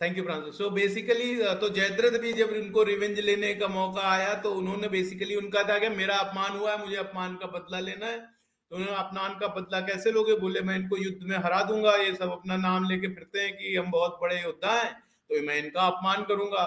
thank 0.00 0.18
you 0.18 0.22
Francis 0.24 0.58
so 0.58 0.68
basically 0.70 1.34
तो 1.60 1.68
जयद्रथ 1.70 2.18
भी 2.20 2.32
जब 2.32 2.50
उनको 2.56 2.82
रिवेंज 2.84 3.18
लेने 3.20 3.54
का 3.54 3.68
मौका 3.68 4.02
आया 4.10 4.34
तो 4.42 4.50
उन्होंने 4.54 4.88
बेसिकली 4.88 5.36
उनका 5.36 5.62
था 5.64 5.78
कि 5.78 5.88
मेरा 5.96 6.16
अपमान 6.18 6.58
हुआ 6.58 6.72
है 6.72 6.78
मुझे 6.80 6.96
अपमान 6.96 7.34
का 7.36 7.46
बदला 7.48 7.80
लेना 7.80 8.06
है। 8.06 8.18
तो 8.18 8.76
उन्होंने 8.76 8.96
अपमान 8.98 9.38
का 9.40 9.48
बदला 9.54 9.80
कैसे 9.80 10.10
लोगे? 10.12 10.34
बोले 10.40 10.60
मैं 10.60 10.76
इनको 10.76 10.96
युद्ध 10.96 11.22
में 11.22 11.36
हरा 11.38 11.62
दूँगा 11.64 11.96
ये 11.96 12.14
सब 12.14 12.30
अपना 12.32 12.56
नाम 12.58 12.88
लेके 12.88 13.08
फिरते 13.14 13.40
हैं 13.40 13.56
कि 13.56 13.74
हम 13.76 13.90
बहुत 13.90 14.18
बड़े 14.22 14.40
योद्धा 14.42 14.72
हैं। 14.72 14.92
तो 15.30 15.42
मैं 15.46 15.58
इनका 15.58 15.80
अपमान 15.82 16.22
करूँगा। 16.24 16.64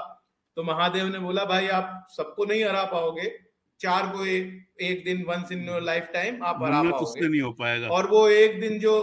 तो 0.57 0.63
महादेव 0.63 1.05
ने 1.05 1.19
बोला 1.19 1.45
भाई 1.45 1.67
आप 1.69 2.07
सबको 2.09 2.45
नहीं 2.45 2.63
हरा 2.65 2.83
पाओगे। 2.83 3.31
चार 3.79 4.07
को 4.07 4.25
एक, 4.25 4.67
एक 4.81 5.03
दिन 5.05 5.23
once 5.27 5.51
in 5.51 5.67
your 5.67 5.81
life 5.81 6.09
time 6.13 6.43
आप 6.43 6.63
हरा 6.63 6.81
पाओगे। 6.83 7.27
नहीं 7.27 7.41
हो 7.41 7.51
पाएगा। 7.51 7.87
और 7.87 8.07
वो 8.07 8.27
एक 8.29 8.59
दिन 8.61 8.79
जो 8.79 8.95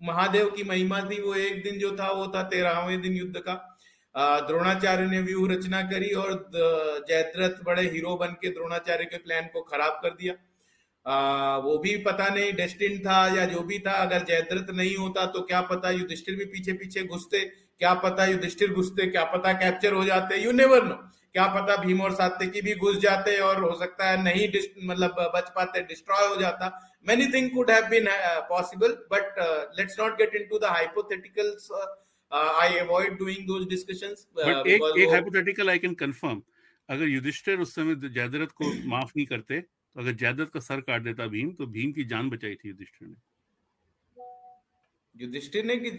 महादेव 0.00 0.50
की 0.50 0.62
महिमा 0.64 1.00
थी 1.00 1.20
वो 1.22 1.34
एक 1.34 1.62
दिन 1.64 1.78
जो 1.78 1.96
था 1.96 2.10
वो 2.12 2.26
था 2.28 2.42
तेरहवें 2.42 3.00
दिन 3.02 3.12
युद्ध 3.12 3.38
का। 3.38 3.54
द्रोणाचार्य 4.14 5.06
ने 5.06 5.20
व्यूह 5.20 5.48
रचना 5.52 5.80
करी 5.82 6.10
और 6.14 6.32
जयद्रथ 7.08 7.62
बड़े 7.64 7.82
हीरो 7.82 8.16
बन 8.16 8.36
के 8.42 8.50
द्रोणाचार्य 8.50 9.04
के 9.04 9.16
प्लान 9.18 9.48
को 9.52 9.62
खराब 9.62 10.00
कर 10.02 10.10
दिया। 10.10 10.34
आ, 11.06 11.56
वो 11.58 11.76
भी 11.78 11.96
पता 11.96 12.28
नहीं 12.28 12.52
डेस्टिन 12.52 12.98
था 12.98 13.18
या 13.36 13.44
जो 13.44 13.60
भी 13.60 13.78
था। 13.78 13.92
अगर 14.02 14.24
जयद्रथ 14.24 14.70
नहीं 14.74 14.96
होता 14.96 15.26
तो 15.26 15.42
क्या 15.42 15.60
पता 15.64 15.90
युधिष्ठिर 15.90 16.36
भी 16.36 16.44
पीछे 16.46 16.72
पीछे 16.72 17.02
घुसते। 17.04 17.40
क्या 17.80 17.92
पता 18.04 18.24
युधिष्ठिर 18.26 18.72
घुसते 18.72 19.06
क्या 19.06 19.24
पता 19.32 19.52
कैप्चर 19.60 19.92
हो 19.92 20.04
जाते 20.04 20.36
यू 20.42 20.52
नेवर 20.52 20.84
नो 20.84 20.94
क्या 21.34 21.46
पता 21.54 21.76
भीम 21.82 22.00
और 22.00 22.12
सात्यकी 22.14 22.60
भी 22.62 22.74
घुस 22.74 22.98
जाते 22.98 23.38
और 23.46 23.60
हो 23.62 23.74
सकता 23.78 24.08
है 24.10 24.22
नहीं 24.22 24.48
मतलब 24.88 25.16
बच 25.34 25.50
पाते 25.56 25.80
डिस्ट्रॉय 25.88 26.26
हो 26.28 26.36
जाता। 26.40 26.68
Many 27.08 27.26
thing 27.32 27.50
could 27.54 27.70
have 27.70 27.88
been 27.90 28.06
possible 28.48 28.92
but 29.12 29.40
let's 29.78 29.98
not 30.00 30.16
get 30.18 30.34
into 30.36 30.58
the 30.58 30.70
hypotheticals 30.76 31.68
I 32.32 32.78
avoid 32.78 33.18
doing 33.18 33.46
those 33.46 33.66
discussions 33.68 34.26
but 34.38 34.66
एक 34.66 34.82
एक 34.98 35.08
हाइपोथेटिकल 35.08 35.70
आई 35.70 35.78
कैन 35.78 35.94
कंफर्म 36.04 36.42
अगर 36.88 37.04
युधिष्ठिर 37.08 37.60
उस 37.60 37.74
समय 37.74 37.94
जयद्रथ 38.08 38.56
को 38.62 38.72
माफ़ 38.88 39.12
नहीं 39.16 39.26
करते 39.26 39.60
तो 39.60 40.00
अगर 40.00 40.12
जयद्रथ 40.24 40.46
का 40.54 40.60
सर 40.60 40.80
काट 40.88 41.02
देता 41.02 41.26
भीम 41.36 41.52
तो 41.52 41.66
भीम 41.76 41.92
की 41.92 42.04
जान 42.14 42.30
बचाई 42.30 42.54
थी 42.54 42.68
युधिष्ठिर 42.68 43.08
ने। 43.08 43.14
युधिष्ठिर 45.14 45.64
ने 45.64 45.76
कि 45.76 45.90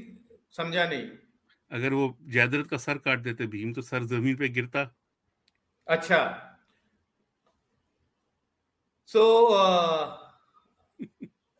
समझा 0.57 0.87
नहीं। 0.89 1.07
अगर 1.71 1.93
वो 1.93 2.17
जयद्रथ 2.23 2.65
का 2.65 2.77
सर 2.77 2.97
काट 2.97 3.19
देते 3.19 3.47
भीम 3.47 3.73
तो 3.73 3.81
सर 3.81 4.03
ज़मीन 4.07 4.35
पे 4.35 4.49
गिरता। 4.49 4.83
अच्छा। 5.87 6.19
So 9.09 9.23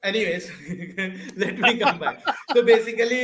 anyways 0.03 0.49
let 1.38 1.60
me 1.60 1.74
come 1.80 1.97
back 1.99 2.30
तो 2.55 2.64
बेसिकली 2.64 3.22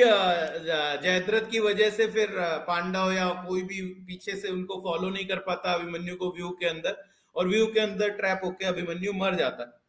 जयद्रथ 1.04 1.50
की 1.52 1.60
वजह 1.60 1.90
से 1.90 2.08
फिर 2.08 2.30
uh, 2.30 2.58
पांडव 2.68 3.12
या 3.12 3.30
कोई 3.48 3.62
भी 3.64 3.82
पीछे 4.08 4.36
से 4.36 4.48
उनको 4.50 4.80
फॉलो 4.82 5.10
नहीं 5.10 5.26
कर 5.28 5.40
पाता 5.48 5.74
अभिमन्यु 5.74 6.16
को 6.16 6.32
व्यू 6.36 6.50
के 6.60 6.66
अंदर 6.66 6.98
और 7.36 7.48
व्यू 7.48 7.68
के 7.68 7.80
अंदर 7.80 8.10
ट्रैप 8.18 8.42
होकर 8.44 8.66
अभिमन्यु 8.66 9.14
मर 9.14 9.36
जाता। 9.36 9.64
है 9.64 9.83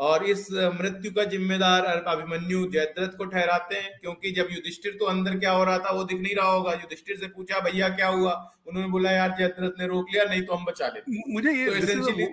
और 0.00 0.24
इस 0.26 0.46
मृत्यु 0.74 1.10
का 1.12 1.24
जिम्मेदार 1.24 1.84
अभिमन्यु 1.84 2.66
जयद्रथ 2.72 3.16
को 3.16 3.24
ठहराते 3.24 3.76
हैं 3.76 3.98
क्योंकि 4.00 4.30
जब 4.30 4.48
युधिष्ठिर 4.50 4.96
तो 5.00 5.06
अंदर 5.06 5.38
क्या 5.38 5.50
हो 5.52 5.64
रहा 5.64 5.78
था 5.78 5.90
वो 5.90 6.04
दिख 6.04 6.20
नहीं 6.20 6.34
रहा 6.36 6.50
होगा। 6.50 6.72
युधिष्ठिर 6.74 7.16
से 7.16 7.26
पूछा 7.28 7.60
भैया 7.60 7.88
क्या 7.90 8.08
हुआ? 8.08 8.32
उन्होंने 8.66 8.88
बोला 8.88 9.10
यार 9.10 9.34
जयद्रथ 9.38 9.80
ने 9.80 9.86
रोक 9.86 10.06
लिया 10.12 10.24
नहीं 10.24 10.42
तो 10.42 10.54
हम 10.54 10.64
बचा 10.64 10.86
लेते 10.86 11.32
मुझे 11.32 11.52
ये 11.52 11.68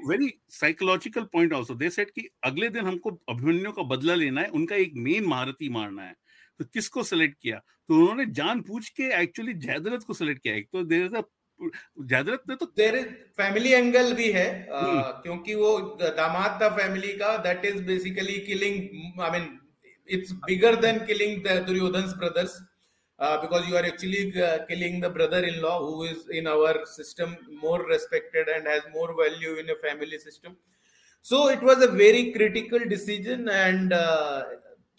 very 0.07 0.31
psychological 0.51 1.23
point 1.33 1.53
also 1.53 1.75
they 1.75 1.89
said 1.89 2.11
कि 2.11 2.27
अगले 2.43 2.69
दिन 2.69 2.85
हमको 2.85 3.11
अभिमन्यु 3.29 3.71
का 3.71 3.83
बदला 3.85 4.15
लेना 4.15 4.41
है 4.41 4.49
उनका 4.51 4.75
एक 4.75 4.93
मेन 4.97 5.25
महारथी 5.25 5.69
मारना 5.69 6.03
है। 6.03 6.15
तो 6.59 6.65
किसको 6.65 7.03
सेलेक्ट 7.03 7.35
किया? 7.41 7.57
तो 7.87 7.93
उन्होंने 7.93 8.25
जान 8.33 8.61
पूछ 8.61 8.89
के 8.91 9.03
एक्चुअली 9.21 9.53
जयद्रथ 9.55 10.05
को 10.07 10.13
सेलेक्ट 10.13 10.41
किया। 10.43 10.55
एक 10.55 10.67
तो 10.71 10.83
देर 10.85 11.07
इज़ 11.59 12.05
ज़्यादा 12.07 12.55
तो 12.55 12.65
देर 12.77 12.95
फैमिली 13.37 13.71
एंगल 13.73 14.13
भी 14.13 14.31
है 14.31 14.47
hmm. 14.63 15.23
क्योंकि 15.23 15.55
वो 15.55 15.77
दामाद 16.01 16.59
था 16.61 16.69
फैमिली 16.77 17.13
का 17.13 17.35
that 17.43 17.65
is 17.65 17.81
basically 17.83 18.37
killing 18.47 19.21
I 19.21 19.31
mean 19.31 19.47
it's 20.09 20.31
bigger 20.45 20.75
than 20.81 20.99
killing 21.05 21.43
the 21.43 21.57
Duryodhana 21.67 22.13
brothers 22.19 22.59
because 23.19 23.69
you 23.69 23.77
are 23.77 23.85
actually 23.85 24.23
killing 24.67 25.01
the 25.03 25.11
brother 25.13 25.45
in 25.45 25.59
law 25.61 25.77
who 25.79 26.05
is 26.05 26.31
in 26.37 26.47
our 26.47 26.83
system 26.87 27.35
more 27.63 27.87
respected 27.91 28.49
and 28.49 28.67
has 28.67 28.87
more 28.95 29.15
value 29.21 29.55
in 29.57 29.69
a 29.69 29.79
family 29.81 30.17
system 30.19 30.55
so 31.25 31.49
it 31.51 31.63
was 31.63 31.83
a 31.83 31.91
very 31.95 32.23
critical 32.31 32.83
decision 32.89 33.49
and 33.49 33.93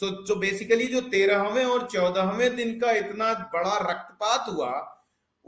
तो 0.00 0.10
तो 0.26 0.34
basically 0.36 0.86
जो 0.86 1.00
तेरहवें 1.12 1.64
और 1.64 1.86
चौदहवें 1.92 2.56
दिन 2.56 2.78
का 2.80 2.90
इतना 2.96 3.32
बड़ा 3.54 3.76
रक्तपात 3.82 4.44
हुआ 4.48 4.70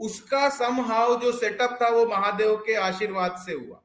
उसका 0.01 0.47
समहाव 0.49 1.19
जो 1.21 1.31
सेटअप 1.33 1.77
था 1.81 1.89
वो 1.89 2.05
महादेव 2.07 2.55
के 2.65 2.75
आशीर्वाद 2.81 3.35
से 3.37 3.53
हुआ। 3.53 3.81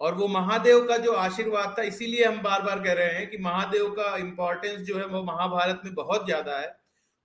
और 0.00 0.14
वो 0.14 0.28
महादेव 0.28 0.86
का 0.86 0.96
जो 0.98 1.12
आशीर्वाद 1.14 1.74
था, 1.78 1.82
इसीलिए 1.84 2.24
हम 2.24 2.40
बार 2.42 2.62
बार 2.62 2.82
कह 2.84 2.92
रहे 2.92 3.14
हैं 3.14 3.28
कि 3.30 3.38
महादेव 3.40 3.90
का 3.92 4.16
इंपॉर्टेंस 4.18 4.80
जो 4.82 4.98
है 4.98 5.06
वो 5.06 5.22
महाभारत 5.24 5.80
में 5.84 5.94
बहुत 5.94 6.24
ज़्यादा 6.26 6.58
है। 6.58 6.74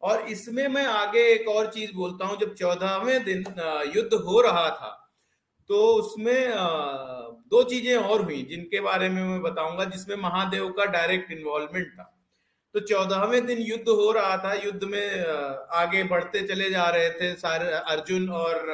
और 0.02 0.28
इसमें 0.30 0.68
मैं 0.70 0.86
आगे 0.88 1.22
एक 1.30 1.48
और 1.50 1.68
चीज़ 1.68 1.94
बोलता 1.94 2.26
हूँ, 2.26 2.38
जब 2.38 2.54
चौदहवें 2.56 3.24
दिन 3.24 3.44
युद्ध 3.96 4.14
हो 4.16 4.42
रहा 4.42 4.70
था 4.72 5.02
तो 5.70 5.78
उसमें 5.94 6.52
दो 7.52 7.62
चीज़ें 7.64 7.96
और 7.96 8.22
हुई, 8.24 8.42
जिनके 8.44 8.80
बारे 8.82 9.08
में 9.10 9.24
मैं 9.24 9.42
बताऊँगा, 9.42 9.86
जिसमें 9.86 10.16
महादेव 10.18 10.68
का 10.70 10.86
डायरेक्ट 10.88 11.32
इन्वॉल्वमेंट 11.32 11.88
था। 11.90 12.12
तो 12.76 12.80
चौदहवें 12.80 13.46
दिन 13.46 13.58
युद्ध 13.58 13.90
हो 13.90 14.12
रहा 14.12 14.38
था, 14.38 14.54
युद्ध 14.54 14.84
में 14.84 15.26
आगे 15.74 16.04
बढ़ते 16.04 16.42
चले 16.48 16.70
जा 16.70 16.90
रहे 16.90 17.10
थे 17.10 17.34
सारे, 17.36 17.66
अर्जुन 17.66 18.30
और 18.30 18.66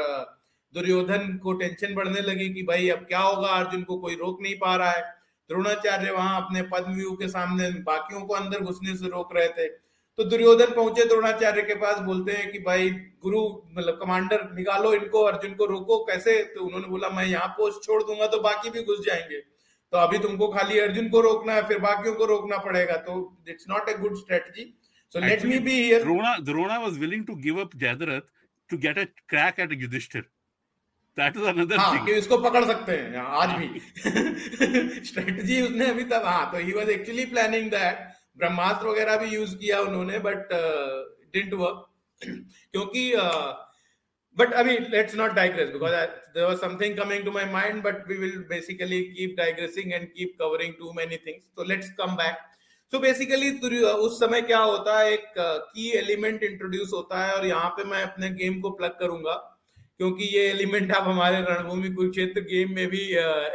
दुर्योधन 0.73 1.37
को 1.43 1.53
टेंशन 1.53 1.93
बढ़ने 1.95 2.21
लगी 2.21 2.49
कि 2.49 2.63
भाई 2.63 2.89
अब 2.89 2.99
क्या 2.99 3.19
होगा, 3.19 3.47
अर्जुन 3.47 3.83
को 3.83 3.97
कोई 3.97 4.15
रोक 4.15 4.41
नहीं 4.41 4.55
पा 4.55 4.75
रहा 4.75 4.91
है। 4.91 5.01
द्रोणाचार्य 5.49 6.11
वहाँ 6.11 6.41
अपने 6.41 6.61
पद्मव्यूह 6.61 7.15
के 7.15 7.27
सामने 7.27 7.69
बाकियों 7.69 8.21
को 8.21 8.33
अंदर 8.33 8.59
घुसने 8.59 8.95
से 8.95 9.07
रोक 9.07 9.35
रहे 9.35 9.47
थे। 9.47 9.67
तो 10.17 10.23
दुर्योधन 10.23 10.73
पहुँचे 10.75 11.05
द्रोणाचार्य 11.05 11.61
के 11.61 11.75
पास, 11.75 11.99
बोलते 11.99 12.31
हैं 12.31 12.51
कि 12.51 12.59
भाई, 12.59 12.89
गुरु 13.23 13.47
मतलब 13.77 13.99
कमांडर 14.01 14.49
निकालो 14.53 14.93
इनको, 14.93 15.23
अर्जुन 15.23 15.53
को 15.53 15.65
रोको, 15.65 16.03
कैसे? 16.05 16.43
तो 16.43 16.65
उन्होंने 16.65 16.87
बोला, 16.87 17.09
मैं 17.09 17.25
यहाँ 17.25 17.47
पोस्ट 17.47 17.85
छोड़ 17.85 18.03
दूँगा 18.03 18.27
तो 18.27 18.39
बाकी 18.39 18.69
भी 18.69 18.83
घुस 18.83 19.05
जाएँगे। 19.05 19.50
तो 19.93 19.97
अभी 19.97 20.17
तुमको 20.17 20.47
खाली 20.47 20.79
अर्जुन 20.79 21.09
को 21.09 21.21
रोकना 21.21 21.53
है 21.53 21.67
फिर 21.67 21.79
बाकियों 21.79 22.13
को 22.15 22.25
रोकना 22.25 22.57
पड़ेगा 22.57 22.95
तो 23.07 23.15
it's 23.49 23.65
not 23.69 23.89
a 23.89 23.93
good 23.97 24.17
strategy 24.17 24.73
so 25.15 25.19
let 25.19 25.45
me 25.45 25.57
be 25.65 25.73
here 25.73 26.03
Drona 26.03 26.37
Drona 26.41 26.77
was 26.79 26.97
willing 26.99 27.25
to 27.27 27.35
give 27.47 27.59
up 27.61 27.75
Jayadratha 27.75 28.29
to 28.69 28.77
get 28.85 28.99
a 28.99 29.03
crack 29.29 29.59
at 29.59 29.73
Yudhishthira 29.81 30.21
that 31.17 31.37
is 31.37 31.43
another 31.45 31.77
thing 31.77 32.05
कि 32.05 32.13
इसको 32.13 32.37
पकड़ 32.41 32.63
सकते 32.65 32.97
हैं 32.97 33.23
आज 33.39 33.57
भी। 33.59 35.03
स्ट्रेटजी 35.09 35.61
उसने 35.61 35.85
अभी 35.85 36.03
तक 36.13 36.23
हाँ 36.25 36.51
तो 36.51 36.57
he 36.57 36.71
was 36.73 36.89
actually 36.89 37.25
planning 37.33 37.69
that 37.71 38.07
Brahmastra 38.37 38.87
वगैरह 38.87 39.17
भी 39.17 39.35
यूज़ 39.35 39.55
किया 39.55 39.79
उन्होंने 39.81 40.19
बट 40.29 40.53
डिडंट 40.53 41.53
वर्क 41.53 41.87
क्योंकि 42.21 43.03
uh, 43.15 43.51
but 44.37 44.55
I 44.55 44.63
mean, 44.63 44.87
let's 44.91 45.13
not 45.13 45.35
digress 45.35 45.71
because 45.71 45.93
I, 45.93 46.07
there 46.33 46.47
was 46.47 46.59
something 46.59 46.95
coming 46.95 47.25
to 47.25 47.31
my 47.31 47.45
mind, 47.45 47.83
but 47.83 48.07
we 48.07 48.17
will 48.17 48.43
basically 48.49 49.13
keep 49.15 49.37
digressing 49.37 49.93
and 49.93 50.07
keep 50.13 50.37
covering 50.39 50.75
too 50.79 50.93
many 50.93 51.17
things. 51.17 51.43
So 51.55 51.63
let's 51.63 51.89
come 51.91 52.15
back. 52.15 52.39
So 52.93 52.99
basically 52.99 53.51
उस 53.59 54.19
समय 54.19 54.41
क्या 54.41 54.59
होता 54.59 54.97
है 54.99 55.11
एक 55.11 55.33
की 55.37 55.89
element 55.97 56.43
introduce 56.43 56.89
होता 56.93 57.25
है 57.25 57.33
और 57.35 57.45
यहाँ 57.45 57.69
पे 57.77 57.83
मैं 57.89 58.01
अपने 58.03 58.29
गेम 58.31 58.59
को 58.61 58.69
प्लग 58.79 58.97
करूँगा 58.99 59.33
क्योंकि 59.99 60.25
ये 60.35 60.41
एलिमेंट 60.49 60.91
आप 60.91 61.07
हमारे 61.07 61.41
रणभूमि 61.41 61.89
कुरुक्षेत्र 61.89 62.41
गेम 62.41 62.73
में 62.75 62.87
भी 62.89 63.03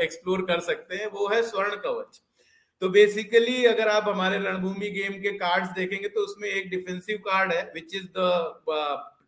एक्सप्लोर 0.04 0.42
कर 0.50 0.60
सकते 0.60 0.96
हैं 0.96 1.06
वो 1.12 1.28
है 1.28 1.42
स्वर्ण 1.42 1.76
कवच 1.84 2.20
तो 2.82 2.88
बेसिकली 2.90 3.64
अगर 3.64 3.88
आप 3.88 4.08
हमारे 4.08 4.38
रणभूमि 4.38 4.90
गेम 4.90 5.12
के 5.22 5.30
कार्ड्स 5.38 5.70
देखेंगे 5.76 6.08
तो 6.08 6.20
उसमें 6.20 6.48
एक 6.48 6.70
डिफेंसिव 6.70 7.18
कार्ड 7.26 7.52
है 7.52 7.62
which 7.74 7.94
is 7.94 8.06
the 8.16 8.30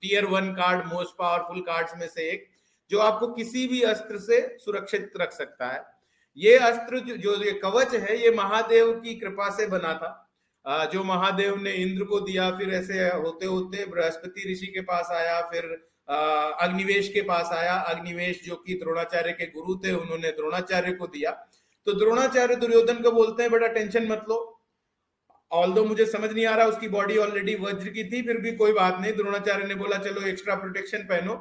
tier 0.03 0.24
one 0.26 0.53
card 0.55 0.86
most 0.86 1.18
powerful 1.18 1.61
cards 1.61 1.96
में 1.96 2.07
से 2.09 2.28
एक 2.30 2.46
जो 2.90 2.99
आपको 2.99 3.26
किसी 3.28 3.66
भी 3.68 3.82
अस्त्र 3.82 4.18
से 4.18 4.40
सुरक्षित 4.61 5.12
रख 5.20 5.32
सकता 5.32 5.66
है। 5.66 5.84
ये 6.36 6.57
अस्त्र 6.57 6.99
जो, 6.99 7.34
ये 7.44 7.53
कवच 7.55 7.94
है 7.94 8.22
ये 8.22 8.30
महादेव 8.30 8.92
की 9.01 9.14
कृपा 9.14 9.49
से 9.51 9.66
बना 9.66 9.92
था। 9.94 10.24
जो 10.92 11.03
महादेव 11.05 11.57
ने 11.57 11.72
इंद्र 11.72 12.05
को 12.05 12.20
दिया 12.20 12.51
फिर 12.51 12.70
ऐसे 12.74 13.09
होते 13.09 13.46
होते 13.46 13.84
बृहस्पति 13.86 14.53
ऋषि 14.53 14.66
के 14.66 14.80
पास 14.80 15.09
आया 15.12 15.40
फिर 15.42 15.64
अग्निवेश 16.09 17.09
के 17.09 17.20
पास 17.22 17.51
आया। 17.53 17.74
अग्निवेश 17.74 18.42
जो 18.44 18.57
कि 18.57 18.74
द्रोणाचार्य 18.74 19.32
के 19.32 19.46
गुरु 19.51 19.76
थे 19.76 19.92
उन्होंने 19.92 20.30
द्रोणाचार्य 20.32 20.92
को 20.92 21.07
दिया। 21.07 21.30
तो 21.86 21.92
द्रोणाचार्य 21.92 22.57
दुर्योधन 22.57 23.03
को 23.03 23.11
बोलते 23.12 23.42
हैं 23.42 23.53
बड़ा 23.53 23.66
टेंशन 23.68 24.09
मत 24.09 24.24
लो 24.28 24.38
ऑल 25.53 25.72
मुझे 25.86 26.07
समझ 26.07 26.30
नहीं 26.32 26.46
आ 26.46 26.55
रहा 26.55 26.66
उसकी 26.66 26.88
बॉडी 26.88 27.16
ऑलरेडी 27.16 27.55
वज्र 27.55 27.88
की 27.88 28.05
थी 28.05 28.22
फिर 28.22 28.36
भी 28.36 28.53
कोई 28.57 28.72
बात 28.72 28.99
नहीं। 29.01 29.12
द्रोणाचार्य 29.12 29.66
ने 29.66 29.74
बोला 29.74 29.99
चलो 29.99 30.26
एक्स्ट्रा 30.28 30.55
प्रोटेक्शन 30.55 31.03
पहनो 31.05 31.36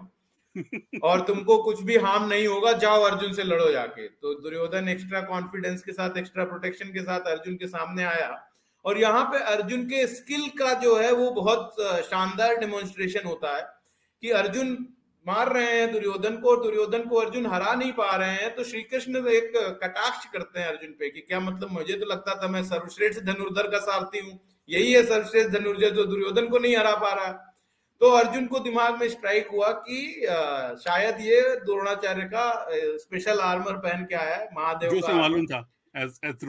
और 1.04 1.22
तुमको 1.22 1.58
कुछ 1.64 1.82
भी 1.84 1.98
हार्म 1.98 2.28
नहीं 2.28 2.48
होगा 2.48 2.72
जाओ 2.74 3.02
अर्जुन 3.04 3.34
से 3.34 3.44
लड़ो 3.44 3.72
जाके। 3.72 4.08
तो 4.08 4.34
दुर्योधन 4.42 4.90
एक्स्ट्रा 4.90 5.22
कॉन्फिडेंस 5.22 5.82
के 5.84 5.92
साथ 5.92 6.18
एक्स्ट्रा 6.18 6.44
प्रोटेक्शन 6.44 6.94
के 6.94 7.02
साथ 7.02 7.28
अर्जुन 7.28 7.56
के 7.56 7.68
सामने 7.68 8.04
आया। 8.04 8.30
और 8.86 8.98
यहाँ 8.98 9.24
पे 9.26 9.44
अर्जुन 9.54 9.84
के 9.86 10.06
स्किल 10.08 10.48
का 10.60 10.74
जो 10.74 10.96
है 10.98 11.12
वो 11.12 11.30
बहुत 11.32 11.76
शानदार 12.06 12.56
डेमोन्स्ट्रेशन 12.56 13.28
होता 13.28 13.56
है 13.58 13.64
कि 14.24 14.30
अर्जुन 14.32 14.76
मार 15.28 15.52
रहे 15.54 15.72
हैं 15.72 15.92
दुर्योधन 15.92 16.36
को 16.38 16.50
और 16.50 16.62
दुर्योधन 16.64 17.02
को 17.10 17.16
अर्जुन 17.16 17.46
हरा 17.46 17.74
नहीं 17.74 17.92
पा 17.94 18.16
रहे 18.16 18.36
हैं 18.36 18.56
तो 18.56 18.64
श्री 18.64 18.82
कृष्ण 18.84 19.28
एक 19.30 19.52
कटाक्ष 19.84 20.26
करते 20.34 20.60
हैं 20.60 20.68
अर्जुन 20.68 20.92
पे 21.00 21.10
कि 21.10 21.22
क्या 21.22 21.40
मतलब 21.40 21.72
मुझे 21.72 21.94
तो 21.94 22.06
लगता 22.06 22.36
था 22.44 22.48
मैं 22.48 22.64
सर्वश्रेष्ठ 22.64 23.20
धनुर्धर 23.24 23.68
का 23.72 23.80
सारथी 23.80 24.20
हूँ। 24.20 24.40
यही 24.70 24.92
है 24.94 25.04
सर्वश्रेष्ठ 25.06 25.50
धनुर्धर 25.50 25.90
जो 25.96 26.04
दुर्योधन 26.06 26.48
को 26.48 26.58
नहीं 26.58 26.76
हरा 26.78 26.96
पा 26.96 27.14
रहा। 27.14 27.32
तो 28.02 28.10
अर्जुन 28.12 28.46
को 28.48 28.60
दिमाग 28.60 29.00
में 29.00 29.08
स्ट्राइक 29.10 29.48
हुआ 29.52 29.72
कि 29.88 30.00
शायद 30.84 31.22
ये 31.22 31.42
द्रोणाचार्य 31.66 32.24
का 32.34 32.46
स्पेशल 32.98 33.40
आर्मर 33.42 33.78
पहन 33.86 34.04
के 34.06 34.16
आया 34.16 34.36
है 34.36 34.50
महादेव 34.54 34.92
जो 34.92 35.08
का 35.08 35.14
मालूम 35.14 35.46
था 35.46 35.68
as 35.96 36.20
as 36.24 36.44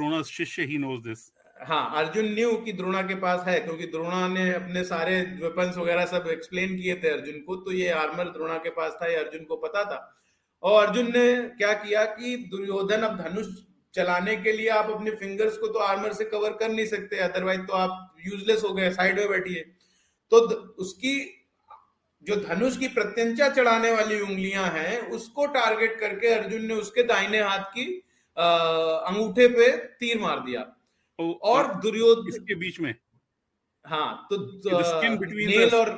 he 0.61 0.79
knows 0.79 1.03
this 1.03 1.21
हाँ 1.61 1.93
अर्जुन 1.97 2.25
न्यू 2.35 2.51
कि 2.57 2.73
द्रोणा 2.73 3.01
के 3.03 3.15
पास 3.17 3.45
है, 3.47 3.59
क्योंकि 3.61 3.87
द्रोणा 3.87 4.27
ने 4.29 4.53
अपने 4.55 4.83
सारे 4.85 5.21
वेपन्स 5.41 5.77
वगैरह 5.79 6.05
सब 6.07 6.29
एक्सप्लेन 6.31 6.77
किए 6.77 6.95
थे 6.95 7.09
अर्जुन 7.09 7.41
को 7.47 7.57
तो 7.57 7.73
ये 7.73 7.89
आर्मर 7.93 8.29
द्रोणा 8.29 8.57
के 8.59 8.71
पास 8.71 8.93
था, 8.93 9.07
ये 9.07 9.17
अर्जुन 9.17 9.45
को 9.45 9.57
पता 9.59 9.85
था। 9.85 9.99
और 10.63 10.87
अर्जुन 10.87 11.11
ने 11.13 11.35
क्या 11.59 11.73
किया 11.75 12.05
कि 12.05 12.37
दुर्योधन 12.51 13.03
अब 13.03 13.19
धनुष 13.19 13.47
चलाने 13.95 14.37
के 14.37 14.53
लिए 14.53 14.69
आप 14.71 14.91
अपने 14.91 15.11
फिंगर्स 15.17 15.57
को 15.57 15.67
तो 15.67 15.79
आर्मर 15.81 16.13
से 16.13 16.25
कवर 16.27 16.53
कर 16.53 16.69
नहीं 16.69 16.87
सकते 16.87 17.19
अदरवाइज़ 17.21 17.61
तो 17.61 17.75
आप 17.75 18.15
यूजलेस 18.27 18.63
हो 18.65 18.73
गए 18.75 18.91
साइड 18.91 19.19
में 19.19 19.29
बैठिए। 19.29 19.61
तो 20.33 20.41
उसकी, 20.79 21.15
जो 22.27 22.37
धनुष 22.39 22.77
की 22.77 22.89
प्रत्यंचा 22.89 23.49
चढ़ाने 23.51 23.93
वाली 23.93 24.21
उंगलियाँ 24.21 24.67
हैं, 24.71 25.01
उसको 25.11 25.47
टारगेट 25.49 25.99
करके 26.01 26.35
अर्जुन 26.35 26.65
ने 26.65 26.75
उसके 26.77 27.03
दाहिने 27.05 27.41
हाथ 27.41 27.65
की 27.75 27.87
अंगूठे 28.37 29.47
पे 29.49 29.71
तीर 30.01 30.19
मार 30.19 30.41
दिया। 30.41 30.61
और 31.19 31.75
दुर्योधन 31.81 32.45
के 32.45 32.55
बीच 32.55 32.81
में। 32.81 32.95
हाँ 33.85 34.27
तो 34.31 34.37
नेल 35.33 35.75
और 35.75 35.91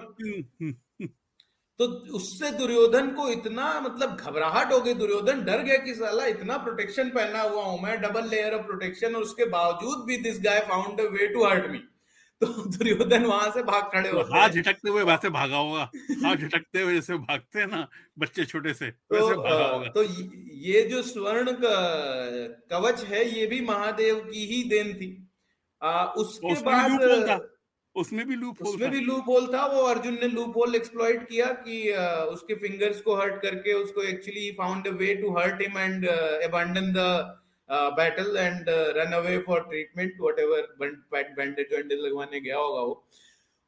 तो 1.81 1.87
उससे 2.15 2.51
दुर्योधन 2.51 3.11
को 3.11 3.29
इतना 3.29 3.69
मतलब 3.81 4.17
घबराहट 4.17 4.73
हो 4.73 4.81
गई। 4.81 4.95
दुर्योधन 4.95 5.45
डर 5.45 5.63
गया 5.63 5.77
कि 5.77 5.95
साला 5.95 6.27
इतना 6.27 6.57
प्रोटेक्शन 6.57 7.11
पहना 7.11 7.43
हुआ 7.43 7.63
हूँ 7.65 7.81
मैं 7.83 8.01
डबल 8.01 8.29
लेयर 8.29 8.55
ऑफ़ 8.55 8.67
प्रोटेक्शन 8.67 9.15
और 9.15 9.23
उसके 9.23 9.45
बावजूद 9.51 10.05
भी 10.07 10.17
this 10.23 10.41
guy 10.45 10.61
found 10.69 11.01
way 11.13 11.27
to 11.27 11.45
hurt 11.45 11.71
me 11.71 11.81
तो 12.41 12.47
दुर्योधन 12.47 13.25
वहाँ 13.25 13.51
से 13.53 13.63
भाग 13.63 13.91
खड़े 13.93 14.11
तो 14.11 14.21
हाथ 14.33 14.49
झटकते 14.51 14.91
हुए 14.91 15.03
वैसे 15.05 15.29
भागा 15.31 15.57
होगा। 15.57 15.91
हाथ 16.25 16.37
झटकते 16.37 16.83
हुए 16.83 16.95
जैसे 16.95 17.15
भागते 17.17 17.59
हैं 17.59 17.67
ना 17.69 17.87
बच्चे 18.19 18.45
छोटे 18.45 18.75
से 18.75 18.91
तो, 18.91 19.15
वैसे 19.15 19.37
भागा 19.37 19.67
होगा। 19.67 19.89
तो 19.89 20.03
ये 20.67 20.83
जो 20.91 21.03
स्वर्ण 21.03 21.57
कवच 22.71 23.05
है 23.05 23.25
ये 23.31 23.47
भी 23.47 23.61
महादेव 23.67 24.21
की 24.31 24.47
ही 24.47 24.63
देन 24.71 24.93
थी। 24.95 25.11
आ, 25.83 26.05
उसके 26.05 26.55
बाद 26.63 27.49
उसमें 27.97 28.27
भी 28.27 28.37
लूप 28.37 28.63
होल 28.63 28.75
उसमें 28.75 28.91
भी 28.91 29.01
लूप 29.01 29.29
होल 29.29 29.47
था 29.55 29.65
वो 29.67 29.83
अर्जुन 29.85 30.15
ने 30.15 30.29
लूप 30.29 30.57
होल 30.57 30.75
एक्सप्लॉइट 30.75 31.23
किया 31.29 31.47
कि 31.63 31.79
उसके 32.33 32.55
फिंगर्स 32.55 33.01
को 33.01 33.17
हर्ट 33.17 33.41
करके 33.43 33.73
उसको 33.75 34.03
actually 34.03 34.51
found 34.59 34.87
a 34.89 34.91
way 35.01 35.15
to 35.15 35.37
hurt 35.39 35.63
him 35.63 35.79
and 35.79 36.07
abandon 36.07 36.93
the 36.93 37.07
battle 37.71 38.37
and 38.37 38.65
run 38.97 39.13
away 39.15 39.39
for 39.39 39.61
treatment 39.61 40.15
whatever 40.21 40.63
bandage 40.83 41.67
bandage 41.73 41.99
लगवाने 42.01 42.41
गया 42.41 42.57
होगा 42.57 42.81
वो। 42.81 43.05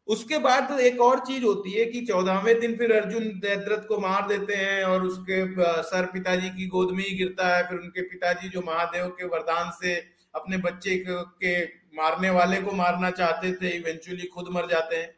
उसके 0.08 0.38
बाद 0.38 0.80
एक 0.80 1.00
और 1.00 1.18
चीज़ 1.26 1.44
होती 1.44 1.72
है 1.72 1.84
कि 1.84 2.00
चौदहवें 2.06 2.60
दिन 2.60 2.76
फिर 2.76 2.92
अर्जुन 2.92 3.28
दैद्रथ 3.40 3.86
को 3.88 3.98
मार 3.98 4.26
देते 4.28 4.54
हैं 4.54 4.82
और 4.84 5.02
उसके 5.02 5.44
सर 5.82 6.06
पिताजी 6.12 6.48
की 6.50 6.66
गोद 6.66 6.90
में 6.92 7.04
ही 7.04 7.16
गिरता 7.16 7.56
है। 7.56 7.62
फिर 7.68 7.78
उनके 7.78 8.02
पिताजी 8.02 8.48
जो 8.48 8.62
महादेव 8.66 9.06
के 9.18 9.26
वरदान 9.26 9.70
से 9.82 9.94
अपने 10.34 10.56
बच्चे 10.58 10.96
के 11.08 11.62
मारने 11.96 12.30
वाले 12.30 12.60
को 12.62 12.72
मारना 12.72 13.10
चाहते 13.12 13.52
थे 13.52 13.70
इवेंचुअली 13.70 14.26
खुद 14.26 14.48
मर 14.50 14.66
जाते 14.66 14.96
हैं। 14.96 15.14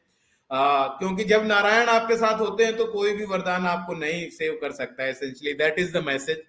आ, 0.50 0.86
क्योंकि 0.88 1.24
जब 1.24 1.46
नारायण 1.46 1.88
आपके 1.88 2.16
साथ 2.16 2.40
होते 2.40 2.64
हैं 2.64 2.76
तो 2.76 2.84
कोई 2.86 3.12
भी 3.16 3.24
वरदान 3.24 3.66
आपको 3.66 3.94
नहीं 3.94 4.28
सेव 4.30 4.58
कर 4.60 4.72
सकता 4.72 5.04
है 5.04 5.12
दैट 5.54 5.78
इज़ 5.78 5.92
द 5.92 6.02
मैसेज 6.04 6.42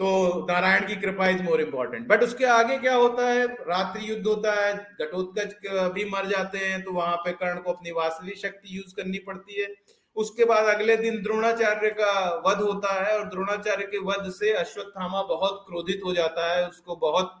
तो 0.00 0.46
नारायण 0.48 0.86
की 0.86 0.96
कृपा 0.96 1.28
इज़ 1.28 1.42
मोर 1.42 1.60
इम्पोर्टेंट 1.60 2.06
बट 2.08 2.22
उसके 2.22 2.44
आगे 2.46 2.76
क्या 2.78 2.94
होता 2.94 3.28
है? 3.28 3.46
रात्रि 3.46 4.10
युद्ध 4.10 4.26
होता 4.26 4.52
है 4.54 4.74
घटोत्कच 5.00 5.54
भी 5.94 6.04
मर 6.10 6.26
जाते 6.26 6.58
हैं 6.58 6.82
तो 6.82 6.92
वहाँ 6.92 7.16
पे 7.16 7.32
कर्ण 7.32 7.60
को 7.60 7.72
अपनी 7.72 7.90
वास्तविक 7.90 8.36
शक्ति 8.38 8.76
यूज़ 8.76 8.94
करनी 8.96 9.18
पड़ती 9.18 9.60
है। 9.60 9.68
उसके 10.16 10.44
बाद 10.44 10.64
अगले 10.74 10.96
दिन 10.96 11.22
द्रोणाचार्य 11.22 11.90
का 11.90 12.12
वध 12.46 12.60
होता 12.62 12.92
है 13.02 13.18
और 13.18 13.24
द्रोणाचार्य 13.28 13.84
के 13.84 13.98
वध 14.04 14.30
से 14.30 14.52
अश्वत्थामा 14.52 15.22
बहुत 15.22 15.64
क्रोधित 15.68 16.00
हो 16.04 16.12
जाता 16.12 16.52
है। 16.52 16.68
उसको 16.68 16.96
बहुत 16.96 17.34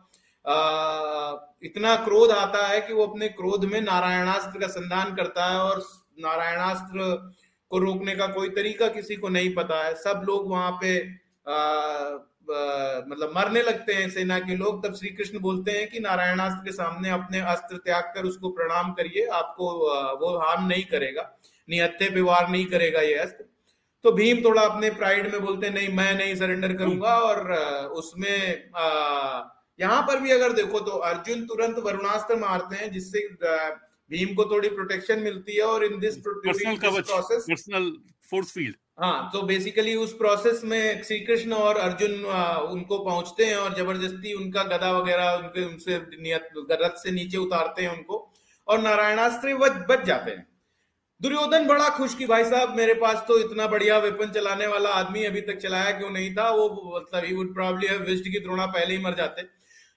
आ, 0.44 0.56
इतना 1.62 1.94
क्रोध 1.96 2.30
आता 2.30 2.66
है 2.66 2.80
कि 2.80 2.92
वो 2.92 3.06
अपने 3.06 3.28
क्रोध 3.28 3.64
में 3.64 3.80
नारायणास्त्र 3.80 4.60
का 4.60 4.66
संधान 4.66 5.14
करता 5.16 5.46
है 5.46 5.58
और 5.60 5.82
नारायणास्त्र 6.20 7.08
को 7.70 7.78
रोकने 7.78 8.14
का 8.16 8.26
कोई 8.26 8.48
तरीका 8.50 8.88
किसी 8.88 9.16
को 9.16 9.28
नहीं 9.28 9.54
पता 9.54 9.82
है। 9.84 9.94
सब 9.94 10.22
लोग 10.28 10.48
वहाँ 10.50 10.70
पे 10.82 10.98
आ, 11.48 11.58
मतलब 12.50 13.32
मरने 13.36 13.62
लगते 13.62 13.94
हैं 13.94 14.08
सेना 14.10 14.38
के 14.40 14.56
लोग 14.56 14.84
तब 14.84 14.94
श्री 14.94 15.08
कृष्ण 15.10 15.38
बोलते 15.40 15.72
हैं 15.72 15.88
कि 15.90 16.00
नारायणास्त्र 16.00 16.64
के 16.64 16.72
सामने 16.72 17.10
अपने 17.10 17.40
अस्त्र 17.52 17.76
त्याग 17.78 18.12
कर 18.14 18.24
उसको 18.26 18.48
प्रणाम 18.50 18.92
करिए 18.92 19.26
आपको 19.34 19.70
वो 20.20 20.36
हार्म 20.38 20.66
नहीं 20.66 20.84
करेगा 20.86 21.24
निहत्थे 21.68 22.10
पे 22.10 22.20
वार 22.22 22.48
नहीं 22.50 22.66
करेगा 22.66 23.00
ये 23.02 23.14
अस्त्र। 23.16 23.44
तो 24.04 24.12
भीम 24.12 24.42
थोड़ा 24.44 24.62
अपने 24.62 24.90
प्राइड 24.92 25.32
में 25.32 25.40
बोलते 25.44 25.66
हैं 25.66 25.74
नहीं 25.74 25.88
मैं 25.94 26.14
नहीं 26.14 26.34
सरेंडर 26.36 26.72
करूँगा। 26.74 27.14
और 27.20 27.52
उसमें 27.94 28.38
यहाँ 29.80 30.02
पर 30.02 30.20
भी 30.20 30.30
अगर 30.30 30.52
देखो 30.52 30.80
तो 30.80 30.90
अर्जुन 31.06 31.44
तुरंत 31.46 31.78
वरुणास्त्र 31.78 32.36
मारते 32.38 32.76
हैं 32.76 32.90
जिससे 32.92 33.26
भीम 34.10 34.34
को 34.34 34.44
थोड़ी 34.50 34.68
प्रोटेक्शन 34.70 35.18
मिलती 35.20 35.56
है 35.56 35.62
और 35.64 35.84
in 35.84 35.98
this 36.00 36.16
process 36.18 37.44
personal 37.48 37.90
force 38.30 38.52
field 38.52 38.76
हाँ 38.98 39.30
तो 39.32 39.40
बेसिकली 39.42 39.94
उस 39.94 40.12
प्रोसेस 40.12 40.60
में 40.64 41.02
श्री 41.02 41.18
कृष्ण 41.20 41.52
और 41.52 41.76
अर्जुन 41.78 42.12
उनको 42.70 42.98
पहुँचते 42.98 43.44
हैं 43.44 43.56
और 43.56 43.74
ज़बरदस्ती 43.76 44.32
उनका 44.34 44.62
गदा 44.62 44.90
वगैरह, 44.92 45.30
उनके, 45.32 45.64
उनसे 45.64 45.98
नियत, 46.22 46.48
रथ 46.72 46.96
से 46.96 47.10
नीचे 47.10 47.38
उतारते 47.38 47.82
हैं 47.82 47.90
उनको 47.90 48.16
और 48.68 48.80
नारायणास्त्र 48.80 49.54
बच 49.88 50.04
जाते 50.06 50.30
हैं। 50.30 50.46
दुर्योधन 51.20 51.66
बड़ा 51.66 51.88
खुश 51.90 52.14
की 52.14 52.26
भाई 52.26 52.44
साहब, 52.44 52.76
मेरे 52.76 52.94
पास 52.94 53.24
तो 53.28 53.38
इतना 53.40 53.66
बढ़िया 53.66 53.98
वेपन 53.98 54.30
चलाने 54.32 54.66
वाला 54.66 54.90
आदमी 54.94 55.24
अभी 55.24 55.40
तक 55.42 55.56
चलाया 55.58 55.90
क्यों 55.98 56.10
नहीं 56.10 56.34
था? 56.34 56.50
वो 56.50 56.92
मतलब 56.96 57.24
ही 57.24 57.34
वुड 57.34 57.54
प्रॉब्ली 57.54 57.88
की 58.30 58.40
द्रोणा 58.40 58.66
पहले 58.68 58.94
ही 58.94 59.02
मर 59.04 59.14
जाते। 59.14 59.42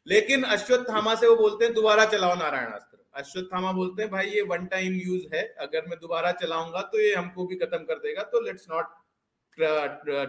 लेकिन 0.07 0.43
अश्वत्थामा 0.45 1.15
से 1.15 1.27
वो 1.27 1.35
बोलते 1.35 1.65
हैं, 1.65 1.73
दोबारा 1.73 2.05
चलाओ 2.07 2.35
नारायणास्त्र। 2.35 2.90
अश्वत्थामा 3.15 3.71
बोलते 3.71 4.01
हैं 4.01 4.11
भाई 4.11 4.29
ये 4.29 4.41
वन 4.49 4.65
टाइम 4.65 4.93
यूज़ 4.95 5.23
है 5.33 5.43
अगर 5.61 5.85
मैं 5.87 5.99
दोबारा 5.99 6.31
चलाऊँगा 6.41 6.81
तो 6.91 6.99
ये 6.99 7.13
हमको 7.15 7.45
भी 7.45 7.55
खत्म 7.55 7.83
कर 7.85 7.99
देगा। 7.99 8.23
तो 8.23 8.41
let's 8.41 8.67
not 8.71 8.85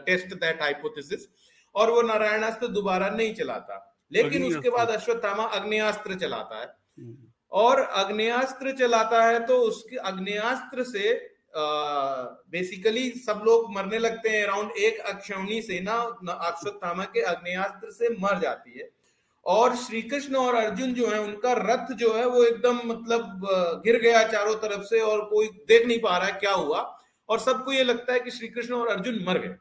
test 0.07 0.35
that 0.35 0.63
hypothesis 0.63 1.29
और 1.75 1.91
वो 1.91 2.03
नारायणास्त्र 2.03 2.67
दोबारा 2.69 3.09
नहीं 3.11 3.35
चलाता 3.35 3.79
लेकिन 4.13 4.45
उसके 4.45 4.71
बाद 4.71 4.89
अश्वत्थामा 4.91 5.45
अग्नियास्त्र 5.59 6.15
चलाता 6.19 6.61
है। 6.61 6.67
हम्म। 6.67 7.17
और 7.53 7.81
अग्नियास्त्र 7.81 8.73
चलाता 8.79 9.23
है 9.25 9.39
तो 9.47 9.57
उसके 9.63 9.97
अग्नियास्त्र 10.09 10.85
से 10.85 11.31
बेसिकली 11.55 13.11
uh, 13.11 13.19
सब 13.19 13.43
लोग 13.45 13.73
मरने 13.75 13.99
लगते 13.99 14.29
हैं। 14.29 14.43
अराउंड 14.45 14.71
एक 14.79 14.99
अक्षौणी 15.07 15.61
सेना 15.63 15.95
अश्वत्थामा 16.43 17.05
के 17.07 17.21
अग्नियास्त्र 17.31 17.91
से 17.91 18.09
मर 18.21 18.39
जाती 18.41 18.79
है। 18.79 18.89
और 19.47 19.77
श्री 19.77 20.03
कृष्ण 20.03 20.37
और 20.37 20.55
अर्जुन 20.55 20.95
जो 20.95 21.07
है, 21.07 21.21
उनका 21.21 21.53
रथ 21.53 21.93
जो 21.95 22.13
है, 22.15 22.27
वो 22.27 22.45
एकदम 22.45 22.81
मतलब 22.85 23.41
गिर 23.85 24.01
गया 24.01 24.23
चारों 24.29 24.55
तरफ़ 24.55 24.83
से 24.83 25.01
और 25.01 25.25
कोई 25.25 25.47
देख 25.47 25.87
नहीं 25.87 26.01
पा 26.01 26.17
रहा 26.17 26.27
है 26.27 26.33
क्या 26.33 26.53
हुआ। 26.53 26.99
और 27.29 27.39
सबको 27.39 27.73
ये 27.73 27.85
लगता 27.85 28.13
है 28.13 28.21
कि 28.21 28.31
श्री 28.31 28.49
कृष्ण 28.49 28.75
और 28.75 28.89
अर्जुन 28.89 29.25
मर 29.29 29.39
गए। 29.39 29.55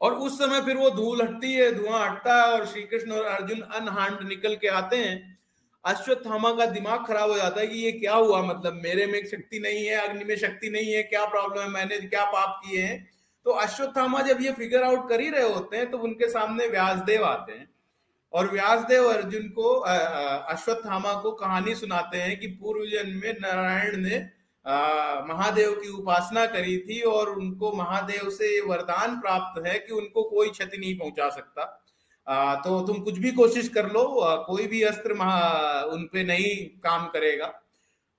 और 0.00 0.14
उस 0.14 0.38
समय 0.38 0.60
फिर 0.60 0.76
वो 0.76 0.90
धूल 0.90 1.22
हटती 1.22 1.52
है, 1.52 1.72
धुआँ 1.74 2.10
हटता 2.10 2.34
है 2.34 2.52
और 2.52 2.66
श्री 2.66 2.82
कृष्ण 2.82 3.12
और 3.12 3.24
अर्जुन 3.24 3.60
अनहांड 3.60 4.28
निकल 4.28 4.56
के 4.56 4.68
आते 4.68 4.96
हैं। 4.96 5.38
अश्वत्थामा 5.84 6.52
का 6.52 6.66
दिमाग 6.66 7.06
खराब 7.06 7.30
हो 7.30 7.36
जाता 7.36 7.60
है 7.60 7.66
कि 7.66 7.78
ये 7.78 7.92
क्या 7.92 8.14
हुआ? 8.14 8.42
मतलब 8.42 8.72
मेरे 8.72 9.06
में 9.06 9.26
शक्ति 9.26 9.58
नहीं 9.58 9.84
है, 9.86 9.96
अग्नि 10.08 10.24
में 10.24 10.36
शक्ति 10.36 10.70
नहीं 10.70 10.92
है, 10.92 11.02
क्या 11.02 11.24
प्रॉब्लम 11.24 11.62
है? 11.62 11.68
मैंने 11.68 11.98
क्या 11.98 12.24
पाप 12.24 12.60
किए 12.64 12.82
हैं? 12.82 13.10
तो 13.44 13.50
अश्वत्थामा 13.50 14.22
जब 14.22 14.42
ये 14.42 14.52
फिगर 14.52 14.82
आउट 14.82 15.08
कर 15.08 15.20
ही 15.20 15.28
रहे 15.30 15.48
होते 15.52 15.76
हैं 15.76 15.90
तो 15.90 15.98
उनके 15.98 16.28
सामने 16.28 16.66
व्यासदेव 16.66 17.24
आते 17.24 17.52
हैं। 17.52 17.70
और 18.32 18.50
व्यासदेव 18.50 19.08
अर्जुन 19.08 19.48
को 19.48 19.74
अश्वत्थामा 19.74 21.12
को 21.22 21.30
कहानी 21.34 21.74
सुनाते 21.74 22.18
हैं 22.18 22.38
कि 22.40 22.46
पूर्व 22.54 22.84
जन्म 22.86 23.20
में 23.22 23.36
नारायण 23.40 23.96
ने 23.96 24.18
महादेव 25.28 25.72
की 25.74 25.88
उपासना 25.90 26.44
करी 26.46 26.76
थी 26.78 27.00
और 27.08 27.28
उनको 27.30 27.72
महादेव 27.72 28.28
से 28.30 28.60
वरदान 28.60 29.18
प्राप्त 29.20 29.66
है 29.66 29.78
कि 29.78 29.92
उनको 29.92 30.22
कोई 30.30 30.48
क्षति 30.50 30.78
नहीं 30.78 30.96
पहुँचा 30.98 31.28
सकता। 31.30 31.64
तो 32.56 32.80
तुम 32.86 32.98
कुछ 33.02 33.18
भी 33.18 33.30
कोशिश 33.32 33.68
कर 33.68 33.86
लो 33.92 34.04
कोई 34.46 34.66
भी 34.66 34.82
अस्त्र 34.82 35.12
उन 35.92 36.08
पे 36.12 36.24
नहीं 36.24 36.54
काम 36.80 37.06
करेगा। 37.08 37.52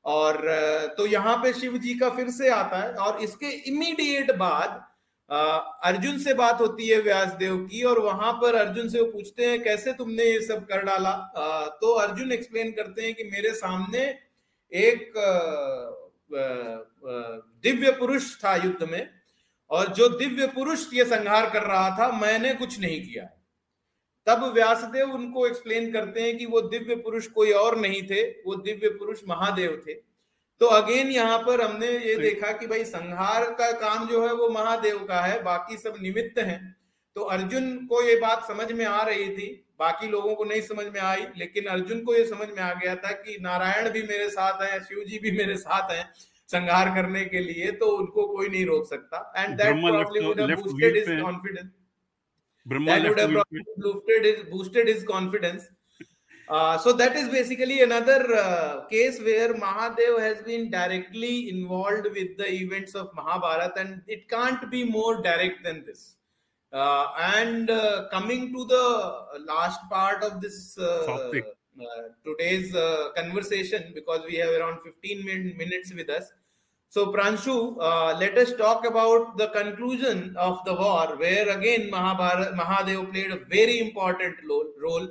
और 0.06 0.42
तो 0.98 1.06
यहाँ 1.08 1.36
पे 1.38 1.54
शिव 1.54 1.78
जी 1.78 1.94
का 1.94 2.10
फिर 2.10 2.30
से 2.32 2.50
आता 2.50 2.78
है 2.78 2.94
और 2.96 3.22
इसके 3.24 3.48
इमीडिएट 3.70 4.36
बाद 4.38 4.82
अर्जुन 5.30 6.18
से 6.20 6.34
बात 6.34 6.62
होती 6.62 6.88
है 6.88 7.00
व्यासदेव 7.02 7.58
की, 7.66 7.82
और 7.84 8.00
वहाँ 8.00 8.32
पर 8.34 8.56
अर्जुन 8.56 8.90
से 8.90 9.00
वो 9.00 9.06
पूछते 9.08 9.46
हैं, 9.46 9.62
कैसे 9.64 9.94
तुमने 9.94 10.24
ये 10.24 10.40
सब 10.42 10.66
कर 10.66 10.84
डाला? 10.84 11.12
तो 11.82 11.94
अर्जुन 11.96 12.32
एक्सप्लेन 12.32 12.72
करते 12.72 13.02
हैं 13.02 13.14
कि 13.14 13.24
मेरे 13.26 13.54
सामने 13.56 14.04
एक 14.72 15.14
दिव्य 17.64 17.92
पुरुष 17.92 18.36
था 18.44 18.56
युद्ध 18.56 18.90
में, 18.90 19.10
और 19.70 19.94
जो 19.94 20.08
दिव्य 20.10 20.48
पुरुष 20.48 20.88
ये 20.94 21.06
संहार 21.06 21.50
कर 21.50 21.64
रहा 21.64 21.90
था, 22.00 22.12
मैंने 22.12 22.54
कुछ 22.54 22.80
नहीं 22.80 23.02
किया। 23.02 23.30
तब 24.28 24.44
व्यासदेव 24.54 25.12
उनको 25.12 25.46
एक्सप्लेन 25.48 25.92
करते 25.92 26.22
हैं 26.22 26.38
कि 26.38 26.46
वो 26.46 26.62
दिव्य 26.64 26.96
पुरुष 26.96 27.28
कोई 27.28 27.52
और 27.54 27.78
नहीं 27.80 28.02
थे, 28.04 28.24
वो 28.24 28.56
दिव्य 28.58 28.90
पुरुष 28.90 29.20
महादेव 29.28 29.82
थे। 29.88 29.94
तो 30.62 30.66
अगेन 30.68 31.08
यहाँ 31.08 31.38
पर 31.40 31.62
हमने 31.62 31.88
ये 31.88 32.16
देखा 32.16 32.52
कि 32.52 32.68
भाई 32.68 32.84
संहार 32.86 33.46
का 33.54 33.72
काम 33.80 34.08
जो 34.08 34.26
है 34.28 34.34
वो 34.34 34.50
महादेव 34.50 34.98
का 35.06 35.22
है 35.22 35.42
बाकी 35.44 35.78
सब 35.78 35.94
निमित्त 36.02 36.40
हैं। 36.40 36.76
तो 37.16 37.22
अर्जुन 37.36 37.86
को 37.86 38.02
ये 38.04 38.16
बात 38.16 38.48
समझ 38.48 38.72
में 38.72 38.86
आ 38.86 39.02
रही 39.04 39.30
थी 39.30 39.48
बाकी 39.80 40.08
लोगों 40.08 40.36
को 40.36 40.44
नहीं 40.44 40.62
समझ 40.62 40.86
में 40.86 41.00
आई 41.02 41.26
लेकिन 41.38 41.66
अर्जुन 41.68 42.02
को 42.04 42.16
ये 42.16 42.26
समझ 42.26 42.48
में 42.48 42.62
आ 42.64 42.74
गया 42.74 42.96
था 42.96 43.12
कि 43.12 43.38
नारायण 43.42 43.90
भी 43.90 44.02
मेरे 44.04 44.30
साथ 44.30 44.62
है 44.64 44.80
शिव 44.80 45.04
जी 45.08 45.20
भी 45.20 45.32
मेरे 45.38 45.56
साथ 45.58 45.92
हैं 45.92 46.04
संहार 46.50 46.90
करने 46.96 47.24
के 47.26 47.40
लिए 47.40 47.72
तो 47.72 47.86
उनको 47.98 48.28
कोई 48.28 48.48
नहीं 48.50 48.66
रोक 48.66 48.86
सकता। 48.90 49.34
And 49.38 49.58
that 49.58 49.76
his 54.26 54.40
boosted 54.46 54.88
his 54.88 55.04
confidence. 55.04 55.70
Uh, 56.50 56.78
so 56.78 56.92
that 56.92 57.16
is 57.16 57.28
basically 57.30 57.82
another 57.82 58.36
uh, 58.36 58.86
case 58.86 59.20
where 59.22 59.54
mahadev 59.54 60.20
has 60.20 60.42
been 60.42 60.70
directly 60.70 61.50
involved 61.50 62.08
with 62.18 62.38
the 62.38 62.50
events 62.52 62.96
of 62.96 63.14
mahabharat 63.16 63.78
and 63.78 64.02
it 64.08 64.28
can't 64.30 64.70
be 64.72 64.84
more 64.84 65.22
direct 65.22 65.64
than 65.64 65.86
this. 65.86 66.16
Uh, 66.72 67.08
and 67.18 67.72
uh, 67.72 68.08
coming 68.12 68.54
to 68.54 68.64
the 68.66 69.26
last 69.48 69.80
part 69.90 70.24
of 70.24 70.40
this 70.40 70.78
uh, 70.78 71.32
today's 72.24 72.72
conversation 73.16 73.92
because 73.96 74.22
we 74.28 74.36
have 74.36 74.52
around 74.52 74.80
15 74.84 75.26
min- 75.26 75.58
minutes 75.58 75.92
with 75.94 76.10
us. 76.10 76.32
So, 76.92 77.14
Pranshu, 77.14 77.78
uh, 77.80 78.18
let 78.18 78.38
us 78.38 78.54
talk 78.54 78.86
about 78.86 79.38
the 79.38 79.50
conclusion 79.50 80.36
of 80.36 80.60
the 80.66 80.74
war, 80.74 81.16
where 81.18 81.50
again 81.50 81.90
Mahabharat, 81.92 82.56
Mahadev 82.56 83.12
played 83.14 83.32
a 83.32 83.46
very 83.46 83.80
important 83.80 84.36
role, 84.48 85.08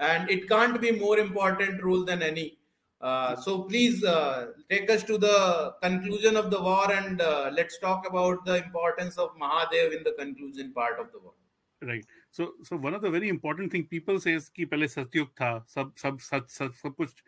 and 0.00 0.30
it 0.30 0.48
can't 0.48 0.80
be 0.80 0.92
more 0.92 1.18
important 1.18 1.82
role 1.82 2.04
than 2.04 2.22
any. 2.22 2.58
Uh, 3.00 3.34
so, 3.36 3.62
please 3.62 4.04
uh, 4.04 4.48
take 4.68 4.90
us 4.90 5.02
to 5.04 5.16
the 5.18 5.74
conclusion 5.82 6.36
of 6.36 6.50
the 6.50 6.60
war, 6.60 6.92
and 6.92 7.22
uh, 7.22 7.50
let's 7.52 7.78
talk 7.78 8.06
about 8.06 8.44
the 8.44 8.56
importance 8.56 9.16
of 9.16 9.30
Mahadev 9.36 9.96
in 9.96 10.02
the 10.04 10.14
conclusion 10.18 10.72
part 10.72 10.98
of 10.98 11.12
the 11.12 11.20
war. 11.20 11.34
Right. 11.82 12.04
So 12.32 12.44
so 12.64 12.76
one 12.78 12.94
of 12.94 13.02
the 13.02 13.06
very 13.12 13.28
important 13.28 13.72
thing 13.72 13.84
people 13.90 14.18
say 14.24 14.36
कि 14.56 14.64
पहले 14.64 14.88
सतयुग 14.88 15.28
था 15.40 15.48
सब 15.68 15.92
सब 16.02 16.18
सब 16.20 16.46
सब 16.48 16.72
सब 16.82 16.94
कुछ 16.96 17.22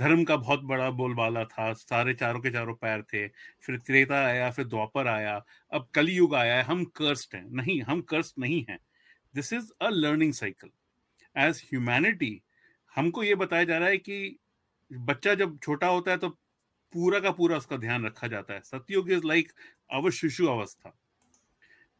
धर्म 0.00 0.24
का 0.30 0.36
बहुत 0.36 0.62
बड़ा 0.70 0.90
बोलबाला 1.00 1.44
था 1.52 1.72
सारे 1.82 2.14
चारों 2.14 2.40
के 2.40 2.50
चारों 2.50 2.74
पैर 2.80 3.02
थे 3.12 3.26
फिर 3.66 3.76
त्रेता 3.86 4.24
आया 4.26 4.50
फिर 4.56 4.64
द्वापर 4.66 5.08
आया 5.08 5.36
अब 5.72 5.88
कलयुग 5.94 6.34
आया 6.34 6.56
है 6.56 6.62
हम 6.72 6.84
कर्स्ट 6.96 7.34
हैं 7.34 7.44
नहीं 7.60 7.80
हम 7.90 8.00
कर्स्ट 8.14 8.38
नहीं 8.38 8.64
हैं 8.68 8.78
this 9.34 9.52
is 9.52 9.70
a 9.80 9.88
learning 9.92 10.32
cycle 10.32 10.70
as 11.36 11.62
humanity 11.66 12.40
हमको 12.96 13.22
ये 13.22 13.34
बताया 13.34 13.64
जा 13.64 13.78
रहा 13.78 13.88
है 13.88 13.98
कि 13.98 14.36
बच्चा 14.90 15.34
जब 15.34 15.58
छोटा 15.62 15.86
होता 15.86 16.10
है 16.10 16.18
तो 16.18 16.28
पूरा 16.92 17.20
का 17.20 17.30
पूरा 17.30 17.56
उसका 17.56 17.76
ध्यान 17.76 18.04
रखा 18.06 18.26
जाता 18.26 18.54
है। 18.54 18.60
सतयुग 18.60 19.10
इज़ 19.10 19.26
लाइक 19.26 19.52
अवर 19.92 20.10
शिशु 20.10 20.46
अवस्था। 20.46 20.96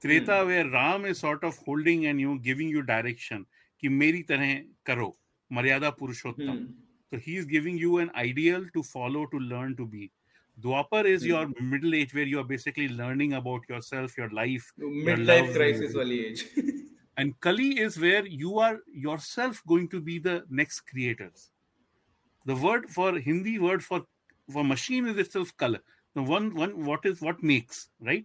Treta 0.01 0.41
way 0.43 0.63
Ram 0.63 1.07
is 1.07 1.17
sort 1.17 1.45
of 1.45 1.61
holding 1.69 2.05
and 2.05 2.21
you 2.21 2.35
giving 2.39 2.71
you 2.71 2.81
direction 2.93 3.47
कि 3.81 3.89
मेरी 3.89 4.23
तरह 4.23 4.55
करो 4.87 5.17
मर्यादा 5.51 5.91
पुरुषोत्तम। 5.91 6.65
तो 7.13 7.17
he 7.17 7.37
is 7.37 7.47
giving 7.49 7.81
you 7.81 7.99
an 8.01 8.11
ideal 8.17 8.69
to 8.75 8.83
follow 8.83 9.25
to 9.25 9.39
learn 9.39 9.75
to 9.75 9.87
be 9.87 10.11
Dwapar 10.59 11.07
is 11.09 11.23
your 11.25 11.43
middle 11.69 11.95
age 11.95 12.11
where 12.17 12.27
you 12.31 12.39
are 12.41 12.47
basically 12.49 12.87
learning 12.97 13.31
about 13.37 13.69
yourself, 13.69 14.17
your 14.19 14.27
life, 14.39 14.65
midlife 15.07 15.47
crisis 15.55 15.95
wali 15.99 16.19
age. 16.27 16.43
And 17.17 17.39
Kali 17.41 17.79
is 17.79 17.99
where 17.99 18.27
you 18.27 18.59
are 18.59 18.81
yourself 18.93 19.63
going 19.67 19.89
to 19.89 20.01
be 20.01 20.19
the 20.19 20.45
next 20.49 20.81
creators. 20.83 21.51
The 22.47 22.55
word 22.55 22.89
for 22.91 23.19
Hindi 23.19 23.59
word 23.59 23.85
for 23.85 24.05
for 24.51 24.65
machine 24.65 25.07
is 25.07 25.17
itself 25.17 25.57
color. 25.57 25.81
The 26.15 26.23
one 26.23 26.55
one 26.55 26.85
what 26.85 27.05
is 27.05 27.21
what 27.21 27.43
makes 27.43 27.89
right? 28.01 28.25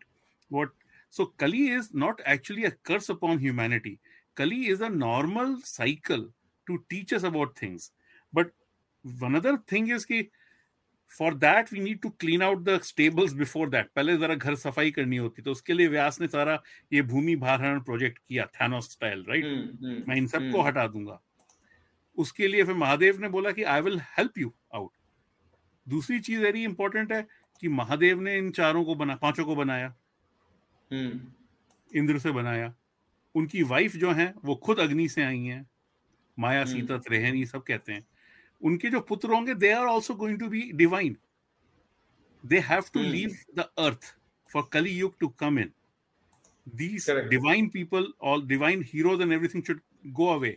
What 0.50 0.70
so 1.10 1.28
Kali 1.38 1.70
is 1.70 1.94
not 1.94 2.22
actually 2.26 2.66
a 2.66 2.72
curse 2.72 3.10
upon 3.10 3.40
humanity. 3.40 4.00
Kali 4.36 4.68
is 4.68 4.82
a 4.82 4.90
normal 4.90 5.58
cycle 5.64 6.28
to 6.68 6.84
teach 6.90 7.14
us 7.14 7.24
about 7.24 7.58
things. 7.58 7.92
But 8.34 8.52
another 9.22 9.58
thing 9.68 9.90
is 9.90 10.06
कि 10.06 10.30
for 11.16 11.34
that 11.36 11.72
we 11.72 11.80
need 11.80 12.02
to 12.02 12.12
clean 12.14 12.42
out 12.42 12.64
the 12.64 12.80
stables 12.82 13.34
before 13.34 13.68
that. 13.70 13.94
पहले 13.96 14.18
जरा 14.18 14.36
घर 14.36 14.56
सफ़ाई 14.58 14.92
करनी 14.92 15.18
होती 15.18 15.42
तो 15.42 15.52
उसके 15.52 15.74
लिए 15.74 15.88
व्यास 15.88 16.20
ने 16.22 16.28
सारा 16.28 16.62
ये 16.92 17.02
भूमि 17.04 17.36
भारण 17.38 17.80
प्रोजेक्ट 17.82 18.18
किया 18.20 18.46
थैनोस 18.56 18.92
स्टाइल 18.92 19.24
राइट 19.30 19.46
मैं 20.08 20.16
इन 20.16 20.28
सबको 20.28 20.58
hmm. 20.58 20.68
हटा 20.68 20.88
दूँगा 20.88 21.20
उसके 22.18 22.48
लिए 22.48 22.64
फिर 22.64 22.76
महादेव 22.76 23.20
ने 23.22 23.30
बोला 23.30 23.52
कि 23.52 23.64
I 23.66 23.82
will 23.82 24.00
help 24.18 24.38
you 24.38 24.54
out 24.74 24.92
दूसरी 25.88 26.20
चीज़ 26.20 26.42
वेरी 26.42 26.64
इंपॉर्टेंट 26.64 27.12
है 27.12 27.26
कि 27.62 27.68
महादेव 27.72 28.22
ने 28.22 28.38
इन 28.38 28.52
चारों 28.52 28.84
को 28.86 28.96
बना 28.96 29.16
पाँचों 29.16 29.46
को 29.46 29.56
बनाया 29.56 29.94
हम्म। 30.92 31.20
इंद्र 31.92 32.20
से 32.20 32.32
बनाया 32.32 32.74
उनकी 33.36 33.64
वाइफ 33.66 33.96
जो 33.96 34.12
है 34.12 34.34
वो 34.46 34.56
खुद 34.56 34.80
अग्नि 34.80 35.08
से 35.10 35.24
आई 35.24 35.44
हैं 35.44 35.66
माया 36.38 36.62
हम्म। 36.62 36.72
सीता 36.72 36.98
त्रेहनी 36.98 37.46
सब 37.46 37.64
कहते 37.64 37.94
हैं 37.94 38.06
उनके 38.69 38.89
जो 38.91 39.01
पुत्र 39.11 39.33
होंगे 39.35 39.55
they 39.65 39.71
are 39.73 39.87
also 39.87 40.15
going 40.23 40.39
to 40.41 40.49
be 40.49 40.63
divine 40.83 41.17
they 42.45 42.59
have 42.71 42.91
to 42.95 43.03
leave 43.03 43.37
the 43.59 43.69
earth 43.87 44.15
for 44.53 44.69
Kali 44.73 44.97
Yuga 44.99 45.19
to 45.21 45.29
come 45.45 45.59
in 45.59 45.73
these 46.79 47.05
Correct. 47.09 47.31
divine 47.31 47.69
people 47.75 48.05
all 48.31 48.43
divine 48.49 48.83
heroes 48.89 49.23
and 49.25 49.35
everything 49.37 49.63
should 49.69 49.79
go 50.19 50.27
away 50.33 50.51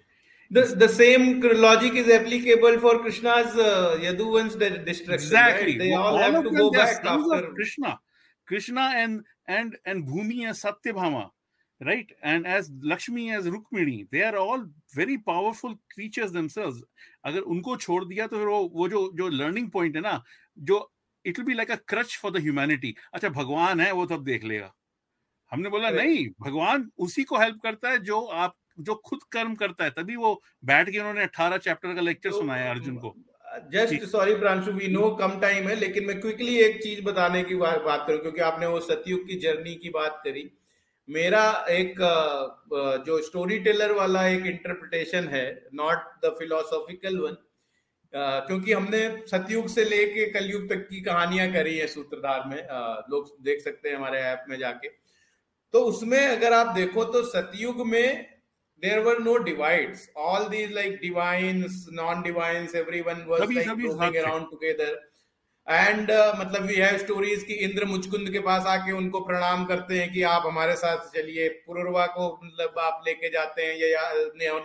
the, 0.58 0.64
the 0.82 0.90
same 0.96 1.24
logic 1.62 1.96
is 2.02 2.10
applicable 2.16 2.76
for 2.84 2.92
krishna's 3.06 3.56
uh, 3.68 3.70
yaduvansh 4.02 4.58
destruction 4.90 5.14
exactly 5.16 5.72
right? 5.72 5.80
they 5.84 5.94
all, 6.00 6.10
all 6.10 6.20
have 6.26 6.38
to 6.50 6.52
go 6.58 6.68
back 6.76 7.08
after 7.14 7.40
krishna 7.62 7.94
krishna 8.52 8.86
and 9.06 9.24
and 9.48 9.78
and 9.86 10.08
Bhumi 10.08 10.48
as 10.48 10.62
Satyabhama, 10.62 11.30
right? 11.82 12.12
And 12.22 12.48
as 12.48 12.72
Lakshmi 12.82 13.32
as 13.32 13.46
Rukmini, 13.46 14.10
they 14.10 14.24
are 14.24 14.38
all 14.38 14.66
very 14.94 15.18
powerful 15.18 15.76
creatures 15.94 16.32
themselves. 16.32 16.84
अगर 17.29 17.41
उनको 17.55 17.77
छोड़ 17.79 18.05
दिया 18.05 18.27
तो 18.27 18.37
फिर 18.37 18.47
वो 18.47 18.61
वो 18.75 18.89
जो 18.89 19.11
जो 19.17 19.29
लर्निंग 19.29 19.71
पॉइंट 19.71 19.97
है 19.97 20.03
ना 20.03 20.23
जो 20.59 20.81
it 21.25 21.39
will 21.39 21.47
be 21.47 21.55
like 21.55 21.71
a 21.71 21.77
crutch 21.89 22.17
for 22.17 22.33
the 22.33 22.43
humanity 22.43 22.95
अच्छा 23.13 23.29
भगवान 23.29 23.81
है 23.81 23.93
वो 23.93 24.07
तब 24.07 24.25
देख 24.25 24.45
लेगा। 24.45 24.73
हमने 25.53 25.69
बोला 25.69 25.91
नहीं 25.91 26.27
भगवान 26.41 26.91
उसी 26.99 27.25
को 27.25 27.39
हेल्प 27.39 27.61
करता 27.63 27.91
है 27.91 27.99
जो 28.05 28.21
आप 28.21 28.55
जो 28.79 28.95
खुद 29.05 29.21
कर्म 29.33 29.55
करता 29.55 29.85
है। 29.85 29.91
तभी 29.91 30.17
वो 30.17 30.35
बैठ 30.65 30.91
के 30.91 30.99
उन्होंने 30.99 31.23
अठारह 31.23 31.57
चैप्टर 31.59 31.95
का 31.95 32.01
लेक्चर 32.01 32.31
तो, 32.31 32.41
सुनाया 32.41 32.71
अर्जुन 32.71 32.97
को। 32.97 33.15
Just 33.73 34.05
sorry 34.05 34.35
Pranshu 34.35 34.73
we 34.73 34.89
know 34.89 35.11
come 35.17 35.39
time 35.41 35.69
है 35.69 35.75
लेकिन 35.75 36.05
मैं 36.05 36.21
क्विकली 36.21 36.57
एक 36.59 36.83
चीज़ 36.83 37.03
बताने 37.03 37.43
की 37.45 37.55
बात 37.55 37.83
बात 37.83 38.05
करूँ 38.07 38.21
क्योंकि 38.21 38.41
आपने 38.41 38.67
वो 38.67 38.81
सतयुग 38.81 39.27
की 39.29 39.39
जर्नी 39.41 39.75
की 39.75 39.91
बात 39.91 40.21
करी। 40.25 40.43
मेरा 41.09 41.43
एक 41.71 41.95
जो 43.07 43.21
स्टोरी 43.23 43.59
टेलर 43.59 43.93
वाला 43.93 44.27
एक 44.29 44.47
इंटरप्रिटेशन 44.47 45.29
है 45.29 45.45
नॉट 45.75 46.25
द 46.25 46.35
फिलोसॉफिकल 46.39 47.19
वन 47.19 47.37
क्योंकि 48.13 48.73
हमने 48.73 49.01
सतयुग 49.31 49.69
से 49.69 49.85
लेके 49.85 50.27
कलयुग 50.33 50.69
तक 50.69 50.87
की 50.91 51.01
कहानियाँ 51.01 51.53
करी 51.53 51.77
है 51.79 51.87
सूत्रधार 51.87 52.45
में 52.49 52.63
लोग 53.11 53.37
देख 53.45 53.61
सकते 53.61 53.89
हैं 53.89 53.97
हमारे 53.97 54.21
ऐप 54.23 54.45
में 54.49 54.59
जाके 54.59 54.89
तो 55.75 55.81
उसमें 55.85 56.27
अगर 56.27 56.53
आप 56.53 56.75
देखो 56.75 57.05
तो 57.05 57.23
सतयुग 57.23 57.87
में 57.87 58.39
there 58.83 59.03
were 59.03 59.19
no 59.21 59.39
divides. 59.39 60.09
All 60.15 60.49
these 60.49 60.71
like 60.71 61.01
divines, 61.03 61.89
non-divines, 61.91 62.75
everyone 62.75 63.27
was 63.27 63.41
like 63.41 63.67
roaming 63.67 64.17
around 64.19 64.51
together. 64.51 64.97
And 65.71 66.11
uh, 66.11 66.41
मतलब 66.41 66.63
वी 66.63 66.75
हैव 66.75 66.99
स्टोरीज 66.99 67.43
कि 67.43 67.55
इंद्र 67.55 67.85
मुचकुंद 67.85 68.31
के 68.31 68.39
पास 68.39 68.67
आके 68.67 68.93
उनको 68.93 69.21
प्रणाम 69.21 69.65
करते 69.65 69.99
हैं 69.99 70.13
कि 70.13 70.23
आप 70.23 70.43
हमारे 70.47 70.77
साथ 70.77 70.97
चलिए। 70.97 71.49
पुरुरवा 71.49 72.07
को 72.07 72.41
मतलब 72.45 72.79
आप 72.79 73.03
लेके 73.07 73.29
जाते 73.29 73.63
हैं 73.63 73.77
या 73.77 74.13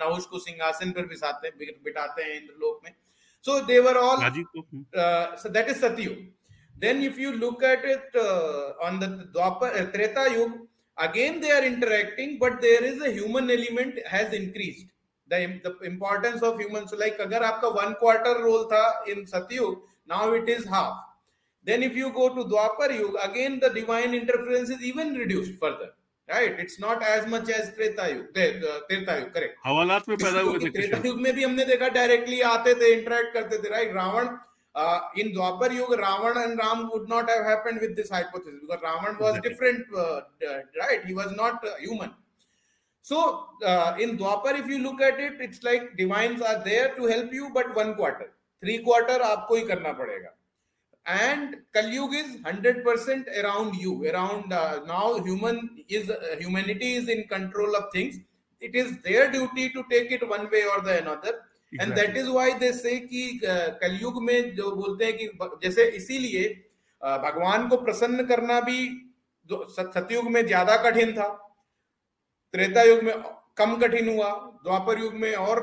नहुष 0.06 0.26
को 0.26 0.40
सिंहासन 0.40 0.92
पर 0.92 1.06
बिठाते 1.06 1.48
हैं 1.48 1.58
बिठाते 1.84 2.24
हैं 2.24 2.42
इंद्र 2.42 2.54
लोक 2.60 2.82
में 2.84 2.92
so 3.46 3.60
they 3.60 3.80
were 3.80 3.98
all 3.98 4.30
that 5.50 5.70
is 5.70 5.78
Satyuga 5.78 6.16
then 6.80 7.04
if 7.04 7.20
you 7.20 7.32
look 7.32 7.64
at 7.64 7.86
it 7.86 8.18
on 8.82 9.00
the 9.00 9.04
Dwapar 9.04 9.86
Treta 9.86 10.26
Yug 10.26 10.68
again 10.98 11.38
they 11.42 11.52
are 11.52 11.64
interacting 11.66 12.34
but 12.40 12.62
there 12.62 12.82
is 12.86 13.02
a 13.02 13.12
human 13.12 13.50
element 13.50 13.96
has 14.08 14.34
increased. 14.34 14.90
The, 15.28 15.60
the 15.64 15.80
importance 15.88 16.44
of 16.44 16.60
humans 16.60 16.92
so 16.92 16.98
like 16.98 17.20
agar 17.20 17.40
aapka 17.40 17.76
one 17.76 17.96
quarter 17.96 18.34
role 18.44 18.68
tha 18.74 18.82
in 19.08 19.26
satyug 19.26 19.78
now 20.07 20.33
it 20.33 20.49
is 20.49 20.65
half 20.65 20.97
then 21.65 21.83
if 21.83 21.97
you 21.97 22.11
go 22.19 22.29
to 22.35 22.45
dwapar 22.55 22.91
yug 22.99 23.17
again 23.29 23.61
the 23.61 23.71
divine 23.79 24.15
interference 24.15 24.71
is 24.71 24.83
even 24.91 25.15
reduced 25.23 25.55
further 25.63 25.91
right 26.35 26.59
it's 26.65 26.79
not 26.79 27.03
as 27.03 27.27
much 27.37 27.49
as 27.61 27.73
treta 27.75 28.09
yug 28.15 28.27
treta 28.35 29.15
yug 29.21 29.33
correct 29.37 29.57
हवालात 29.67 30.09
में 30.09 30.17
पैदा 30.25 30.41
हुए 30.51 30.59
थे 30.65 30.75
treta 30.77 31.03
yug 31.09 31.25
में 31.27 31.33
भी 31.39 31.45
हमने 31.45 31.65
देखा 31.73 31.95
directly 32.01 32.43
आते 32.53 32.75
थे 32.83 32.93
interact 32.99 33.35
करते 33.39 33.63
थे 33.65 33.75
right 33.79 33.97
ravan 34.03 34.37
uh, 34.75 35.01
in 35.17 35.33
Dwapar 35.33 35.73
Yuga, 35.75 35.97
Ravan 35.97 36.45
and 36.45 36.59
Ram 36.59 36.91
would 36.93 37.09
not 37.09 37.29
have 37.29 37.45
happened 37.45 37.81
with 37.81 37.97
this 37.97 38.11
hypothesis 38.11 38.61
because 38.61 38.81
Ravan 38.81 39.19
was 39.21 39.37
exactly. 39.37 39.51
different, 39.51 39.87
uh, 39.97 40.21
right? 40.81 41.05
He 41.05 41.15
was 41.15 41.33
not 41.37 41.65
uh, 41.67 41.77
human. 41.81 42.15
So 43.03 43.47
uh, 43.65 43.97
in 43.99 44.19
Dwapar, 44.19 44.59
if 44.59 44.67
you 44.67 44.79
look 44.79 45.01
at 45.01 45.19
it, 45.19 45.41
it's 45.41 45.63
like 45.63 45.97
divines 45.97 46.43
are 46.43 46.63
there 46.63 46.95
to 46.97 47.07
help 47.07 47.33
you, 47.33 47.51
but 47.53 47.75
one 47.75 47.95
quarter, 47.95 48.33
Three 48.64 48.78
quarter 48.80 49.22
आपको 49.24 49.56
ही 49.56 49.64
करना 49.68 49.92
पड़ेगा। 49.94 50.36
And 51.06 51.56
Kalyug 51.74 52.16
is 52.16 52.36
hundred 52.48 52.84
percent 52.86 53.30
around 53.30 53.74
you 53.82 53.94
around 54.10 54.54
now 54.88 55.18
human 55.24 55.58
is 55.92 56.12
humanity 56.12 56.94
is 56.98 57.10
in 57.12 57.22
control 57.32 57.76
of 57.76 57.90
things 57.96 58.20
it 58.62 58.76
is 58.76 58.94
their 59.08 59.28
duty 59.32 59.68
to 59.70 59.82
take 59.90 60.14
it 60.14 60.24
one 60.30 60.48
way 60.52 60.62
और 60.66 60.86
the 60.86 60.88
end 61.74 61.94
that 61.94 62.18
is 62.18 62.30
why 62.30 62.52
they 62.60 62.72
say 62.74 63.00
Kalyug 63.84 64.22
में 64.24 64.56
जो 64.56 64.72
बोलते 64.76 65.06
हैं 65.06 65.18
कि 65.18 65.30
जैसे 65.64 65.86
इसीलिए 65.92 66.44
uh, 67.02 67.18
भगवान 67.20 67.68
को 67.70 67.78
प्रसन्न 67.78 68.26
करना 68.26 68.60
भी 68.62 68.80
सतयुग 69.50 70.30
में 70.32 70.46
ज़्यादा 70.46 70.76
कठिन 70.84 71.12
था। 71.14 71.28
त्रेता 72.54 72.82
युग 72.84 73.04
में 73.04 73.14
कम 73.58 73.76
कठिन 73.78 74.10
हुआ। 74.10 74.30
द्वापर 74.64 75.00
युग 75.00 75.14
में 75.22 75.34
और 75.36 75.62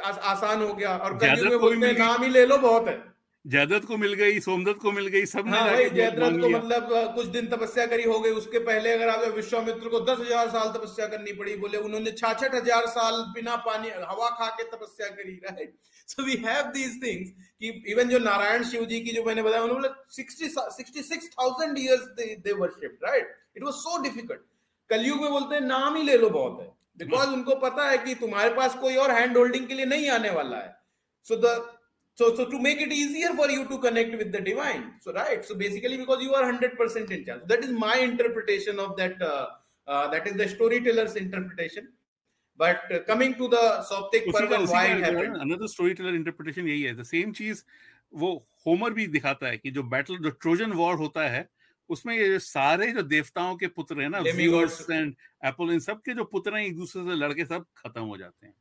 आसान 0.00 0.62
हो 0.62 0.72
गया। 0.74 0.96
और 0.96 1.18
कलयुग 1.18 1.48
में 1.48 1.58
बोलते 1.60 1.86
हैं 1.86 1.98
नाम 1.98 2.22
ही 2.22 2.30
ले 2.30 2.44
लो 2.46 2.58
बहुत 2.60 2.88
है। 2.88 2.98
जयदत्त 3.44 3.86
को 3.86 3.96
मिल 3.96 4.14
गई 4.14 4.40
सोमदत्त 4.40 4.80
को 4.80 4.90
मिल 4.92 5.06
गई 5.08 5.26
सब 5.26 5.46
हाँ 5.48 5.62
भाई 5.64 5.88
जयद्रथ 5.90 6.40
को 6.40 6.48
मतलब 6.48 6.88
कुछ 7.14 7.26
दिन 7.28 7.46
तपस्या 7.48 7.86
करी 7.86 8.02
हो 8.04 8.18
गई। 8.20 8.30
उसके 8.32 8.58
पहले 8.60 8.92
अगर 8.92 9.08
आप 9.08 9.22
विश्वामित्र 9.36 9.88
को 9.88 10.00
दस 10.02 10.18
हज़ार 10.20 10.48
साल 10.50 10.68
तपस्या 10.72 11.06
करनी 11.08 11.32
पड़ी 11.34 11.54
बोले 11.58 11.78
उन्होंने 11.80 12.10
छाछठ 12.12 12.54
हज़ार 12.54 12.86
साल 12.88 13.22
बिना 13.34 13.54
पानी 13.66 13.88
हवा 14.02 14.28
खा 14.40 14.48
के 14.58 14.64
तपस्या 14.66 15.08
करी 15.10 15.32
right 15.44 15.72
so 16.08 16.24
we 16.24 16.36
have 16.44 16.66
these 16.72 17.02
things 17.02 17.30
कि 17.30 17.70
इवन 17.92 18.08
जो 18.08 18.18
नारायण 18.20 18.64
शिव 18.66 18.84
जी 18.84 19.00
की 19.00 19.14
जो 19.14 19.24
मैंने 19.24 19.42
बताया 19.42 19.62
उन्होंने 19.62 19.88
sixty 20.12 20.48
sixty 20.48 21.02
six 21.04 21.30
thousand 21.30 21.78
years 21.78 22.04
they 22.18 22.52
worship 22.54 22.98
right 23.04 23.34
it 23.56 23.62
was 23.62 23.74
so 23.76 24.02
difficult 24.02 24.40
Kalyug 24.90 25.22
में 25.22 25.30
बोलते 25.30 25.54
हैं 25.54 25.62
नाम 25.64 25.96
ही 25.96 26.02
ले 26.02 26.16
लो 26.18 26.30
बहुत 26.30 26.60
है। 26.60 26.68
बिकॉज़ 27.04 27.28
उनको 27.30 27.54
पता 27.66 27.88
है 27.90 27.98
कि 28.04 28.14
तुम्हारे 28.22 28.54
पास 28.54 28.74
कोई 28.80 28.96
और 29.04 29.10
हैंड 29.10 29.36
होल्डिंग 29.36 29.66
के 29.68 29.74
लिए 29.74 29.86
नहीं 29.86 30.08
आने 30.10 30.30
वाला 30.30 30.56
है 30.56 30.74
so 31.26 31.36
the 31.36 31.60
so 32.18 32.26
so 32.36 32.44
to 32.52 32.58
make 32.64 32.80
it 32.84 32.92
easier 32.92 33.28
for 33.36 33.48
you 33.50 33.62
to 33.68 33.78
connect 33.82 34.16
with 34.20 34.30
the 34.32 34.40
divine 34.46 34.82
so 35.04 35.12
right 35.18 35.44
so 35.50 35.54
basically 35.60 35.96
because 36.00 36.22
you 36.24 36.34
are 36.38 36.42
100% 36.48 37.12
in 37.16 37.24
charge 37.28 37.46
that 37.52 37.62
is 37.66 37.70
my 37.84 37.94
interpretation 38.06 38.82
of 38.84 38.90
that 38.98 39.22
uh, 39.22 39.46
uh, 39.88 40.08
that 40.14 40.26
is 40.30 40.34
the 40.40 40.48
storyteller's 40.48 41.14
interpretation 41.16 41.86
but 42.58 42.92
uh, 42.92 42.98
coming 43.10 43.34
to 43.38 43.48
the 43.54 43.62
Soptic 43.90 44.26
Parv 44.34 44.52
why 44.72 44.84
it 44.86 45.04
happened 45.04 45.38
another 45.46 45.70
storyteller 45.76 46.14
interpretation 46.20 46.68
यही 46.72 46.82
है 46.82 46.96
the 46.98 47.08
same 47.12 47.32
चीज़ 47.40 47.62
वो 48.12 48.34
Homer 48.66 48.92
भी 48.92 49.06
दिखाता 49.16 49.46
है 49.46 49.58
कि 49.58 49.70
जो 49.70 49.82
battle 49.94 50.16
जो 50.22 50.30
Trojan 50.44 50.72
war 50.82 50.94
होता 51.04 51.28
है 51.30 51.48
उसमें 51.90 52.14
ये 52.16 52.38
सारे 52.38 52.90
जो 52.92 53.02
देवताओं 53.02 53.56
के 53.56 53.66
पुत्र 53.66 54.00
हैं 54.00 54.08
ना 54.08 54.18
एंड 54.18 55.14
एप्पल 55.44 55.72
इन 55.72 55.80
सब 55.80 56.00
के। 56.00 56.14
जो 56.14 56.24
पुत्र 56.24 56.56
हैं 56.56 56.64
एक 56.66 56.76
दूसरे 56.76 57.02
से 57.04 57.14
लड़के 57.16 57.44
सब 57.44 57.66
खत्म 57.76 58.02
हो 58.02 58.16
जाते 58.16 58.46
हैं। 58.46 58.54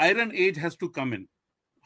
Iron 0.00 0.32
Age 0.32 0.58
has 0.58 0.74
to 0.82 0.88
come 0.98 1.12
in. 1.16 1.24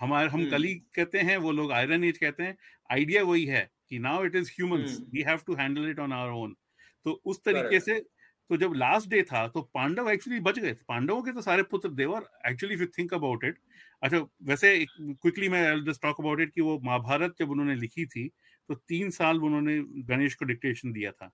हमारे 0.01 0.29
हम 0.29 0.51
कली 0.51 0.75
कहते 0.95 1.18
हैं 1.18 1.37
वो 1.37 1.53
लोग 1.53 1.72
आयरन 1.72 2.05
एज 2.05 2.18
कहते 2.18 2.43
हैं। 2.43 2.57
आइडिया 2.91 3.22
वही 3.22 3.45
है 3.45 3.70
कि 3.89 3.99
now 3.99 4.25
it 4.25 4.37
is 4.37 4.51
humans 4.51 4.99
we 5.14 5.22
have 5.22 5.41
to 5.47 5.55
handle 5.55 5.91
it 5.91 5.99
on 5.99 6.12
our 6.12 6.33
own 6.33 6.57
तो 7.05 7.20
उस 7.25 7.41
तरीके 7.45 7.81
से 7.81 8.07
तो 8.51 8.57
जब 8.57 8.72
लास्ट 8.76 9.09
डे 9.11 9.22
था 9.22 9.47
तो 9.49 9.61
पांडव 9.74 10.11
एक्चुअली 10.11 10.40
बच 10.40 10.59
गए। 10.59 10.72
पांडवों 10.88 11.22
के 11.22 11.32
तो 11.32 11.40
सारे 11.42 11.62
पुत्र 11.64 11.88
they were 11.92 12.28
actually 12.49 12.74
if 12.74 12.82
you 12.82 12.86
think 12.99 13.14
about 13.14 13.45
it 13.45 13.59
अच्छा 14.03 14.18
वैसे 14.45 14.74
क्विकली 14.90 15.49
मैं 15.49 15.62
जस्ट 15.84 16.03
टॉक 16.03 16.20
अबाउट 16.20 16.40
इट 16.40 16.53
कि 16.55 16.61
वो 16.61 16.78
महाभारत 16.84 17.34
जब 17.38 17.51
उन्होंने 17.51 17.74
लिखी 17.76 18.07
थी 18.07 18.28
तो 18.68 18.74
तीन 18.74 19.11
साल 19.12 19.40
उन्होंने 19.42 19.78
गणेश 20.07 20.34
को 20.34 20.45
डिक्टेशन 20.45 20.92
दिया 20.92 21.11
था। 21.12 21.30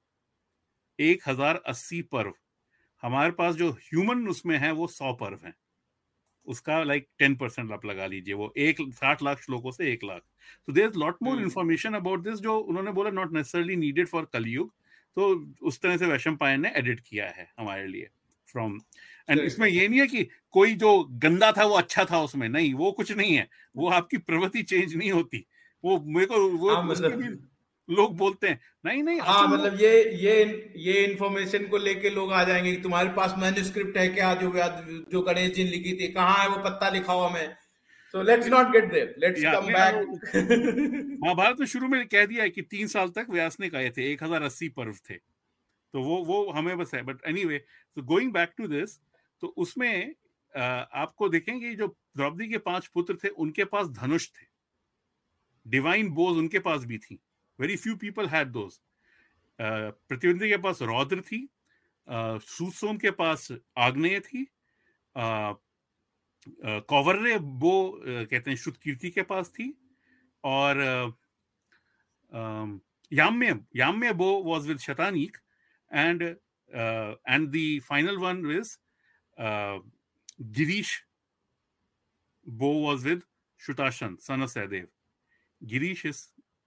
एक 0.98 1.28
हज़ार 1.28 1.62
अस्सी 1.66 2.00
पर्व। 2.12 2.32
हमारे 3.02 3.30
पास 3.32 3.54
जो 3.54 3.70
ह्यूमन 3.72 4.26
उसमें 4.28 4.56
है 4.58 4.70
वो 4.72 4.86
सौ 4.88 5.12
पर्व 5.14 5.46
है। 5.46 5.52
उसका 6.46 6.82
लाइक 6.84 7.06
टेन 7.18 7.34
परसेंट 7.36 7.72
आप 7.72 7.84
लगा 7.86 8.06
लीजिए 8.06 8.34
वो 8.34 8.52
एक 8.58 8.76
साठ 8.94 9.22
लाख 9.22 9.40
श्लोकों 9.40 9.70
से 9.70 9.92
एक 9.92 10.04
लाख। 10.04 10.22
तो 10.68 10.72
there 10.72 10.86
is 10.86 10.98
lot 10.98 11.16
more 11.22 11.40
information 11.42 11.94
about 11.94 12.22
this 12.24 12.40
जो 12.40 12.56
उन्होंने 12.58 12.92
बोला 12.92 13.11
नॉट 13.12 13.32
नेसेसरली 13.32 13.76
नीडेड 13.76 14.08
फॉर 14.08 14.24
कलयुग 14.32 14.72
तो 15.14 15.54
उस 15.62 15.80
तरह 15.80 15.96
से 15.96 16.06
वैशम 16.06 16.36
पायन 16.36 16.61
ने 16.61 16.72
एडिट 16.76 17.00
किया 17.00 17.26
है 17.26 17.52
हमारे 17.58 17.86
लिए 17.86 18.08
फ्रॉम 18.46 18.80
एंड 19.30 19.40
इसमें 19.40 19.68
ये 19.68 19.88
नहीं 19.88 20.00
है 20.00 20.06
कि 20.06 20.28
कोई 20.50 20.74
जो 20.74 21.04
गंदा 21.04 21.52
था 21.52 21.64
वो 21.64 21.74
अच्छा 21.74 22.04
था 22.04 22.20
उसमें 22.20 22.48
नहीं 22.48 22.74
वो 22.74 22.92
कुछ 22.92 23.12
नहीं 23.12 23.34
है 23.34 23.48
वो 23.76 23.90
आपकी 23.90 24.16
प्रवृत्ति 24.16 24.62
चेंज 24.62 24.94
नहीं 24.94 25.11
होती। 25.12 25.46
वो 25.84 26.00
मेरे 26.06 26.26
को 26.26 26.48
वो 26.50 26.74
हाँ, 26.74 26.84
मतलब 26.84 27.48
लोग 27.90 28.16
बोलते 28.16 28.48
हैं 28.48 28.61
नहीं 28.84 29.02
नहीं 29.02 29.20
हाँ 29.20 29.48
मतलब 29.48 29.80
ये 29.80 30.14
ये 30.14 30.72
ये 30.76 31.04
इन्फॉर्मेशन 31.04 31.66
को 31.66 31.76
लेके 31.76 32.11
लोग 32.11 32.32
आ 32.32 32.44
जाएँगे 32.44 32.76
कि 32.76 32.82
तुम्हारे 32.82 33.08
पास 33.08 33.34
मैन्युस्क्रिप्ट 33.38 33.96
है 33.96 34.08
क्या? 34.08 34.34
जो 34.34 34.52
जो 35.12 35.20
गणेश 35.20 35.52
जी 35.52 35.64
ने 35.64 35.70
लिखी 35.70 35.92
थी 35.92 36.08
कहाँ 36.12 36.36
है 36.38 36.48
वो 36.48 36.56
पत्ता 36.56 36.88
लिखा 36.88 37.12
हुआ 37.12 37.28
मैं 37.28 37.56
so 38.14 38.22
let's 38.22 38.46
not 38.48 38.70
get 38.72 38.90
there 38.92 39.14
let's 39.18 39.42
come 39.42 39.66
back 39.66 39.94
Mahabharat 41.22 41.61
में 41.61 41.66
शुरू 41.66 41.88
में 41.88 42.06
कह 42.08 42.26
दिया 42.26 42.42
है 42.42 42.50
कि 42.50 42.62
तीन 42.64 42.86
साल 42.88 43.08
तक 43.16 43.26
व्यास 43.30 43.61
ने 43.61 43.68
कहे 43.70 43.90
थे 43.90 44.11
एक 44.12 44.22
हज़ार 44.22 44.42
अस्सी 44.42 44.68
पर्व 44.68 44.94
थे। 45.11 45.14
तो 45.14 46.02
वो 46.02 46.16
वो 46.24 46.50
हमें 46.52 46.76
बस 46.78 46.94
है 46.94 47.02
बट 47.02 47.24
एनी 47.28 47.44
वे 47.44 47.58
तो 47.96 48.02
गोइंग 48.04 48.32
बैक 48.32 48.52
टू 48.58 48.66
दिस 48.68 48.98
तो 49.42 49.46
उसमें 49.56 50.14
आपको 50.54 51.28
देखेंगे 51.28 51.74
जो 51.74 51.86
द्रौपदी 52.16 52.48
के 52.48 52.58
पाँच 52.61 52.86
पुत्र 52.94 53.16
थे 53.24 53.28
उनके 53.38 53.64
पास 53.64 53.88
धनुष 53.96 54.26
थे। 54.28 54.46
डिवाइन 55.66 56.11
बोज 56.11 56.36
उनके 56.38 56.58
पास 56.61 56.84
भी 56.84 56.98
थी। 56.98 57.18
Very 57.58 57.76
few 57.76 57.96
people 57.96 58.26
had 58.28 58.48
those 58.50 58.78
प्रतिद्वंदी 59.58 60.48
के 60.48 60.56
पास 60.58 60.82
रौद्र 60.82 61.20
थी। 61.22 61.48
सूसोम 62.08 62.94
uh, 62.94 63.00
के 63.02 63.11
पास 63.12 63.48
आग्नेय 63.78 64.20
थी। 64.20 64.42
कौवर्रे 66.47 67.38
बो 67.38 67.72
कहते 68.05 68.51
हैं 68.51 68.57
शुद्ध 68.57 68.76
कीर्ति 68.78 69.11
के 69.11 69.22
पास 69.22 69.51
थी 69.51 69.72
और 70.45 70.80
Yamya 73.12 73.59
Yamya 73.76 74.12
bow 74.12 74.30
was 74.45 74.68
with 74.68 74.78
Shatanik 74.78 75.36
and 75.91 76.22
and 76.22 77.49
the 77.49 77.80
final 77.88 78.16
one 78.18 78.45
with 78.47 78.76
Girish 80.59 80.93
bow 82.47 82.72
was 82.82 83.09
with 83.09 83.22
Shutashan 83.61 84.16
son 84.20 84.47
Sahadev. 84.47 84.86
Girish 85.62 86.07
is 86.07 86.22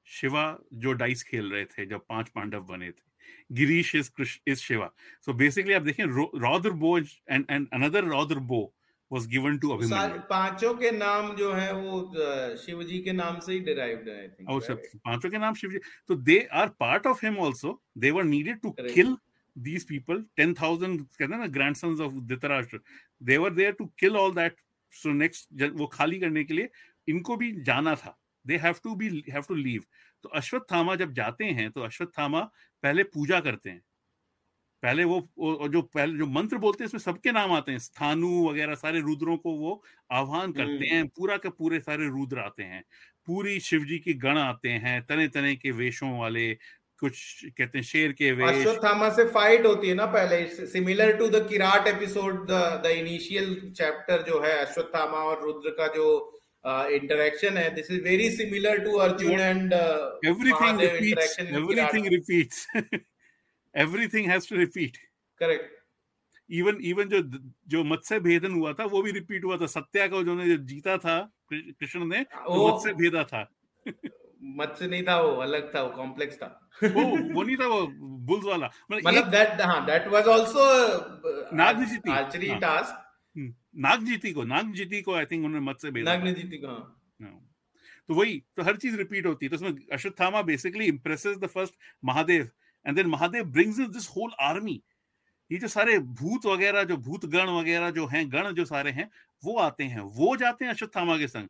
Shiva 0.07 0.45
जो 0.73 0.91
डाइस 0.93 1.23
खेल 1.23 1.51
रहे 1.51 1.65
थे, 1.65 1.85
जब 1.85 2.05
पाँच 2.09 2.29
पांडव 2.29 2.63
बने 2.63 2.91
थे। 2.91 3.55
Girish 3.55 3.95
is 3.95 4.09
Krishna 4.17 4.51
is 4.51 4.59
Shiva. 4.59 4.91
So 5.25 5.33
basically 5.33 5.73
आप 5.73 5.81
देखें 5.81 6.03
रौद्र 6.39 6.71
बो 6.71 6.97
एंड 6.97 7.45
एंड 7.49 7.67
अनदर 7.73 8.03
रौद्र 8.05 8.39
बो 8.51 8.61
was 9.13 9.27
given 9.33 9.59
to 9.65 9.73
अभिमन्यु 9.77 10.21
पाँचों 10.29 10.73
के 10.75 10.91
नाम 10.91 11.35
जो 11.35 11.51
है 11.53 11.71
वो 11.73 12.55
शिव 12.65 12.83
जी 12.83 12.99
के 12.99 13.13
नाम 13.13 13.39
से 13.39 13.53
ही 13.53 13.59
डिराइव्ड 13.67 14.09
है 14.09 14.19
आई 14.21 14.27
थिंक 14.29 14.49
और 14.49 14.61
सब 14.61 14.81
पाँचों 15.05 15.29
के 15.29 15.37
नाम 15.37 15.53
शिव 15.61 15.71
जी 15.71 15.79
तो 16.07 16.15
they 16.31 16.39
are 16.61 16.69
part 16.79 17.07
of 17.07 17.25
him 17.25 17.39
also 17.45 17.81
they 17.97 18.11
were 18.11 18.23
needed 18.33 18.61
to 18.61 18.75
kill 18.81 19.15
these 19.55 19.83
people. 19.85 20.19
10000 20.39 20.97
कहते 20.99 21.23
हैं 21.23 21.39
ना 21.39 21.47
grandsons 21.55 21.99
of 22.01 22.13
Dhritarashtra 22.29 22.79
they 23.21 23.35
were 23.41 23.51
there 23.57 23.73
to 23.73 23.85
kill 24.01 24.15
all 24.21 24.31
that. 24.37 24.55
So 24.91 25.11
next 25.17 25.69
वो 25.73 25.87
खाली 25.87 26.19
करने 26.19 26.43
के 26.43 26.53
लिए 26.53 26.69
इनको 27.07 27.35
भी 27.37 27.51
जाना 27.61 27.93
था। 27.95 28.17
They 28.45 28.57
have 28.57 28.75
to 28.83 28.95
be 28.95 29.09
have 29.29 29.43
to 29.49 29.55
leave 29.55 29.83
तो 30.23 30.29
अश्वत्थामा 30.29 30.95
जब 30.95 31.13
जाते 31.13 31.45
हैं 31.59 31.69
तो 31.71 31.81
अश्वत्थामा 31.81 32.41
पहले 32.83 33.03
पूजा 33.13 33.39
करते 33.39 33.69
हैं। 33.69 33.81
पहले 34.83 35.03
वो, 35.03 35.29
जो 35.67 35.81
पहले 35.81 36.17
जो 36.17 36.25
मंत्र 36.25 36.57
बोलते 36.57 36.83
हैं 36.83 36.87
इसमें 36.87 37.01
सबके 37.01 37.31
नाम 37.31 37.51
आते 37.51 37.71
हैं। 37.71 37.79
स्थानु 37.79 38.49
वगैरह 38.49 38.75
सारे 38.75 38.99
रुद्रों 38.99 39.37
को 39.37 39.51
वो 39.51 39.83
आह्वान 40.11 40.51
करते 40.51 40.85
हैं। 40.85 41.07
पूरा 41.07 41.37
के 41.37 41.49
पूरे 41.49 41.79
सारे 41.79 42.07
रुद्र 42.07 42.39
आते 42.39 42.63
हैं। 42.63 42.83
पूरी 43.25 43.59
शिव 43.59 43.85
जी 43.85 43.99
की 43.99 44.13
गण 44.13 44.37
आते 44.37 44.69
हैं 44.69 45.05
तने 45.05 45.27
तने 45.27 45.55
के 45.55 45.71
वेशों 45.71 46.19
वाले 46.19 46.57
कुछ 46.97 47.45
कहते 47.45 47.77
हैं 47.77 47.85
शेर 47.85 48.11
के 48.11 48.31
वेश। 48.31 48.67
अश्वत्थामा 48.67 49.09
से 49.09 49.25
फाइट 49.25 49.65
होती 49.65 49.87
है 49.87 49.95
ना 49.95 50.05
पहले। 50.05 50.67
Similar 50.67 51.17
to 51.17 51.27
the 51.27 51.47
Kirat 51.49 51.87
episode 51.87 52.47
the 52.47 52.83
the 52.85 52.85
initial 52.85 53.73
chapter 53.77 54.21
जो 54.21 54.41
है 54.41 54.65
अश्वत्थामा 54.65 55.17
और 55.17 55.43
रुद्र 55.43 55.69
का 55.69 55.87
जो 55.87 56.29
uh, 56.65 56.87
है 56.89 57.29
hai 57.51 57.69
this 57.75 57.89
is 57.89 58.01
very 58.01 58.29
similar 58.29 58.77
to 58.79 58.99
arjun 58.99 59.39
and 59.39 59.73
uh, 59.73 60.11
everything 61.53 62.09
repeats 62.09 62.67
everything 63.75 64.29
has 64.29 64.45
to 64.47 64.55
repeat. 64.57 64.97
Correct. 65.41 65.69
Even 66.49 66.77
even 66.83 67.09
जो 67.09 67.21
जो 67.67 67.83
मत्स्य 67.83 68.19
भेदन 68.19 68.53
हुआ 68.53 68.73
था 68.73 68.85
वो 68.85 69.01
भी 69.01 69.11
रिपीट 69.11 69.43
हुआ 69.43 69.57
था। 69.57 69.65
सत्या 69.67 70.07
का 70.07 70.21
जो 70.23 70.35
जो 70.45 70.57
जीता 70.71 70.97
था 70.97 71.17
कृष्ण 71.51 72.05
ने 72.05 72.19
वो 72.47 72.67
मत्स्य 72.67 72.93
भेदा 72.93 73.23
था। 73.23 73.41
मत्स्य 74.57 74.87
नहीं 74.87 75.03
था 75.03 75.19
वो 75.21 75.29
अलग 75.41 75.73
था 75.75 75.81
वो 75.81 75.89
कॉम्प्लेक्स 75.95 76.35
था। 76.37 76.47
वो 76.83 77.03
वो 77.33 77.43
नहीं 77.43 77.55
था 77.57 77.67
वो 77.67 77.85
बुल्स 78.27 78.45
वाला। 78.45 78.69
मतलब 78.91 79.29
दैट 79.31 79.61
हाँ 79.61 79.85
that 79.85 80.07
was 80.13 80.27
also 80.29 81.55
Nagjiti. 81.55 82.11
Archery 82.11 82.55
task 82.61 82.99
Nagjiti 83.85 84.31
को 84.33 84.43
नागजीती 84.43 85.01
को 85.01 85.13
आई 85.13 85.25
थिंक 85.25 85.45
उन्होंने 85.45 85.65
मत 85.65 85.79
से 85.81 85.91
भेजा 85.91 86.15
नागजीती 86.15 86.57
को 86.57 86.67
हाँ।, 86.67 87.01
हाँ। 87.21 87.39
तो 88.07 88.13
वही 88.13 88.43
तो 88.55 88.63
हर 88.63 88.77
चीज़ 88.77 88.95
रिपीट 88.97 89.25
होती 89.25 89.45
है। 89.45 89.49
तो 89.49 89.55
उसमें 89.55 89.87
Ashwatthama 89.93 90.41
basically 90.41 90.85
impresses 90.85 91.37
the 91.37 91.47
first 91.47 91.73
Mahadev. 92.05 92.49
And 92.85 92.95
then 92.95 93.07
Mahadev 93.07 93.43
brings 93.51 93.79
in 93.79 93.91
this 93.91 94.07
whole 94.09 94.31
army 94.41 94.81
ये 95.51 95.57
जो 95.59 95.67
सारे 95.69 95.97
भूत 95.99 96.45
वगैरह 96.45 96.83
जो 96.83 96.97
भूत 96.99 97.25
गण 97.31 97.49
वगैरह 97.49 97.89
जो 97.91 98.05
हैं 98.07 98.27
गण 98.31 98.51
जो 98.51 98.65
सारे 98.65 98.91
हैं 98.91 99.09
वो 99.43 99.57
आते 99.59 99.83
हैं। 99.83 100.01
वो 100.01 100.35
जाते 100.37 100.65
हैं 100.65 100.71
अश्वत्थामा 100.73 101.17
के 101.17 101.27
संग। 101.27 101.47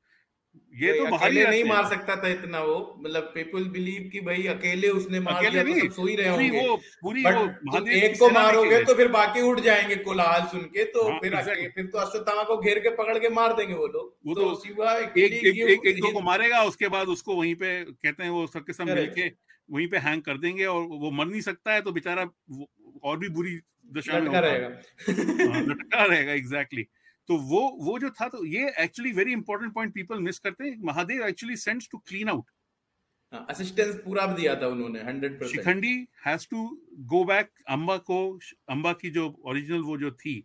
ये 0.73 0.93
तो 0.93 1.03
अकेले 1.15 1.43
नहीं 1.45 1.63
मार 1.63 1.85
सकता 1.89 2.15
था 2.15 2.27
इतना 2.27 2.59
वो। 2.59 2.75
मतलब 2.99 3.31
पीपल 3.35 3.63
बिलीव 3.69 4.09
कि 4.11 4.21
भाई 4.21 4.43
अकेले 4.47 4.89
उसने 4.89 5.19
मार 5.19 5.49
दिया 5.49 5.63
तो 5.63 5.73
सब 5.79 5.93
सो 5.93 6.05
ही 6.07 6.15
रहे 6.15 6.29
होंगे। 6.29 6.67
वो 6.67 6.75
पूरी 7.01 7.23
वो 7.23 7.45
तुम 7.77 7.89
एक 7.89 8.17
को 8.19 8.29
मारोगे 8.29 8.83
तो 8.83 8.95
फिर 8.95 9.07
बाकी 9.11 9.41
उठ 9.41 9.59
जाएँगे 9.59 9.95
कोलाहल 10.03 10.47
सुन 10.47 10.61
के 10.67 10.83
तो 10.83 11.07
हाँ, 11.09 11.19
फिर 11.19 11.71
फिर 11.75 11.85
तो 11.85 11.97
अश्वत्थामा 11.97 12.43
को 12.43 12.57
घेर 12.57 12.79
के 12.79 12.95
पकड़ 12.95 13.17
के 13.19 13.29
मार 13.29 13.53
देंगे 13.53 13.73
वो 13.73 13.87
लोग। 13.87 14.15
वो 14.27 14.35
तो, 14.35 14.41
तो 14.41 14.89
एक 14.99 15.17
एक 15.17 15.87
एक 15.87 16.01
दो 16.01 16.11
को 16.11 16.21
मारेगा 16.21 16.63
उसके 16.63 16.87
बाद 16.87 17.07
उसको 17.07 17.35
वहीं 17.35 17.55
पे 17.55 17.83
कहते 17.83 18.23
हैं 18.23 18.29
वो 18.29 18.45
सबके 18.47 18.73
सब 18.73 18.89
मिलके 18.89 19.29
वहीं 19.69 19.87
पे 19.87 19.97
हैंग 19.97 20.21
कर 20.21 20.37
देंगे 20.37 20.65
और 20.65 20.81
वो 20.83 21.11
मर 21.11 21.25
नहीं 21.25 21.41
सकता 21.41 21.73
है 21.73 21.81
तो 21.81 21.91
बेचारा 21.91 22.23
और 23.03 23.17
भी 23.19 23.29
बुरी 23.29 23.55
दशा 23.91 24.19
में 24.19 24.29
रहेगा। 24.31 24.67
हाँ, 24.67 25.61
लटका 25.61 26.03
रहेगा 26.05 26.33
एग्जैक्टली 26.33 26.83
तो 27.29 27.37
वो 27.49 27.61
वो 27.81 27.97
जो 27.99 28.09
था 28.11 28.27
तो 28.27 28.45
ये 28.45 28.73
actually 28.79 29.11
very 29.11 29.31
important 29.33 29.73
point 29.73 29.93
people 29.93 30.19
miss 30.19 30.39
करते 30.39 30.63
हैं। 30.63 30.77
Mahadev 30.85 31.23
actually 31.27 31.55
sends 31.57 31.87
to 31.91 31.97
clean 31.97 32.29
out 32.29 32.51
assistance 33.49 33.95
पूरा 33.95 34.25
दिया 34.33 34.55
था 34.55 34.67
उन्होंने 34.67 34.99
100% 35.01 35.51
Shikhandi 35.51 35.95
has 36.25 36.47
to 36.51 36.65
go 37.11 37.23
back 37.25 37.49
Amba 37.69 37.97
को 38.09 38.17
अंबा 38.69 38.93
की 38.93 39.09
जो 39.09 39.27
ओरिजिनल 39.45 39.81
वो 39.81 39.97
जो 39.97 40.11
थी 40.11 40.35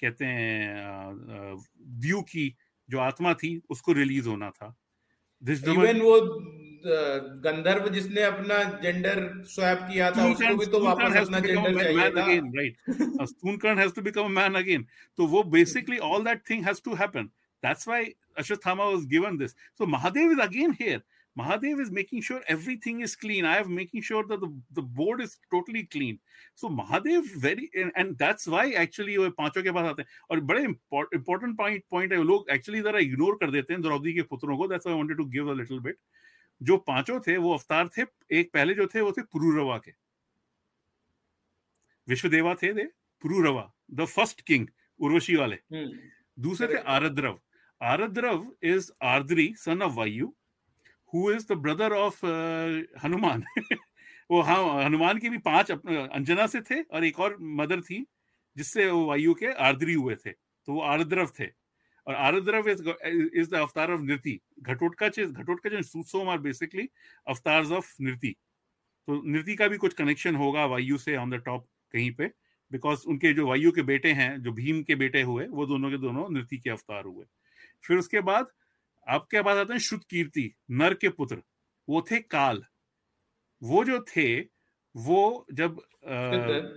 कहते 0.00 0.24
हैं 0.24 1.54
व्यू 2.00 2.22
की 2.22 2.54
जो 2.88 2.98
आत्मा 2.98 3.34
थी 3.34 3.60
उसको 3.70 3.92
रिलीज़ 3.92 4.28
होना 4.28 4.50
था। 4.50 4.74
इवन 5.42 6.00
वो 6.00 6.16
गंधर्व 7.44 7.88
जिसने 7.94 8.22
अपना 8.22 8.62
जेंडर 8.82 9.20
स्वैप 9.54 9.86
किया 9.90 10.10
था 10.10 10.26
उसको 10.30 10.56
भी 10.56 10.66
तो 10.72 10.80
वापस 10.84 11.16
अपना 11.20 11.40
जेंडर 11.40 11.82
चाहिए 11.82 12.10
था 12.16 12.26
right 12.58 13.26
Sthunakarna 13.28 13.78
has 13.78 13.92
to 13.96 14.02
become 14.02 14.24
a 14.24 14.34
man 14.40 14.54
again 14.62 14.86
तो 15.18 15.26
वो 15.34 15.42
basically 15.56 15.98
all 16.10 16.24
that 16.24 16.42
thing 16.50 16.64
has 16.66 16.82
to 16.84 16.94
happen 17.02 17.30
that's 17.62 17.88
why 17.88 18.12
Ashwatthama 18.38 18.84
was 18.84 19.04
given 19.14 19.36
this 19.38 19.50
so 19.50 19.86
Mahadev 19.96 20.32
is 20.32 20.40
again 20.40 20.76
here 20.80 21.02
Mahadev 21.36 21.80
is 21.80 21.90
making 21.90 22.20
sure 22.20 22.42
everything 22.46 23.00
is 23.00 23.16
clean. 23.16 23.44
I 23.46 23.58
am 23.58 23.74
making 23.74 24.02
sure 24.02 24.24
that 24.26 24.40
the, 24.40 24.52
the 24.70 24.82
board 24.82 25.22
is 25.22 25.38
totally 25.50 25.84
clean. 25.84 26.18
So 26.54 26.68
Mahadev 26.68 27.24
very 27.36 27.70
and, 27.74 27.90
and 27.96 28.18
that's 28.18 28.46
why 28.46 28.72
actually 28.72 29.16
वो 29.16 29.30
पाँचों 29.38 29.62
के 29.62 29.72
पास 29.72 29.86
आते 29.90 30.02
हैं 30.02 30.08
और 30.30 30.40
बड़े 30.50 30.66
important 31.18 31.56
point 31.56 31.84
point 31.90 32.12
है 32.12 32.22
लोग 32.24 32.50
actually 32.50 32.82
जरा 32.82 33.00
ignore 33.00 33.38
कर 33.40 33.50
देते 33.50 33.72
हैं 33.72 33.82
द्रौपदी 33.82 34.12
के 34.14 34.22
पुत्रों 34.34 34.56
को 34.56 34.68
that's 34.68 34.86
why 34.86 34.92
I 34.92 34.96
wanted 34.96 35.18
to 35.18 35.26
give 35.26 35.48
a 35.48 35.54
little 35.54 35.80
bit. 35.80 35.96
जो 36.62 36.76
पाँचों 36.88 37.20
थे 37.26 37.36
वो 37.38 37.52
अवतार 37.54 37.88
थे 37.98 38.02
एक 38.32 38.50
पहले 38.54 38.74
जो 38.74 38.86
थे 38.94 39.00
वो 39.00 39.12
थे 39.12 39.22
पुरुरवा 39.32 39.78
के। 39.78 39.92
विश्वदेवा 42.08 42.54
थे 42.62 42.72
they 42.74 42.84
Pururava 43.22 43.70
the 43.92 44.04
first 44.06 44.40
king 44.46 44.66
Urvashi 45.00 45.36
वाले। 45.36 45.58
दूसरे 46.38 46.68
थे 46.68 46.78
Aardrav. 46.88 47.40
Aardrav 47.80 48.46
is 48.64 48.90
Aardri 49.04 49.52
son 49.58 49.82
of 49.82 49.92
Vayu 49.94 50.28
who 51.12 51.30
is 51.32 51.46
the 51.48 51.58
brother 51.58 51.92
of 51.94 52.24
Hanuman. 53.04 53.44
वो 54.30 54.40
हाँ 54.42 54.84
हनुमान 54.84 55.18
के 55.18 55.28
भी 55.30 55.38
पाँच 55.40 55.70
अंजना 55.72 56.46
से 56.48 56.60
थे 56.62 56.82
और 56.84 57.04
एक 57.04 57.20
और 57.20 57.36
मदर 57.60 57.80
थी 57.82 58.06
जिससे 58.56 58.90
वो 58.90 59.04
वायु 59.06 59.34
के 59.34 59.52
आर्द्री 59.64 59.94
हुए 59.94 60.16
थे। 60.16 60.32
तो 60.32 60.74
वो 60.74 60.80
आर्द्रव 60.82 61.30
थे। 61.40 61.46
और 62.06 62.14
Arudrav 62.14 62.68
is 62.68 62.82
is 63.40 63.50
the 63.50 63.54
avatar 63.54 63.92
of 63.92 64.00
Nriti 64.00 64.40
Ghatotkach 64.60 65.18
is 65.18 65.32
Ghatotkach 65.32 65.72
and 65.72 65.84
Sutsom 65.84 66.28
are 66.28 66.38
basically 66.38 66.88
avatars 67.26 67.70
of 67.70 67.94
Nriti 68.00 68.34
तो 69.08 69.22
नृति 69.26 69.54
का 69.56 69.68
भी 69.68 69.76
कुछ 69.76 69.94
कनेक्शन 69.94 70.36
होगा 70.36 70.66
वायु 70.66 70.98
से 70.98 71.16
ऑन 71.16 71.30
द 71.30 71.42
टॉप 71.44 71.66
कहीं 71.92 72.10
पे 72.14 72.30
बिकॉज़ 72.70 73.04
उनके 73.08 73.32
जो 73.32 73.46
वायु 73.46 73.72
के 73.72 73.82
बेटे 73.82 74.12
हैं, 74.12 74.42
जो 74.42 74.52
भीम 74.52 74.82
के 74.82 74.94
बेटे 74.94 75.22
हुए, 75.22 75.46
वो 75.46 75.66
दोनों 75.66 75.90
के 75.90 75.98
दोनों 75.98 76.28
नृति 76.30 76.58
के 76.58 76.70
अवतार 76.70 77.04
हुए। 77.04 77.24
फिर 77.86 77.98
उसके 77.98 78.20
बाद 78.20 78.46
आपके 79.08 79.42
पास 79.42 79.56
आते 79.56 79.72
हैं? 79.72 79.80
शुद्ध 79.80 80.04
कीर्ति, 80.10 80.54
नर 80.70 80.94
के 80.94 81.08
पुत्र, 81.08 81.42
वो 81.88 82.02
थे 82.10 82.20
काल। 82.20 82.64
वो 83.62 83.84
जो 83.84 83.98
थे 84.16 84.28
वो 84.94 85.46
जब 85.52 85.76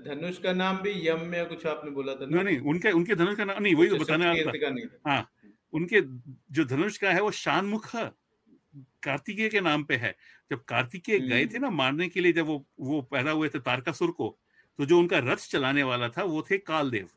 धनुष 0.08 0.38
का 0.38 0.54
नाम 0.54 0.78
भी 0.78 1.08
यम 1.08 1.20
में 1.20 1.46
कुछ 1.46 1.66
आपने 1.66 1.92
बोला 1.92 2.14
था 2.16 2.26
नहीं 2.26 2.44
नहीं 2.44 2.60
उनके 2.60 2.92
उनके 2.92 3.16
धनुष 3.16 3.38
का 3.38 3.46
नाम 3.46 3.64
नहीं 3.64 3.76
वही 3.76 3.90
तो 3.90 3.98
बताने 3.98 4.28
वाला 4.28 4.52
था। 4.52 5.12
हाँ 5.12 5.30
उनके 5.74 6.02
जो 6.52 6.66
धनुष 6.66 6.98
का 6.98 7.12
है 7.12 7.22
वो 7.22 7.32
शानमुख 7.32 7.90
कार्तिकेय 9.04 9.50
के 9.50 9.62
नाम 9.62 9.84
पे 9.84 9.96
है। 9.96 10.16
जब 10.52 10.64
कार्तिकेय 10.64 11.20
गए 11.20 11.42
हम्म। 11.42 11.54
थे 11.54 11.60
ना 11.60 11.70
मारने 11.70 12.08
के 12.10 12.22
लिए 12.22 12.34
जब 12.34 12.46
वो 12.46 12.66
वो 12.80 13.02
पैदा 13.02 13.32
हुए 13.32 13.50
थे 13.50 13.60
तारकासुर 13.60 14.12
को 14.12 14.38
तो 14.80 14.86
जो 14.86 15.00
उनका 15.00 15.18
रथ 15.18 15.50
चलाने 15.50 15.84
वाला 15.84 16.10
था 16.10 16.24
वो 16.24 16.42
थे 16.42 16.58
कालदेव। 16.58 17.10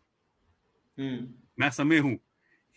हम्म। 0.98 1.28
मैं 1.60 1.70
समय 1.70 1.98
हूँ। 1.98 2.18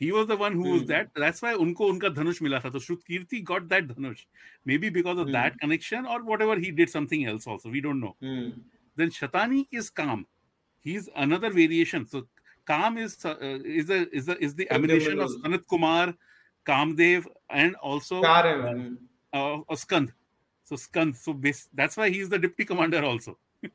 He 0.01 0.11
was 0.11 0.27
the 0.29 0.35
one 0.35 0.53
who 0.53 0.71
was 0.73 0.85
that 0.91 1.09
that's 1.23 1.41
why 1.43 1.53
unko 1.63 1.87
unka 1.93 2.09
dhanush 2.17 2.41
mila 2.41 2.59
tha. 2.59 2.79
So 2.85 2.95
kirti 3.07 3.43
got 3.49 3.67
that 3.73 3.87
dhanush. 3.89 4.21
Maybe 4.65 4.89
because 4.89 5.19
of 5.23 5.27
mm. 5.27 5.33
that 5.33 5.59
connection 5.59 6.07
or 6.07 6.23
whatever 6.29 6.55
he 6.63 6.71
did 6.71 6.89
something 6.93 7.25
else 7.33 7.45
also 7.45 7.69
we 7.69 7.81
don't 7.87 7.99
know. 8.05 8.15
Mm. 8.21 8.53
then 9.01 9.11
shatani 9.17 9.59
is 9.71 9.91
kam 9.91 10.25
he's 10.87 11.09
another 11.25 11.51
variation. 11.51 12.07
So 12.07 12.23
kam 12.71 12.97
is 12.97 13.15
uh, 13.25 13.35
is 13.41 13.91
a 13.91 13.99
is 14.21 14.27
a, 14.27 14.37
is 14.47 14.55
the 14.55 14.67
emanation 14.71 15.19
of 15.19 15.37
sanat 15.37 15.67
kumar 15.67 16.15
kamdev 16.65 17.27
and 17.49 17.75
also 17.75 18.21
uh, 18.23 19.59
uh, 19.69 19.75
skand. 19.75 20.11
So 20.63 20.77
skand 20.87 21.15
so 21.15 21.33
base, 21.33 21.69
that's 21.73 21.95
why 21.95 22.09
he's 22.09 22.29
the 22.29 22.39
deputy 22.39 22.65
commander 22.65 23.03
also. 23.13 23.37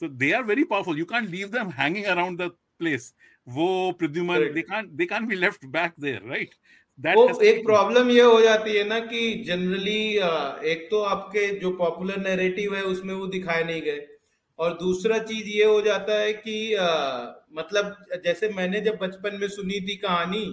So 0.00 0.08
they 0.08 0.32
are 0.32 0.42
very 0.42 0.64
powerful. 0.64 0.96
You 0.96 1.04
can't 1.04 1.30
leave 1.30 1.50
them 1.54 1.70
hanging 1.70 2.06
around 2.06 2.38
the 2.38 2.52
place 2.78 3.12
वो 3.46 3.92
Pradyumna 3.98 4.52
they 4.52 4.62
can't 4.62 4.88
they 4.90 5.04
can't 5.06 5.28
be 5.28 5.36
left 5.36 5.64
back 5.66 5.92
there 6.00 6.22
right 6.28 6.54
वो 6.98 7.22
एक 7.40 7.64
problem 7.64 8.10
ये 8.10 8.22
हो 8.22 8.40
जाती 8.40 8.76
है 8.76 8.84
ना 8.84 8.98
कि 9.00 9.20
generally 9.46 10.00
एक 10.72 10.86
तो 10.90 11.00
आपके 11.02 11.46
जो 11.60 11.70
पॉपुलर 11.76 12.16
नैरेटिव 12.20 12.74
है 12.76 12.82
उसमें 12.84 13.14
वो 13.14 13.26
दिखाए 13.26 13.62
नहीं 13.64 13.82
गए। 13.82 14.06
और 14.58 14.72
दूसरा 14.78 15.18
चीज़ 15.18 15.48
ये 15.48 15.64
हो 15.64 15.80
जाता 15.82 16.18
है 16.20 16.32
कि 16.32 16.74
आ, 16.74 16.86
मतलब 17.52 17.96
जैसे 18.24 18.48
मैंने 18.48 18.80
जब 18.80 18.98
बचपन 19.02 19.38
में 19.40 19.48
सुनी 19.48 19.80
थी 19.80 19.96
कहानी 19.96 20.44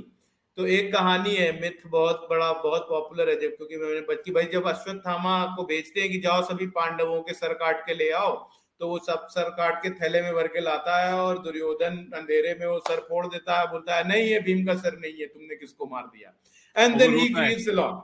तो 0.57 0.67
एक 0.67 0.91
कहानी 0.93 1.35
है 1.35 1.51
मिथ 1.61 1.87
बहुत 1.87 2.27
बड़ा 2.29 2.51
बहुत 2.53 2.85
पॉपुलर 2.89 3.29
है 3.29 3.35
जब 3.41 3.55
क्योंकि 3.57 3.77
मैंने 3.77 4.01
बच्ची 4.01 4.31
भाई 4.31 4.45
जब 4.53 4.67
अश्वत्थामा 4.67 5.35
को 5.55 5.63
भेजते 5.63 6.01
हैं 6.01 6.11
कि 6.11 6.19
जाओ 6.19 6.41
सभी 6.43 6.67
पांडवों 6.77 7.21
के 7.21 7.33
सर 7.33 7.53
काट 7.53 7.85
के 7.85 7.93
ले 7.93 8.09
आओ 8.21 8.33
तो 8.81 8.87
वो 8.87 8.97
सब 8.99 9.27
सर 9.29 9.49
काट 9.57 9.81
के 9.83 9.89
थैले 9.99 10.21
में 10.21 10.33
भर 10.33 10.47
के 10.47 10.61
लाता 10.61 10.97
है 11.05 11.13
और 11.19 11.37
दुर्योधन 11.43 11.95
अंधेरे 12.15 12.53
में 12.59 12.65
वो 12.67 12.77
सर 12.89 12.99
फोड़ 13.09 13.25
देता 13.27 13.59
है 13.59 13.67
बोलता 13.71 13.95
है 13.95 14.07
नहीं 14.07 14.23
ये 14.23 14.39
भीम 14.39 14.65
का 14.65 14.75
सर 14.81 14.97
नहीं 14.99 15.13
है 15.19 15.25
तुमने 15.27 15.55
किसको 15.55 15.85
मार 15.91 16.03
दिया? 16.05 16.33
And 16.75 16.97
then 16.99 17.17
he. 17.19 17.27
Gives 17.29 17.67
along 17.69 18.01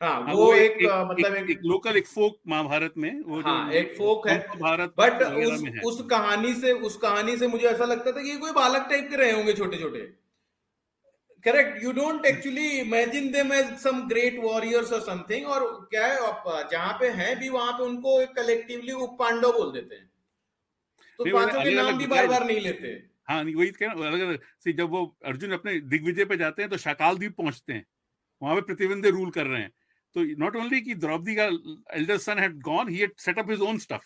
हाँ 0.00 0.18
वो, 0.22 0.36
वो 0.36 0.52
एक, 0.54 0.72
एक 0.72 0.90
मतलब 1.10 1.34
एक, 1.36 1.50
एक 1.50 1.60
लोकल 1.64 1.96
एक 1.96 2.06
फोक 2.06 2.38
महाभारत 2.48 2.94
में 2.96 3.20
वो 3.26 3.40
हाँ, 3.40 3.72
एक 3.72 3.94
फोक 3.98 4.28
है। 4.28 4.38
भारत 4.60 4.92
बट 4.98 5.22
उस 5.22 5.62
उस 5.84 6.00
कहानी 6.10 6.52
से 6.54 6.72
उस 6.88 6.96
कहानी 7.02 7.36
से 7.36 7.46
मुझे 7.48 7.66
ऐसा 7.68 7.84
लगता 7.84 8.12
था 8.12 8.22
कि 8.22 8.30
ये 8.30 8.36
कोई 8.36 8.52
बालक 8.52 8.86
टाइप 8.90 9.08
के 9.10 9.16
रहे 9.16 9.30
होंगे 9.32 9.52
छोटे 9.52 9.76
छोटे 9.80 10.00
correct 11.44 11.82
you 11.84 11.92
don't 11.92 12.26
actually 12.26 12.66
imagine 12.78 13.30
them 13.32 13.52
as 13.52 13.66
some 13.78 14.06
great 14.08 14.38
warriors 14.42 14.92
और 14.92 15.00
समथिंग 15.00 15.46
और 15.46 15.64
क्या 15.90 16.06
है 16.06 16.68
जहाँ 16.70 16.92
पे 17.00 17.08
हैं 17.20 17.38
भी 17.38 17.48
वहाँ 17.48 17.72
पे 17.72 17.84
उनको 17.84 18.18
कलेक्टिवली 18.36 18.92
उप 18.92 19.16
पांडव 19.18 19.52
बोल 19.52 19.72
देते 19.72 19.94
हैं। 19.94 20.10
तो 21.18 21.24
पाँचों 21.24 21.62
के 21.64 21.74
नाम 21.74 21.98
भी 21.98 22.06
बार 22.06 22.26
बार 22.28 22.46
नहीं 22.46 22.60
लेते। 22.60 22.88
हाँ 23.28 23.42
वही 23.44 23.70
कह 23.72 23.90
अलग 23.90 24.20
अलग 24.20 24.76
जब 24.76 24.90
वो 24.90 25.04
अर्जुन 25.26 25.52
अपने 25.52 25.78
दिग्विजय 25.82 26.24
पे 26.24 26.36
जाते 26.36 26.62
हैं 26.62 26.70
तो 26.70 26.76
शाकाल 26.78 27.16
द्वीप 27.16 27.36
पहुँचते 27.36 27.72
हैं। 27.72 27.84
वहाँ 28.42 28.54
पे 28.54 28.60
प्रतिबंधे 28.62 29.10
रूल 29.10 29.30
कर 29.30 29.46
रहे 29.46 29.60
हैं। 29.62 29.70
तो 30.16 30.22
नॉट 30.40 30.56
ओनली 30.56 30.80
कि 30.80 30.94
द्रौपदी 30.96 31.34
का 31.34 31.44
elder 31.96 32.18
son 32.18 32.38
had 32.38 32.60
gone 32.62 32.88
he 32.88 32.98
had 32.98 33.12
set 33.18 33.38
up 33.38 33.50
his 33.50 33.60
own 33.60 33.78
stuff 33.78 34.04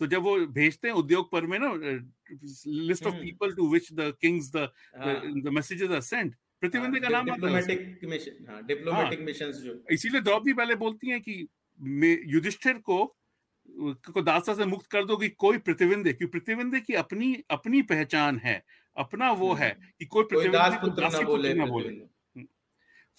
तो 0.00 0.06
जब 0.06 0.22
वो 0.22 0.36
भेजते 0.48 0.88
हैं 0.88 0.94
उद्योग 0.94 1.30
पर 1.32 1.46
में 1.46 1.58
ना 1.58 1.72
list 2.88 3.06
of 3.06 3.14
people 3.14 3.52
to 3.52 3.68
which 3.72 3.92
the 3.92 4.12
kings 4.20 4.50
the 4.56 4.68
the 5.44 5.50
messages 5.52 5.90
are 5.90 6.00
sent 6.00 6.34
प्रतिबंधे 6.60 7.00
का 7.00 7.08
नाम 7.08 7.24
डिप्लोमेटिक 7.24 8.04
मिशन 8.04 8.46
हाँ 8.48 8.62
डिप्लोमेटिक 8.66 9.20
मिशंस 9.20 9.56
जो 9.56 9.82
इसीलिए 9.90 10.20
द्रौपदी 10.20 10.52
पहले 10.52 10.74
बोलती 10.76 11.10
हैं 11.10 11.20
कि 11.20 11.34
युधिष्ठिर 12.34 12.78
को 12.80 12.98
को 14.12 14.22
दासा 14.22 14.54
से 14.54 14.64
मुक्त 14.64 14.86
कर 14.86 15.04
दो 15.04 15.16
कि 15.16 15.28
कोई 15.28 15.58
प्रतिबिंदे 15.58 16.12
क्योंकि 16.12 16.30
प्रतिबिंदे 16.30 16.80
की 16.80 16.94
अपनी 16.94 17.42
अपनी 17.50 17.82
पहचान 17.82 18.38
है 18.38 18.64
अपना 18.96 19.30
वो 19.32 19.52
है 19.54 19.70
हम्म। 19.70 19.86
कि 19.98 20.04
कोई 20.04 20.24
प्रतिबिंदे 20.24 20.76
को 20.76 20.88
दासी 20.88 21.24
बोले 21.24 21.54
ना 21.54 21.66
बोले। 21.66 21.88
हम्म। 21.88 22.46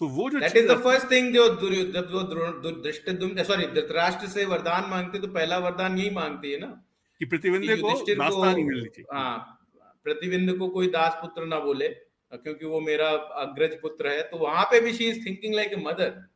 तो 0.02 0.08
वो 0.08 0.30
जो 0.30 0.40
that 0.40 0.58
is 0.58 0.68
the 0.68 0.78
first 0.84 1.12
thing 1.12 1.34
जो 1.34 1.48
जब 1.92 2.10
वो 2.12 2.24
दृष्ट 2.72 3.10
सॉरी 3.48 3.66
धृतराष्ट्र 3.66 4.28
से 4.28 4.46
वरदान 4.46 4.90
मांगते 4.90 5.20
तो 5.20 5.28
पहला 5.28 5.58
वरदान 5.58 5.98
यही 5.98 6.10
मांगती 6.10 6.52
है 6.52 6.60
ना? 6.60 6.84
कि 7.20 7.26
प्रतिबिंदे 7.26 7.76
को 7.76 7.90
दास्ता 7.90 8.54
नहीं 8.54 8.66
मिलनी 8.66 8.90
चाहिए। 8.90 9.18
हाँ 9.18 9.60
प्रतिबिंद 10.04 10.58
को 10.58 10.68
कोई 10.68 10.88
दास 10.88 11.18
पुत्र 11.22 11.46
ना 11.46 11.60
बोले 11.60 11.88
क्योंकि 12.34 12.66
वो 12.66 12.80
मेरा 12.82 13.10
अग्रज 13.42 13.82
पुत्र 13.82 14.08
है 14.08 14.22
तो 14.24 14.38
वहाँ 14.38 14.64
पे 14.66 14.80
भी 14.80 14.94
she 14.94 15.06
is 15.06 15.26
thinking 15.26 15.56
like 15.56 15.74
a 15.74 15.76
mother 15.76 16.30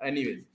anyways 0.00 0.46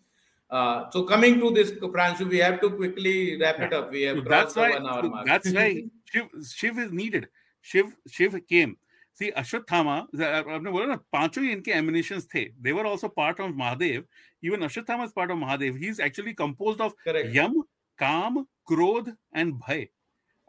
Uh, 0.50 0.89
so 0.91 1.04
coming 1.04 1.39
to 1.39 1.52
this, 1.52 1.72
Pranshu, 1.72 2.30
we 2.30 2.38
have 2.39 2.62
to 2.62 2.70
quickly 2.72 3.38
wrap 3.39 3.60
it 3.60 3.74
up. 3.74 3.91
We 3.91 4.04
have 4.04 4.18
so 4.18 4.24
that's 4.24 4.56
why, 4.56 4.70
one 4.72 4.88
hour 4.88 5.04
mark. 5.04 5.28
That's 5.28 5.52
why 5.52 5.84
Shiv, 6.06 6.28
Shiv 6.56 6.80
is 6.80 6.91
needed. 6.91 7.28
Shiv, 7.62 7.95
Shiv 8.08 8.39
came. 8.48 8.78
See 9.18 9.30
Ashwatthama 9.41 9.93
आपने 9.98 10.72
बोला 10.72 10.86
ना 10.86 10.95
पाँचों 11.14 11.43
ही 11.43 11.52
इनके 11.52 11.72
emanation 11.72 12.20
थे 12.34 12.43
they 12.62 12.72
were 12.72 12.86
also 12.86 13.08
part 13.18 13.39
of 13.41 13.52
Mahadev 13.62 14.04
even 14.43 14.62
Ashwatthama 14.66 15.04
is 15.04 15.12
part 15.16 15.32
of 15.32 15.38
Mahadev 15.39 15.76
he 15.76 15.88
is 15.88 16.02
actually 16.02 16.34
composed 16.41 16.82
of 16.82 17.08
Yam 17.36 17.60
Kaam 18.00 18.41
Krodh 18.68 19.10
and 19.38 19.54
Bhay 19.64 19.88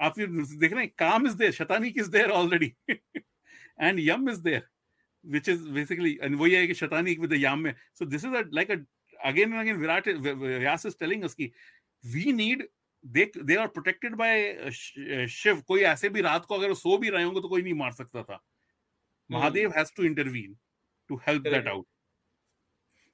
आप 0.00 0.18
देख 0.18 0.72
रहे 0.72 0.82
हैं 0.82 0.92
Kaam 0.98 1.26
is 1.26 1.36
there 1.36 1.52
Shatani 1.52 1.92
is 1.96 2.10
there 2.10 2.30
already 2.40 2.72
and 2.90 4.00
Yam 4.00 4.30
is 4.30 4.40
there 4.42 4.66
which 5.24 5.48
is 5.48 5.62
basically 5.76 6.10
and 6.26 6.36
वही 6.40 6.54
है 6.54 6.66
कि 6.66 6.74
शतानी 6.74 7.14
with 7.22 7.30
the 7.30 7.38
yam 7.38 7.62
में 7.62 7.74
so 8.00 8.06
this 8.10 8.24
is 8.26 8.34
a 8.40 8.42
like 8.58 8.68
a 8.70 8.76
again 9.24 9.52
and 9.52 9.60
again 9.60 9.78
Virat 9.78 10.04
Vyas 10.04 10.86
is 10.86 10.94
telling 10.94 11.24
us 11.24 11.34
कि 11.34 11.50
we 12.04 12.32
need 12.32 12.64
they 13.04 13.30
they 13.34 13.56
are 13.56 13.68
protected 13.68 14.16
by 14.16 14.32
Shiv 14.70 15.60
कोई 15.68 15.80
ऐसे 15.94 16.08
भी 16.08 16.20
रात 16.20 16.44
को 16.46 16.54
अगर 16.54 16.74
सो 16.74 16.98
भी 16.98 17.08
रहे 17.10 17.24
होंगे 17.24 17.40
तो 17.40 17.48
कोई 17.48 17.62
नहीं 17.62 17.74
मार 17.74 17.92
सकता 17.92 18.22
था 18.22 18.40
Mahadev 19.30 19.74
has 19.74 19.90
to 19.92 20.04
intervene 20.04 20.56
to 21.10 21.16
help 21.16 21.44
Correct. 21.44 21.64
that 21.64 21.70
out. 21.70 21.86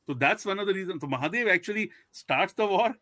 So 0.09 0.14
that's 0.14 0.44
one 0.44 0.59
of 0.59 0.66
the 0.66 0.74
reasons. 0.74 1.00
So 1.00 1.09
Mahadev 1.09 1.50
actually 1.52 1.90
starts 2.12 2.52
the 2.52 2.66
war, 2.66 2.94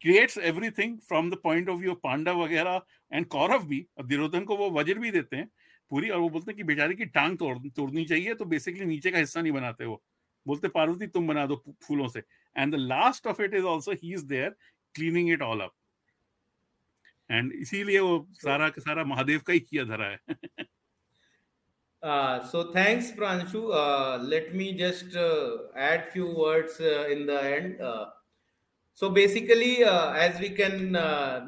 creates 0.00 0.36
everything 0.36 1.00
from 1.00 1.28
the 1.30 1.36
point 1.36 1.68
of 1.68 1.80
view 1.80 1.92
of 1.92 2.00
पांडा 2.02 2.32
वगैरह 2.32 2.80
एंड 3.12 3.26
कौरव 3.26 3.66
भी 3.66 3.86
अब 3.98 4.06
दुर्योधन 4.08 4.44
को 4.44 4.56
वो 4.56 4.70
वज्र 4.70 4.98
भी 4.98 5.10
देते 5.10 5.36
हैं 5.36 5.48
पूरी 5.90 6.10
और 6.10 6.20
वो 6.20 6.28
बोलते 6.28 6.50
हैं 6.50 6.56
कि 6.56 6.62
बेचारे 6.64 6.94
की 6.94 7.04
टांग 7.16 7.36
तोड़ 7.38 7.56
तोड़नी 7.68 8.04
चाहिए 8.04 8.34
तो 8.34 8.44
बेसिकली 8.44 8.84
नीचे 8.86 9.10
का 9.10 9.18
हिस्सा 9.18 9.40
नहीं 9.40 9.52
बनाते 9.52 9.84
वो 9.84 10.02
बोलते 10.46 10.68
पार्वती 10.68 11.06
तुम 11.16 11.28
बना 11.28 11.46
दो 11.46 11.62
फूलों 11.86 12.08
से 12.08 12.22
and 12.56 12.74
the 12.74 12.78
last 12.78 13.26
of 13.26 13.42
it 13.42 13.54
is 13.54 13.64
also 13.72 13.92
he 14.02 14.12
is 14.14 14.24
there 14.26 14.50
cleaning 14.94 15.30
it 15.32 15.42
all 15.42 15.60
up 15.60 15.74
and 17.30 17.52
इसीलिए 17.52 18.00
वो 18.00 18.26
सारा 18.42 18.68
का 18.68 18.82
सारा 18.82 19.04
महादेव 19.04 19.40
का 19.46 19.52
ही 19.52 19.60
किया 19.60 19.84
धरा 19.84 20.06
है 20.06 20.18
Uh, 22.02 22.44
so 22.44 22.70
thanks, 22.70 23.10
Pranshu. 23.12 23.60
Uh, 23.72 24.22
let 24.22 24.54
me 24.54 24.74
just 24.74 25.16
uh, 25.16 25.72
add 25.74 26.06
few 26.08 26.26
words 26.26 26.78
uh, 26.78 27.08
in 27.10 27.24
the 27.24 27.42
end. 27.42 27.80
Uh, 27.80 28.06
so 28.93 29.09
basically, 29.09 29.83
uh, 29.85 30.11
as 30.11 30.37
we 30.41 30.49
can, 30.49 30.91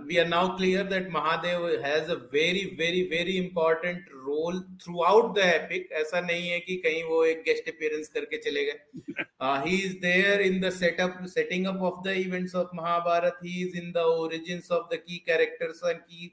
we 0.07 0.17
are 0.19 0.27
now 0.27 0.55
clear 0.55 0.85
that 0.85 1.09
Mahadev 1.09 1.83
has 1.83 2.07
a 2.07 2.15
very, 2.15 2.75
very, 2.77 3.09
very 3.09 3.37
important 3.37 3.99
role 4.25 4.61
throughout 4.81 5.35
the 5.35 5.45
epic. 5.55 5.89
ऐसा 6.01 6.21
नहीं 6.27 6.47
है 6.49 6.59
कि 6.59 6.75
कहीं 6.85 7.03
वो 7.09 7.23
एक 7.31 7.43
guest 7.47 7.67
appearance 7.71 8.07
करके 8.15 8.37
चले 8.45 8.63
गए. 8.69 9.65
he 9.65 9.81
is 9.87 9.99
there 9.99 10.39
in 10.39 10.61
the 10.61 10.71
setup, 10.71 11.17
setting 11.27 11.67
up 11.67 11.81
of 11.81 12.01
the 12.05 12.15
events 12.15 12.53
of 12.53 12.69
Mahabharata. 12.73 13.33
He 13.43 13.63
is 13.63 13.75
in 13.75 13.91
the 13.91 14.03
origins 14.03 14.71
of 14.71 14.89
the 14.89 14.99
key 14.99 15.19
characters 15.19 15.81
and 15.83 15.99
key 16.07 16.31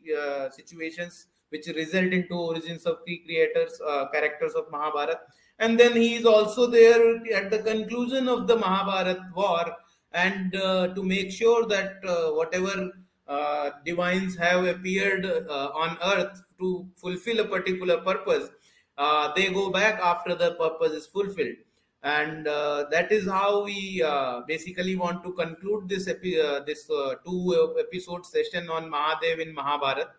situations 0.52 1.26
which 1.50 1.66
result 1.68 2.12
into 2.12 2.34
origins 2.34 2.84
of 2.84 2.98
the 3.06 3.18
creators 3.26 3.80
uh, 3.86 4.06
characters 4.10 4.54
of 4.54 4.70
mahabharat 4.70 5.20
and 5.58 5.78
then 5.80 5.92
he 5.96 6.14
is 6.14 6.26
also 6.26 6.66
there 6.66 7.16
at 7.34 7.50
the 7.50 7.58
conclusion 7.60 8.28
of 8.28 8.46
the 8.46 8.56
mahabharat 8.56 9.20
war 9.34 9.64
and 10.12 10.56
uh, 10.56 10.88
to 10.94 11.02
make 11.02 11.30
sure 11.30 11.66
that 11.66 11.96
uh, 12.06 12.30
whatever 12.30 12.90
uh, 13.26 13.70
divines 13.84 14.36
have 14.36 14.64
appeared 14.64 15.26
uh, 15.26 15.70
on 15.74 15.96
earth 16.04 16.44
to 16.58 16.88
fulfill 16.96 17.40
a 17.40 17.44
particular 17.44 17.98
purpose 17.98 18.48
uh, 18.98 19.32
they 19.34 19.50
go 19.52 19.70
back 19.70 20.00
after 20.00 20.34
the 20.34 20.52
purpose 20.54 20.92
is 20.92 21.06
fulfilled 21.06 21.56
and 22.02 22.46
that 22.46 23.08
is 23.10 23.28
how 23.28 23.64
we 23.64 24.02
basically 24.46 24.96
want 24.96 25.22
to 25.24 25.32
conclude 25.32 25.88
this 25.88 26.08
epi- 26.08 26.40
this 26.64 26.86
two 27.26 27.74
episode 27.78 28.24
session 28.24 28.70
on 28.70 28.88
mahadev 28.90 29.40
in 29.40 29.54
mahabharat 29.54 30.14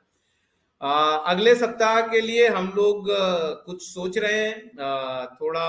अगले 0.82 1.54
सप्ताह 1.56 2.00
के 2.08 2.20
लिए 2.22 2.48
हम 2.48 2.68
लोग 2.76 3.08
कुछ 3.66 3.82
सोच 3.84 4.18
रहे 4.18 4.44
हैं 4.44 5.28
थोड़ा 5.42 5.66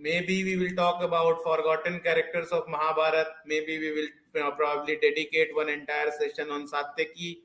maybe 0.00 0.44
we 0.44 0.56
will 0.56 0.74
talk 0.74 1.02
about 1.02 1.42
forgotten 1.42 2.00
characters 2.00 2.48
of 2.48 2.68
Mahabharat. 2.68 3.28
Maybe 3.46 3.78
we 3.78 3.90
will 3.92 4.08
you 4.34 4.40
know, 4.40 4.50
probably 4.52 4.96
dedicate 4.96 5.54
one 5.54 5.68
entire 5.68 6.10
session 6.18 6.50
on 6.50 6.66
Satyaki. 6.66 7.38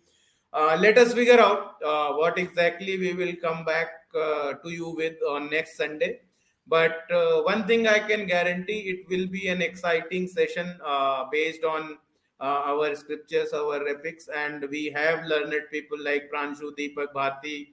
Uh, 0.54 0.78
let 0.80 0.98
us 0.98 1.14
figure 1.14 1.40
out 1.40 1.76
uh, 1.84 2.14
what 2.14 2.38
exactly 2.38 2.98
we 2.98 3.14
will 3.14 3.36
come 3.42 3.66
back 3.66 3.90
uh, 4.18 4.54
to 4.64 4.70
you 4.70 4.96
with 4.96 5.16
on 5.30 5.50
next 5.50 5.76
Sunday. 5.76 6.22
But 6.68 7.04
uh, 7.12 7.42
one 7.42 7.68
thing 7.68 7.88
I 7.88 8.00
can 8.00 8.26
guarantee 8.26 8.80
it 8.90 9.10
will 9.10 9.28
be 9.28 9.50
an 9.50 9.62
exciting 9.62 10.28
session 10.28 10.80
uh, 10.84 11.26
based 11.32 11.64
on 11.64 11.98
uh, 12.40 12.62
our 12.66 12.96
scriptures, 12.96 13.54
our 13.54 13.88
epics, 13.88 14.28
and 14.36 14.66
we 14.70 14.92
have 14.96 15.26
learned 15.26 15.54
people 15.72 15.98
like 16.02 16.32
Pranshu 16.34 16.72
Deepak 16.78 17.14
Bhati 17.14 17.68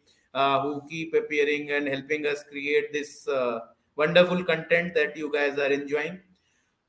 who 0.63 0.83
keep 0.89 1.15
appearing 1.15 1.71
and 1.71 1.87
helping 1.87 2.27
us 2.27 2.43
create 2.51 2.93
this 2.93 3.27
wonderful 3.97 4.45
content 4.45 4.95
that 4.95 5.17
you 5.17 5.33
guys 5.33 5.59
are 5.59 5.71
enjoying. 5.71 6.21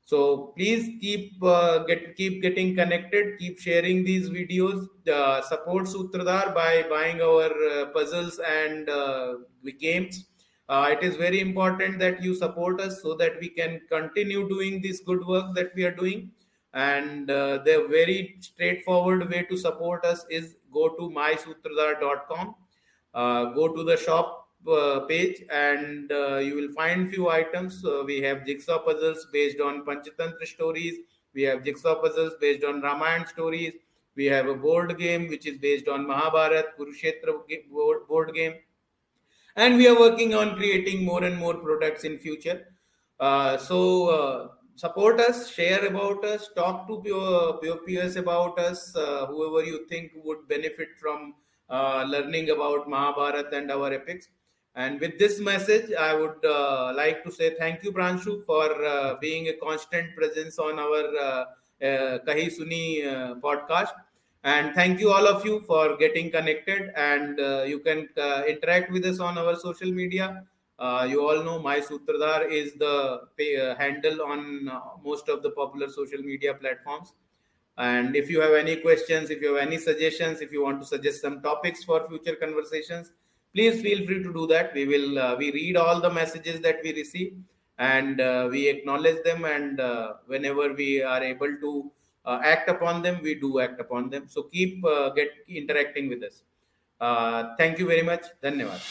So 0.06 0.52
please 0.56 1.00
keep 1.00 1.42
uh, 1.42 1.78
get 1.84 2.14
keep 2.16 2.42
getting 2.42 2.76
connected, 2.76 3.38
keep 3.38 3.58
sharing 3.58 4.04
these 4.04 4.28
videos. 4.28 4.86
Uh, 5.10 5.40
support 5.42 5.84
Sutradhar 5.86 6.54
by 6.54 6.84
buying 6.90 7.22
our 7.22 7.50
uh, 7.70 7.86
puzzles 7.86 8.38
and 8.38 8.88
games. 9.80 10.26
it 10.68 11.02
is 11.02 11.16
very 11.16 11.40
important 11.40 11.98
that 11.98 12.22
you 12.22 12.34
support 12.34 12.80
us 12.80 13.00
so 13.02 13.14
that 13.14 13.34
we 13.40 13.48
can 13.48 13.80
continue 13.90 14.48
doing 14.48 14.80
this 14.82 15.00
good 15.00 15.26
work 15.26 15.54
that 15.54 15.74
we 15.74 15.84
are 15.84 15.96
doing 15.96 16.30
and 16.74 17.30
uh, 17.30 17.58
the 17.58 17.86
very 17.88 18.36
straightforward 18.40 19.28
way 19.30 19.42
to 19.44 19.56
support 19.56 20.04
us 20.04 20.26
is 20.28 20.56
go 20.72 20.88
to 20.88 21.08
mysutradhar.com 21.10 22.54
uh, 23.14 23.44
go 23.52 23.68
to 23.74 23.84
the 23.84 23.96
shop 23.96 24.26
uh, 24.28 24.43
page 25.08 25.42
and 25.50 26.10
uh, 26.10 26.36
you 26.36 26.54
will 26.54 26.72
find 26.72 27.10
few 27.10 27.28
items. 27.28 27.84
Uh, 27.84 28.02
we 28.06 28.20
have 28.20 28.46
jigsaw 28.46 28.78
puzzles 28.78 29.26
based 29.32 29.60
on 29.60 29.84
panchatantra 29.84 30.46
stories. 30.46 30.94
We 31.34 31.42
have 31.42 31.64
jigsaw 31.64 31.96
puzzles 31.96 32.34
based 32.40 32.64
on 32.64 32.80
ramayana 32.80 33.26
stories. 33.26 33.74
We 34.16 34.26
have 34.26 34.46
a 34.46 34.54
board 34.54 34.96
game 34.98 35.28
which 35.28 35.46
is 35.46 35.58
based 35.58 35.88
on 35.88 36.06
mahabharat 36.06 36.78
kurukshetra 36.78 37.34
board, 38.08 38.34
game. 38.34 38.54
And 39.56 39.76
we 39.76 39.88
are 39.88 39.98
working 39.98 40.34
on 40.34 40.56
creating 40.56 41.04
more 41.04 41.24
and 41.24 41.36
more 41.36 41.54
products 41.54 42.04
in 42.04 42.18
future. 42.18 42.68
Uh, 43.18 43.56
so 43.56 44.52
support 44.76 45.20
us, 45.20 45.50
share 45.50 45.86
about 45.86 46.24
us, 46.24 46.50
talk 46.56 46.86
to 46.88 47.02
your, 47.04 47.60
your 47.62 47.76
peers 47.78 48.16
about 48.16 48.58
us, 48.58 48.94
uh, 48.96 49.26
whoever 49.26 49.64
you 49.64 49.86
think 49.88 50.12
would 50.16 50.46
benefit 50.48 50.88
from 51.00 51.34
uh, 51.70 52.04
learning 52.06 52.50
about 52.50 52.88
Mahabharata 52.88 53.56
and 53.56 53.70
our 53.70 53.92
epics. 53.92 54.28
And 54.76 55.00
with 55.00 55.18
this 55.18 55.38
message, 55.38 55.92
I 55.92 56.14
would 56.14 56.44
uh, 56.44 56.92
like 56.96 57.22
to 57.24 57.30
say 57.30 57.54
thank 57.54 57.84
you, 57.84 57.92
Pranshu, 57.92 58.44
for 58.44 58.84
uh, 58.84 59.14
being 59.20 59.48
a 59.48 59.52
constant 59.54 60.16
presence 60.16 60.58
on 60.58 60.78
our 60.78 61.04
uh, 61.16 61.44
uh, 61.84 62.18
Kahi 62.26 62.50
Suni 62.50 63.40
podcast. 63.40 63.92
And 64.42 64.74
thank 64.74 65.00
you, 65.00 65.10
all 65.10 65.26
of 65.26 65.44
you, 65.46 65.60
for 65.60 65.96
getting 65.96 66.30
connected. 66.30 66.92
And 66.96 67.38
you 67.68 67.78
can 67.78 68.08
interact 68.48 68.90
with 68.90 69.04
us 69.06 69.20
on 69.20 69.38
our 69.38 69.54
social 69.56 69.90
media. 69.92 70.44
Uh, 70.78 71.06
you 71.08 71.26
all 71.26 71.42
know 71.44 71.60
my 71.60 71.78
Sutradhar 71.78 72.50
is 72.50 72.74
the 72.74 73.20
pay, 73.38 73.60
uh, 73.60 73.76
handle 73.76 74.22
on 74.22 74.68
uh, 74.68 74.80
most 75.04 75.28
of 75.28 75.42
the 75.42 75.50
popular 75.50 75.88
social 75.88 76.18
media 76.20 76.52
platforms. 76.52 77.12
And 77.78 78.16
if 78.16 78.28
you 78.28 78.40
have 78.40 78.54
any 78.54 78.76
questions, 78.76 79.30
if 79.30 79.40
you 79.40 79.54
have 79.54 79.66
any 79.66 79.78
suggestions, 79.78 80.40
if 80.40 80.52
you 80.52 80.62
want 80.64 80.80
to 80.80 80.86
suggest 80.86 81.22
some 81.22 81.42
topics 81.42 81.84
for 81.84 82.06
future 82.08 82.34
conversations, 82.36 83.12
please 83.54 83.80
feel 83.80 84.04
free 84.06 84.22
to 84.22 84.32
do 84.32 84.46
that. 84.48 84.74
We 84.74 84.86
will 84.86 85.18
uh, 85.18 85.36
we 85.36 85.52
read 85.52 85.76
all 85.76 86.00
the 86.00 86.10
messages 86.10 86.60
that 86.60 86.80
we 86.82 86.92
receive 86.92 87.34
and 87.78 88.20
uh, 88.20 88.48
we 88.50 88.68
acknowledge 88.68 89.22
them. 89.24 89.44
And 89.44 89.80
uh, 89.80 90.14
whenever 90.26 90.72
we 90.72 91.02
are 91.02 91.22
able 91.22 91.56
to 91.66 91.90
act 92.26 92.68
upon 92.68 93.02
them, 93.02 93.20
we 93.22 93.34
do 93.34 93.60
act 93.60 93.80
upon 93.80 94.10
them. 94.10 94.24
So 94.28 94.42
keep 94.42 94.82
get 95.14 95.30
interacting 95.48 96.08
with 96.08 96.22
us. 96.22 96.42
thank 97.58 97.78
you 97.78 97.86
very 97.86 98.02
much. 98.02 98.24
Dhanyavad. 98.42 98.82